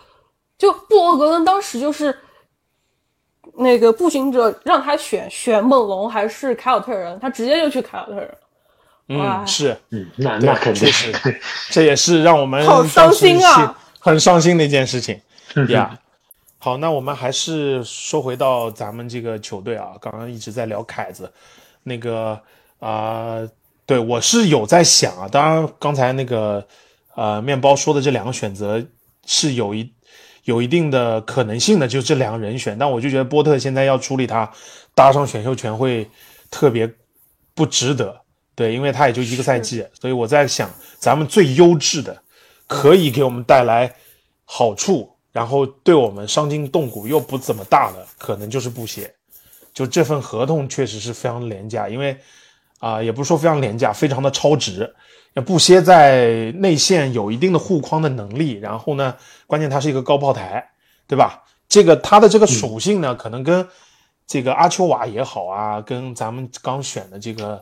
[0.58, 2.18] 就布罗格登当时就是
[3.58, 9.20] 那个步行者让他选选猛龙还是凯尔特人，他直接就去凯尔特人。
[9.20, 9.42] 哇。
[9.42, 10.88] 嗯，是，嗯，那那肯定。
[10.92, 11.14] 是，
[11.70, 13.78] 这也是让我们好伤心啊。
[14.00, 15.20] 很伤心的一件事情。
[15.70, 15.98] 呀。
[16.58, 21.32] 好，那我们还是说回到咱们这个球队啊，刚刚一直在聊凯子，
[21.84, 22.40] 那个
[22.80, 23.38] 啊、
[23.86, 26.66] 对我是有在想啊，当然刚才那个
[27.16, 28.84] 呃面包说的这两个选择
[29.26, 29.94] 是有一
[30.44, 34.52] 有一定的可能性的，就这两个人选，但我就觉得波特现在要处理他
[34.94, 36.08] 搭上选秀权会
[36.50, 36.90] 特别
[37.54, 38.22] 不值得，
[38.54, 40.70] 对，因为他也就一个赛季，所以我在想，
[41.00, 42.22] 咱们最优质的，
[42.68, 43.94] 可以给我们带来
[44.46, 49.14] 好处，然后对我们伤筋动骨又不怎么大的，可能就是布鞋。
[49.74, 52.18] 就这份合同确实是非常廉价，因为
[52.80, 54.94] 啊、也不是说非常廉价，非常的超值。
[55.36, 60.72] 那布歇在内线有一定的护框的能力，然后呢，关键他是一个高炮台，
[61.06, 61.44] 对吧？
[61.68, 63.68] 这个他的这个属性呢，可能跟
[64.26, 67.62] 这个阿丘瓦也好啊，跟咱们刚选的这个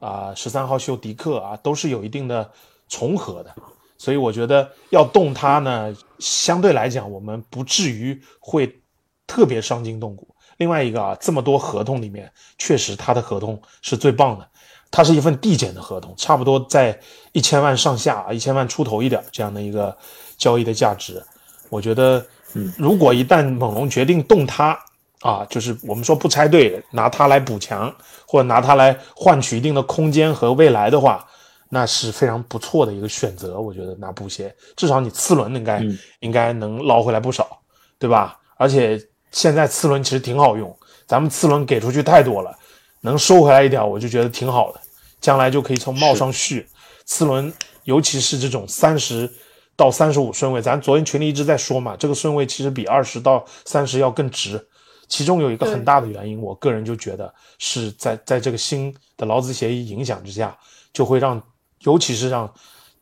[0.00, 2.50] 啊十三号秀迪克啊，都是有一定的
[2.88, 3.50] 重合的。
[3.96, 8.80] 所以我觉得要动他呢，相对来讲我们不至于会
[9.26, 10.28] 特别伤筋动骨。
[10.58, 14.46] 另外一个啊，这么多合同里面，确实他的合同是最棒的，
[14.94, 16.96] 它是一份递减的合同，差不多在
[17.32, 19.96] 一千万上下啊，一千万出头一点这样的一个
[20.38, 21.20] 交易的价值。
[21.68, 24.78] 我觉得，嗯，如果一旦猛龙决定动他
[25.20, 27.92] 啊，就是我们说不拆队，拿它来补强，
[28.24, 31.26] 或者拿它来换取一定的空间和未来的话，
[31.70, 33.58] 那是非常不错的一个选择。
[33.60, 37.58] 我觉得拿布鞋，至少你次轮应该、嗯应该能捞回来不少，
[37.98, 38.38] 对吧？
[38.56, 38.96] 而且
[39.32, 40.72] 现在次轮其实挺好用，
[41.04, 42.56] 咱们次轮给出去太多了，
[43.04, 44.80] 能收回来一点，我就觉得挺好的。
[45.20, 46.66] 将来就可以从帽上续
[47.04, 47.52] 次轮，
[47.84, 49.30] 尤其是这种三十
[49.76, 54.68] 到三十五顺位，咱昨天群里一直在说嘛，这个顺位其实比二十到三十要更值。
[55.06, 60.56] 其中有一个很大的原因，我个人就觉得是在在这个新的劳资协议影响之下，
[60.92, 61.40] 就会让，
[61.80, 62.52] 尤其是让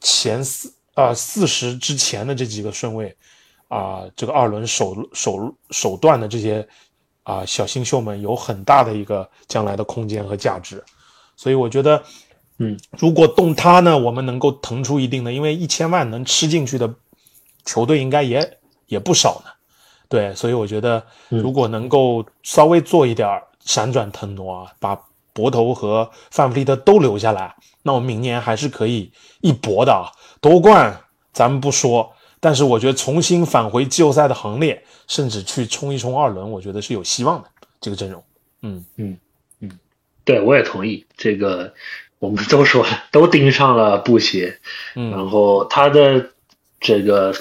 [0.01, 3.16] 前四啊四十之前的这几个顺位
[3.69, 6.69] 啊、这个二轮首首首段的这些
[7.23, 10.82] 啊、小新秀们有很大的一个将来的空间和价值，
[11.36, 12.03] 所以我觉得，
[12.59, 16.93] 嗯，如果动他呢，我们能够腾出一定的，因为一千万能吃进去的
[17.65, 19.51] 球队应该也也不少呢。
[20.09, 25.01] 对，所以我觉得如果能够稍微做一点儿闪转腾挪啊，把
[25.32, 30.12] 博头和范弗利特都留下来，那我们明年还是可以一搏的啊。
[30.40, 31.01] 夺冠
[31.32, 32.12] 咱们不说，
[32.43, 37.48] 但是我觉得重新返回季后赛的行列，甚至去冲一冲二轮，我觉得是有希望的。
[37.81, 38.23] 这个阵容，
[38.60, 39.16] 嗯嗯
[39.60, 39.70] 嗯
[40.24, 41.73] 对，我也同意这个。
[42.19, 44.60] 我们都说了，都盯上了布鞋，
[44.94, 46.31] 嗯然后他的
[46.78, 47.35] 这个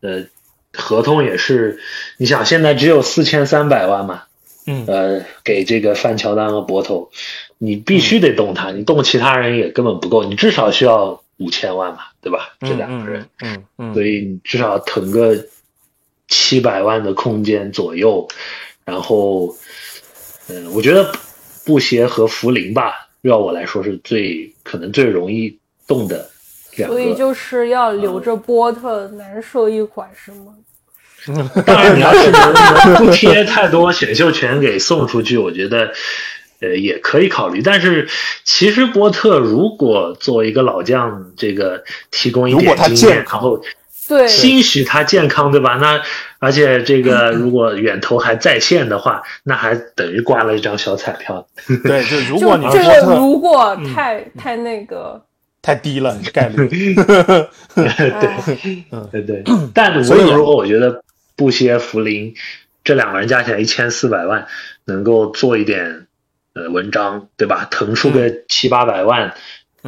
[0.00, 0.24] 呃
[0.72, 1.78] 合同也是，
[2.16, 4.22] 你想现在只有四千三百万嘛，
[4.66, 7.10] 嗯呃，给这个范乔丹和博头，
[7.58, 12.54] 你必须得动他，你动其他人也根本不够，你至少需要五千万嘛，对吧？
[12.60, 15.36] 这两个人，嗯嗯嗯，所以你至少腾个
[16.28, 18.28] 七百万的空间左右，
[18.84, 19.54] 然后，
[20.48, 21.12] 嗯，我觉得
[21.64, 26.30] 布鞋和福林吧，要我来说是最可能最容易动的
[26.76, 26.96] 两个。
[26.96, 30.54] 所以就是要留着波特难受一款，是吗？
[31.64, 35.92] 当然，你要是不贴太多选秀权给送出去，我觉得
[36.62, 37.60] 呃也可以考虑。
[37.60, 38.08] 但是
[38.44, 43.62] 其实波特如果作为一个老将，这个提供一点经验，然后
[44.08, 45.74] 对，兴许他健康，对吧？
[45.80, 46.02] 那
[46.38, 51.46] 而且这个如果远投还在线的话，那还等于刮了一张小彩票。
[51.84, 55.22] 对，就如果你这个如果太太那个，
[55.62, 56.96] 太低了概率，
[57.76, 58.12] 哎
[59.12, 61.04] 对对，但无所以论如何，我觉得
[61.36, 62.34] 布歇、福林
[62.82, 64.48] 这两个人加起来一千四百万，
[64.84, 66.08] 能够做一点
[66.54, 67.66] 呃文章，对吧？
[67.70, 69.34] 腾出个七八百万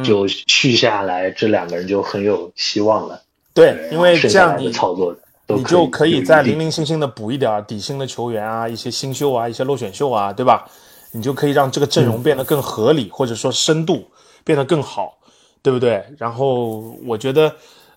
[0.03, 3.21] 就续下来，这两个人就很有希望了。
[3.53, 5.15] 对，因为这样你操作
[5.47, 10.67] 你就可以再零零零星星的补一点儿底薪的球员啊，一些新秀啊，一些落选秀啊，对吧？
[11.11, 14.05] 你就可以让这个阵容变得更合理，或者说深度
[14.43, 15.17] 变得更好，
[15.61, 16.03] 对不对？
[16.17, 17.55] 然后我觉得，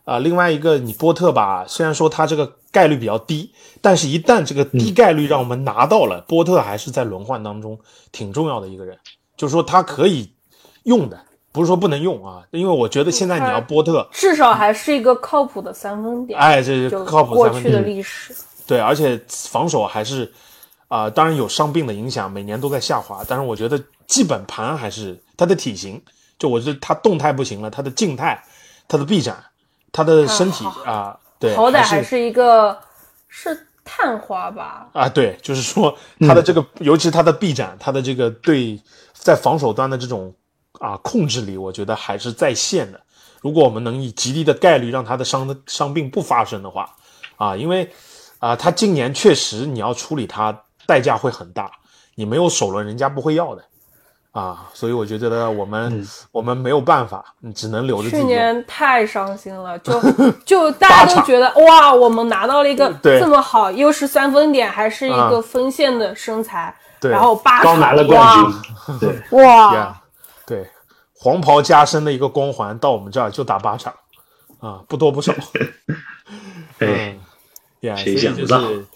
[0.08, 3.52] 啊、另外一个你波特吧，虽然说他这个概率比较低，
[3.82, 7.78] 但是一旦这个低概率让我们拿到了，波特还是在轮换当中
[8.10, 8.96] 挺重要的一个人，
[9.36, 10.32] 就是说他可以
[10.84, 11.20] 用的，
[11.52, 14.08] 不是说不能用啊，因为我觉得现在你要波特。
[14.10, 16.40] 至少还是一个靠谱的三分点。
[16.40, 17.96] 哎，这是靠谱过去的三分点。
[17.98, 18.34] 历史，
[18.66, 20.32] 对，而且防守还是
[20.88, 26.02] 啊、当然有伤病的影响，每年都在下滑，但是我觉得基本盘还是他的体型，
[26.38, 28.42] 就我觉得他动态不行了，他的静态，
[28.88, 29.36] 他的臂展，
[29.92, 32.78] 他的身体好啊，对，好歹还是是一个
[33.28, 34.88] 是探花吧？
[34.92, 38.80] 啊，对，就是说他的这个，尤其他的臂展，他的这个对
[39.12, 40.34] 在防守端的这种
[40.80, 43.00] 啊控制力，我觉得还是在线的。
[43.40, 46.94] 如果我们能以极低的概率让他的伤的伤病不发生的话，
[47.36, 47.90] 啊，因为
[48.40, 51.70] 啊，他今年确实你要处理他，代价会很大，
[52.14, 53.64] 你没有首轮，人家不会要的。
[54.32, 58.22] 啊，所以我觉得我们、我们没有办法，嗯只能留着去。
[58.24, 60.00] 年太伤心了，就
[60.44, 68.44] 就大家都觉得哇，我们拿到了一个这么好，又是三分点，还是一啊个锋线的身材，对然后八刚拿了冠
[68.86, 70.02] 军，对，军，哇，呀
[70.46, 70.70] 对，
[71.14, 73.92] 黄袍加身的一个光环到我们这儿就打八场，
[74.60, 75.32] 啊，不多不少。
[76.78, 77.20] 哎，嗯，
[77.80, 78.86] 呀，所谁以想不到就是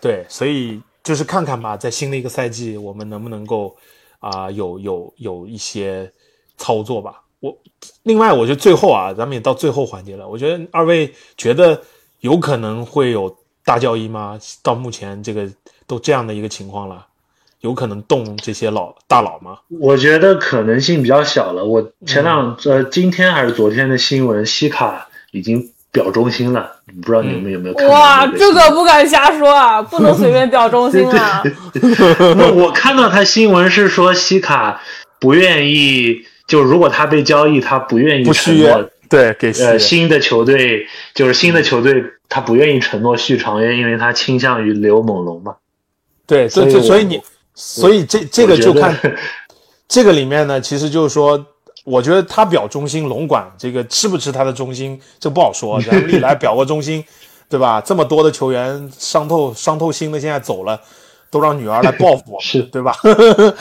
[0.00, 3.76] 对，所以就是看看吧，在新的一个赛季，我们能不能够
[4.18, 6.12] 啊、有有有一些
[6.56, 7.22] 操作吧。
[7.40, 7.56] 我
[8.02, 11.80] 另外，我觉得最后啊，咱们也到最后环节了，我觉得二位觉得
[12.20, 14.38] 有可能会有大交易吗？
[14.62, 15.48] 到目前这个
[15.86, 17.06] 都这样的一个情况了，
[17.60, 19.60] 有可能动这些老大佬吗？
[19.68, 21.64] 我觉得可能性比较小了。
[21.64, 26.70] 我前两、呃今天还是昨天的新闻，西卡已经表忠心了，
[27.02, 31.42] 不知道你们有没有看到哇，这个不敢瞎说啊， 不能随便表忠心啊。
[32.36, 34.80] 那我看到他新闻是说西卡
[35.18, 45.56] 不愿意，就如果他被交易，他不愿意承续约诺，对，给呃新的球队，就是新的球队，他不愿意承诺续长约，因为他倾向于留猛龙嘛。
[46.26, 47.20] 对，所以所以你，
[47.54, 48.94] 所以这这个就看
[49.88, 51.42] 这个里面呢，其实就是说，
[51.88, 55.80] 我觉得他表忠心，龙管这个吃不吃他的忠心，这不好说。
[55.82, 57.04] 咱们历来表过忠心，
[57.48, 57.80] 对吧？
[57.80, 60.80] 这么多的球员伤透伤透心的，现在走了，
[61.30, 62.94] 都让女儿来报复 是对吧？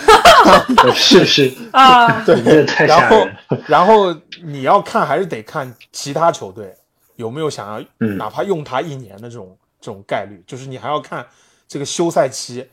[0.94, 3.64] 是是，啊，对，这太然后吓人了。
[3.68, 6.74] 然后你要看还是得看其他球队
[7.16, 11.26] 有没有想要，嗯哪怕用他一年的这种这种概率，就是你还要看
[11.68, 12.68] 这个休赛期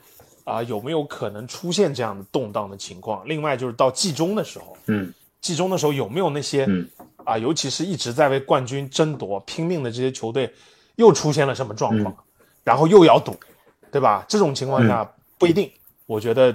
[0.44, 3.22] 啊、有没有可能出现这样的动荡的情况。
[3.24, 5.10] 另外就是到季中的时候，嗯
[5.44, 6.88] 季中的时候有没有那些嗯
[7.26, 10.52] 啊、尤其是一直在为冠军争夺拼命的这些球队，
[10.96, 12.14] 又出现了什么状况，
[12.62, 13.34] 然后又要赌，
[13.90, 14.24] 对吧？
[14.28, 15.70] 这种情况下不一定。
[16.04, 16.54] 我觉得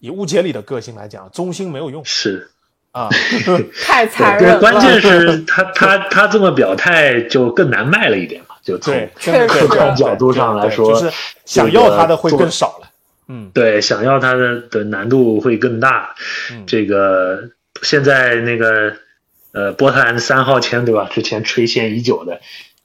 [0.00, 2.50] 以乌杰里的个性来讲，中心没有用是，
[2.92, 3.08] 啊。
[3.82, 4.60] 太残对，忍了。
[4.60, 8.94] 关键是他他他这么表态就更难卖了一点嘛，就从
[9.48, 11.10] 客观角度上来说，就是
[11.46, 12.90] 想要他的会更少了。
[13.28, 16.14] 嗯，对，想要他的的难度会更大。
[16.50, 17.48] 嗯这个
[17.82, 18.94] 现在那个
[19.52, 21.08] 呃波特兰三号签对吧？
[21.12, 22.40] 之前垂涎已久的，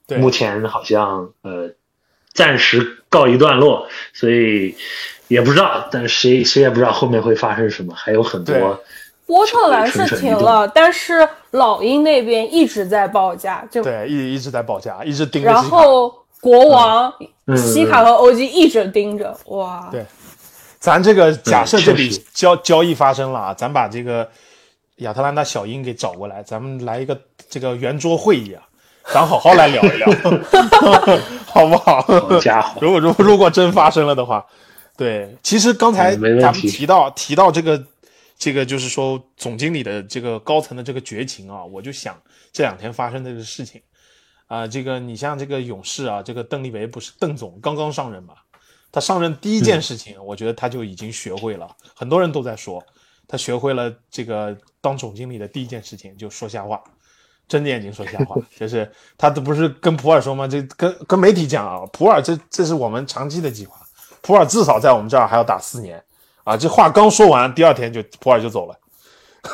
[0.06, 0.18] 对。
[0.18, 1.70] 目前好像呃
[2.32, 4.74] 暂时告一段落，所以
[5.28, 8.82] 也不知道，但谁谁也不知道后面会发生什么，还有很多
[9.26, 15.62] 波特兰是停了，但是老鹰那边一直在报价，就对，一一直在报价，一直盯着然。
[15.62, 17.12] 后国王、
[17.46, 17.56] 嗯。
[17.56, 20.04] 西卡和欧基一直盯着，哇，对。
[20.80, 24.28] 咱这个假设这笔交交易发生了啊，咱把这个
[25.04, 28.62] 亚特兰大小鹰给找过来，咱们来一个这个圆桌会议啊，
[29.12, 30.06] 咱好好来聊一聊，
[31.46, 32.00] 好不好？
[32.02, 34.44] 好家伙，如果如如果真发生了的话，
[34.96, 37.82] 对，其实刚才咱们提到提到这个
[38.38, 42.20] 这个就是说总经理的这个高层的这个绝情啊，我就想
[42.52, 43.80] 这两天发生的这个事情。
[44.46, 48.34] 啊、这个你像这个勇士啊，这个邓利维不是邓总刚刚上任嘛，
[48.90, 52.84] 他上任第一件事情，我觉得他就已经学会了，很多人都在说
[53.30, 56.82] 他学会了这个当总经理的第一件事情就说瞎话。
[57.46, 58.88] 睁着眼睛说瞎话，就是
[59.18, 60.46] 他这不是跟普洱说吗？
[60.46, 63.76] 这跟跟媒体讲啊，普洱这这是我们长期的计划，
[64.20, 66.00] 普洱至少在我们这儿还要打四年
[66.44, 66.56] 啊！
[66.56, 68.78] 这话刚说完，第二天就普洱就走了。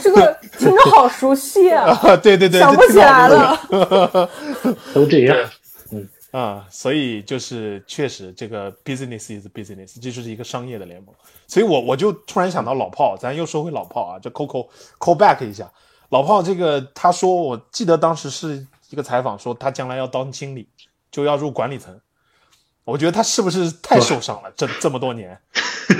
[0.00, 4.30] 这个听着好熟悉啊，啊，对对对，想不起来这了。
[4.94, 5.36] 都这样。
[6.34, 11.14] 啊，所以就是确实这个 business is business，这就是一个商业的联盟。
[11.46, 14.66] 所以我我就突然想到老炮，咱又说回老炮啊，就 Coco
[14.98, 15.70] call back 一下，
[16.08, 20.66] 老炮这个他说，我记得当时是一个采访说他将来要当经理，
[21.08, 21.96] 就要入管理层。
[22.82, 24.52] 我觉得他是不是太受伤了？
[24.56, 25.38] 这这么多年，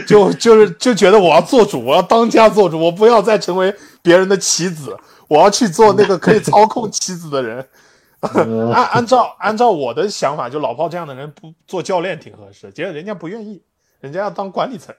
[0.09, 4.97] 就就是就觉得我要做主，我要当家做主，我不要再成为别人的棋子，
[5.29, 7.65] 我要去做那个可以操控棋子的人。
[8.35, 13.63] 嗯 按按照按照我的想法，就老炮这样的人不做教练挺合适，结果人家不愿意，
[14.01, 14.95] 人家要当管理层，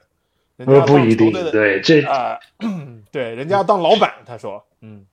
[0.56, 2.38] 人家呃，要不一定，当球队的对，这啊、
[3.10, 5.04] 对，人家要当老板，他说，嗯，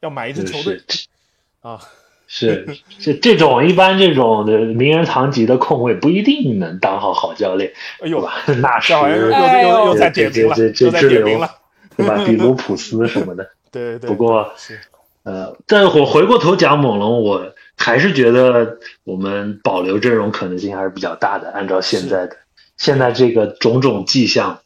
[0.00, 0.80] 要买一支球队
[1.62, 1.80] 啊，
[2.26, 2.66] 是
[3.00, 8.60] 这这种一般这种的名人堂级的控卫不一定能当好好教练，哎呦，对吧？
[8.60, 11.50] 纳什这好像又又又又在点名了，又在这支流点名了。
[11.96, 12.14] 对吧？
[12.28, 13.48] 比卢普斯什么的。
[13.70, 14.10] 对对对。
[14.10, 14.78] 不过是
[15.22, 21.50] 呃，但是我回过头讲猛龙，我还是觉得我们保留阵容可能性还是比较大的。
[21.50, 22.36] 按照现在的
[22.76, 24.60] 现在这个种种迹象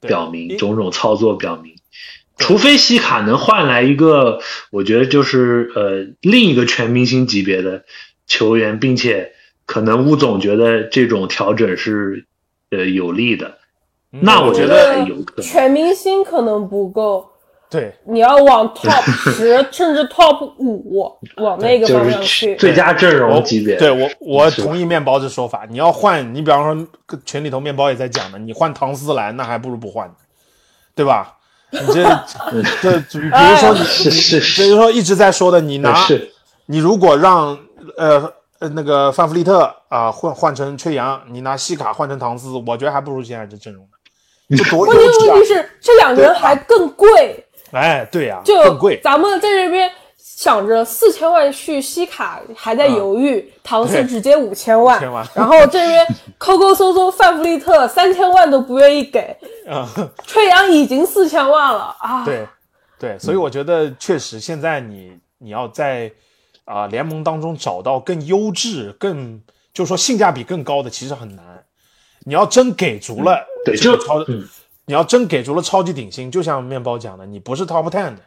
[0.00, 1.76] 表明，种种操作表明，
[2.36, 7.84] 除非西卡能换来一个，我觉得就是呃另一个全明星级别的
[8.26, 9.32] 球员，并且
[9.66, 12.26] 可能吴总觉得这种调整是
[12.70, 13.58] 呃有利的，
[14.10, 15.46] 那我觉得还有可能。
[15.46, 17.30] 全明星可能不够，
[17.74, 19.02] 对你要往 top
[19.34, 22.54] 十甚至 top 五往那个就是方向去。
[22.54, 25.66] 最佳阵容级别，对我我同意面包这说法。
[25.68, 30.08] 你要换，你比方说群里头面包也在讲的，你换唐斯来，那还不如不换，
[30.94, 31.34] 对吧？
[31.72, 32.04] 你这
[32.80, 36.06] 这比 比如说你是是是比如说一直在说的，你拿
[36.66, 37.58] 你如果让
[37.96, 45.48] 呃呃那个范弗利特啊、换换成吹杨，你拿西卡换成唐斯，我觉得还不如现在这阵容呢，这多关键优质啊问题！
[45.48, 47.43] 是这两个人还更贵，
[47.74, 49.00] 哎，对呀、就更贵。
[49.02, 56.06] 咱们在这边想着四千万续西卡还在犹豫，唐斯直接五千万，5000万然后这边
[56.38, 59.36] 抠抠搜搜范弗利特三千万都不愿意给，
[59.68, 59.88] 啊、
[60.26, 62.24] 吹杨已经四千万了啊！
[62.24, 62.46] 对，
[62.98, 66.10] 对，所以我觉得确实现在你你要在
[66.64, 69.40] 啊、联盟当中找到更优质、更
[69.74, 71.44] 就是说性价比更高的，其实很难。
[72.26, 74.48] 你要真给足了对就这个超，嗯
[74.86, 78.20] 你要真给足了超级顶薪，就像面包讲的，你不是 top ten 的，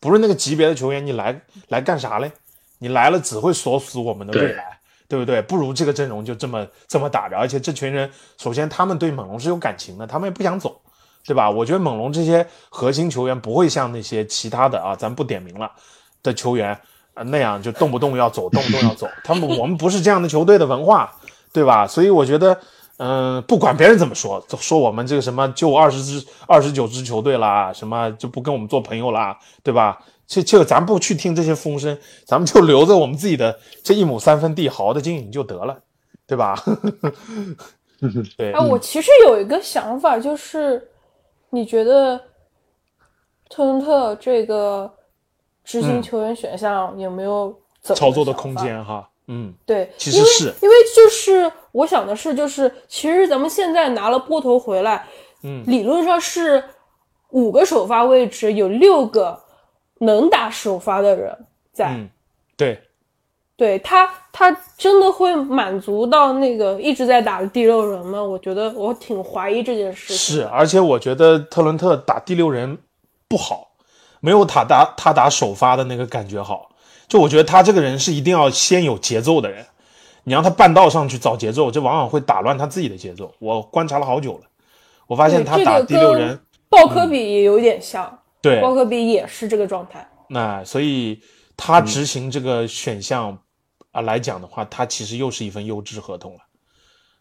[0.00, 2.30] 不是那个级别的球员，你来来干啥嘞？
[2.78, 4.78] 你来了只会锁死我们的未来，
[5.08, 5.40] 对不对？
[5.42, 10.80] 不如这个阵容就这么这么打着，而且这群人首先他们对猛龙是有感情的，他们也不想走，
[11.24, 11.48] 对吧？
[11.48, 15.70] 我觉得猛龙这些核心球员不会像那些其他的啊，咱不点名了
[16.22, 16.76] 的球员
[17.14, 19.08] 啊那样就动不动要走，动不动要走。
[19.22, 21.14] 他们我们不是这样的球队的文化，
[21.52, 21.86] 对吧？
[21.86, 22.58] 所以我觉得，
[23.04, 29.98] 嗯、不管别人怎么说，说我们这个什么就二十支、二十九支球队啦，什么就不跟我们做朋友啦，对吧？
[30.24, 35.76] 这这个咱不去听这些风声，咱们就留着我们自己的这一亩三分地，好好的经营就得了，
[36.26, 36.56] 对吧？
[38.38, 40.88] 对哎，，我其实有一个想法，就是
[41.50, 42.20] 你觉得
[43.50, 44.90] 特伦特这个
[45.64, 47.48] 执行球员选项有没有
[47.88, 48.32] 嗯操作的？
[48.32, 55.06] 空间哈，嗯，对，因为其实是因为就是我想的是，就是其实咱们现在拿了波头回来，
[55.42, 56.62] 嗯，理论上是
[57.30, 59.40] 五个首发位置有六个
[60.00, 62.08] 能打首发的人在，嗯，
[62.56, 62.78] 对，
[63.56, 68.20] 对他，他真的会满足到那个一直在打的第六人吗？
[68.20, 70.16] 我觉得我挺怀疑这件事情。
[70.16, 72.76] 是，而且我觉得特伦特打第六人
[73.28, 73.68] 不好，
[74.20, 76.70] 没有他打他打首发的那个感觉好。
[77.12, 79.66] 就我觉得他这个人是一定要先有节奏的人，
[80.24, 83.34] 你让他半道上去找节奏，这往往会打乱他自己的节奏。
[83.38, 84.44] 我观察了好久了，
[85.06, 86.40] 我发现他打第六人，
[86.70, 90.08] 鲍科比也有点像，对，鲍科比也是这个状态。
[90.26, 91.20] 那所以
[91.54, 93.38] 他执行这个选项
[93.90, 96.40] 啊、来讲的话，他其实又是一份优质合同了，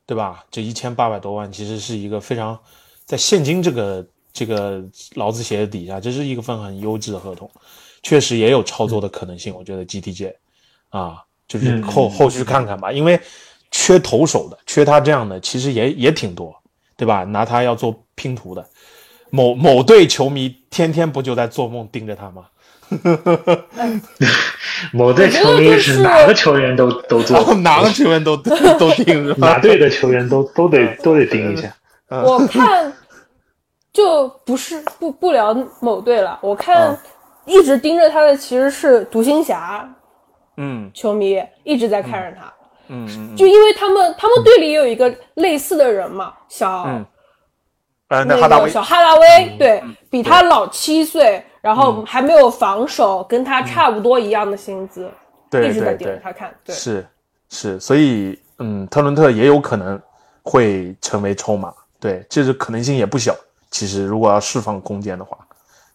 [0.05, 0.45] 对吧？
[0.49, 2.57] 这一千八百多万其实是一个非常
[3.03, 4.81] 在现金这个这个
[5.15, 7.51] 劳资协议底下，这是一个份很优质的合同，
[8.03, 9.53] 确实也有操作的可能性。
[9.55, 10.33] 我觉得 GTJ
[10.89, 11.17] 啊，
[11.47, 13.19] 就是嗯后后续看看吧，因为
[13.71, 16.55] 缺投手的，缺他这样的其实也也挺多，
[16.97, 17.23] 对吧？
[17.23, 18.65] 拿他要做拼图的，
[19.29, 22.45] 某某队球迷天天不就在做梦盯着他吗？
[24.91, 31.73] 某队球迷是哪个球员都都做哪个球员都都盯着哪队的球员都都得都得盯一下。
[32.09, 32.91] 我看
[33.93, 36.99] 就不是不不聊某队了，我看啊
[37.45, 39.89] 一直盯着他的其实是独行侠
[40.57, 40.89] 嗯。
[40.93, 42.53] 球迷，一直在看着他。
[42.87, 47.05] 嗯嗯，就因为他们他们队里也有一个类似的人嘛，小、嗯。
[48.09, 48.69] 呃，那那哈达威。
[48.69, 55.09] 小哈达威，对比他老七岁，然后还没有防守，跟他差不多一样的薪资，
[55.49, 56.53] 对一直在盯着他看。
[56.65, 57.07] 对，是
[57.49, 59.97] 是，所以嗯，特伦特也有可能
[60.43, 63.33] 会成为筹码，对，这是可能性也不小。
[63.69, 65.37] 其实如果要释放空间的话，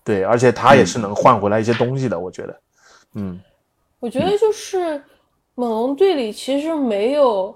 [0.07, 2.61] 对，而且他也是能换回来一些东西的，我觉得，
[3.15, 3.41] 嗯，
[3.99, 5.03] 我觉得就是
[5.57, 7.53] 猛龙队里其实没有，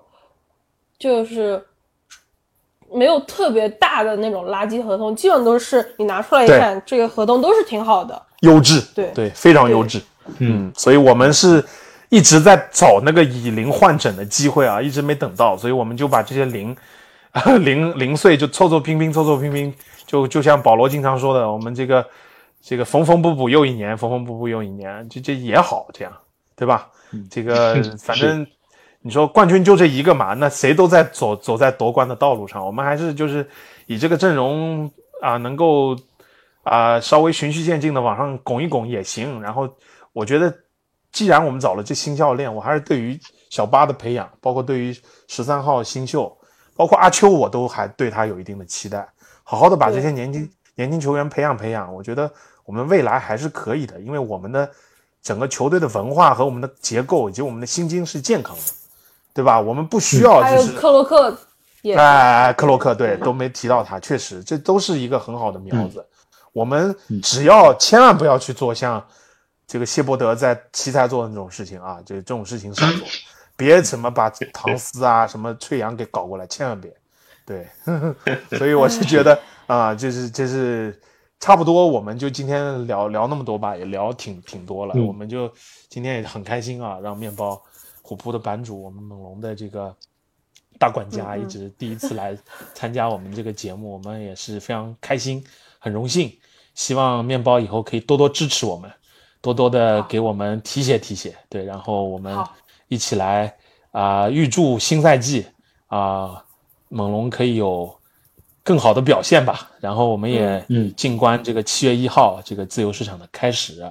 [0.98, 1.64] 就是
[2.93, 8.20] 没有特别大的那种垃圾合同，基本都是你拿出来一看，这个合同都是挺好的。
[8.40, 10.02] 优质，对对，非常优质，
[10.39, 11.64] 嗯，所以我们是
[12.09, 16.77] 一直在找那个以零换整的机会啊，一直没等到，所以我们就把这些零
[17.62, 19.72] 零零碎就凑凑拼拼，凑凑拼拼，
[20.05, 22.05] 就就像保罗经常说的，我们这个
[22.60, 26.12] 这个缝缝补补又一年，缝缝补补又一年，这这也好，这样
[26.54, 26.90] 对吧？
[27.30, 28.46] 这个 反正
[29.00, 33.48] 你说冠军就这一个嘛，那谁都在走走在夺冠的道路上，我们还是就是
[33.86, 34.90] 以这个阵容
[35.22, 35.96] 啊，能够
[36.62, 39.40] 啊稍微循序渐进的往上拱一拱也行。
[39.40, 39.68] 然后
[40.12, 40.54] 我觉得，
[41.12, 43.18] 既然我们找了这新教练，我还是对于
[43.48, 44.94] 小巴的培养，包括对于
[45.28, 46.36] 十三号新秀，
[46.76, 49.08] 包括阿秋，我都还对他有一定的期待。
[49.42, 52.30] 好好的把这些年轻年轻球员培养培养，我觉得
[52.70, 54.70] 我们未来还是可以的，因为我们的。
[55.22, 58.62] 整个球队的文化和我们的结构以及我们的心经是健康的，
[59.34, 59.60] 对吧？
[59.60, 61.38] 我们不需要就是克洛克，
[61.94, 66.02] 哎，克洛克对都没提到他，确实这都是一个很好的苗子。
[66.55, 69.06] 我们只要千万不要去做像
[69.66, 73.06] 这个谢伯德在奇才做的那种事情啊，就这种事情少做，
[73.59, 76.90] 别什么把唐斯啊什么翠阳给搞过来，千万别。
[77.44, 77.68] 对，
[78.56, 80.98] 所以我是觉得啊，就是就是。
[81.40, 84.94] 差不多，我们就今天聊聊那么多吧，也聊挺挺多了。
[85.02, 85.50] 我们就
[85.88, 87.60] 今天也很开心啊，让面包
[88.02, 89.96] 虎扑的版主，我们猛龙的这个
[90.78, 92.36] 大管家，一直第一次来
[92.74, 95.42] 参加我们这个节目，我们也是非常开心，
[95.78, 96.30] 很荣幸。
[96.74, 98.92] 希望面包以后可以多多支持我们，
[99.40, 101.34] 多多的给我们提携提携。
[101.48, 102.36] 对，然后我们
[102.88, 103.56] 一起来
[103.92, 105.46] 啊，预祝新赛季
[105.86, 106.44] 啊，
[106.90, 107.98] 猛龙可以有。
[108.62, 110.64] 更好的表现吧，然后我们也
[110.96, 113.82] 静观这个七月一号这个自由市场的开始，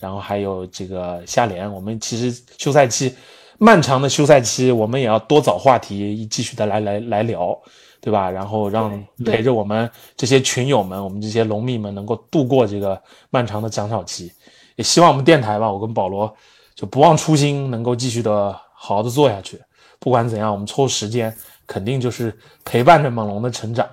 [0.00, 3.14] 然后还有这个下联，我们其实休赛期
[3.58, 7.56] 漫长的休赛期，我们也要多找话题继续的来来来聊，
[8.00, 8.30] 对吧？
[8.30, 14.32] 然后让陪着我们这些群友们，我们这些龙迷们能够度过这个漫长的奖草期，
[14.76, 16.34] 也希望我们电台吧，我跟保罗
[16.74, 19.60] 就不忘初心，能够继续的好好的做下去。
[19.98, 21.34] 不管怎样，我们抽时间
[21.66, 23.86] 肯定就是陪伴着猛龙的成长。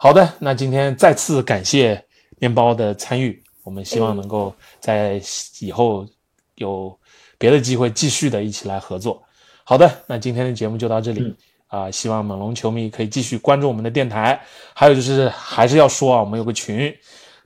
[0.00, 2.00] 好的，那今天再次感谢
[2.38, 5.20] 面包的参与，我们希望能够在
[5.58, 6.06] 以后
[6.54, 6.96] 有
[7.36, 9.20] 别的机会继续的一起来合作。
[9.64, 11.34] 好的，那今天的节目就到这里
[11.66, 14.40] 啊，希望猛龙球迷可以继续关注我们的电台。
[14.72, 16.94] 还有就是还是要说啊，我们有个群，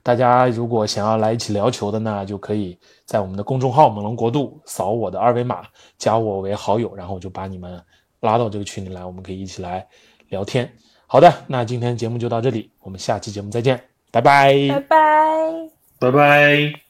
[0.03, 5.65] 大家如果想要来一起聊球的呢，就可以在我们的公众号“猛龙国度”扫我的二维码，
[5.97, 7.83] 加我为好友，然后我就把你们
[8.19, 9.87] 拉到这个群里来，我们可以一起来
[10.29, 10.71] 聊天。
[11.13, 13.79] 好的，那今天节目就到这里，我们下期节目再见，
[14.09, 15.69] 拜拜，拜拜，
[15.99, 16.82] 拜拜。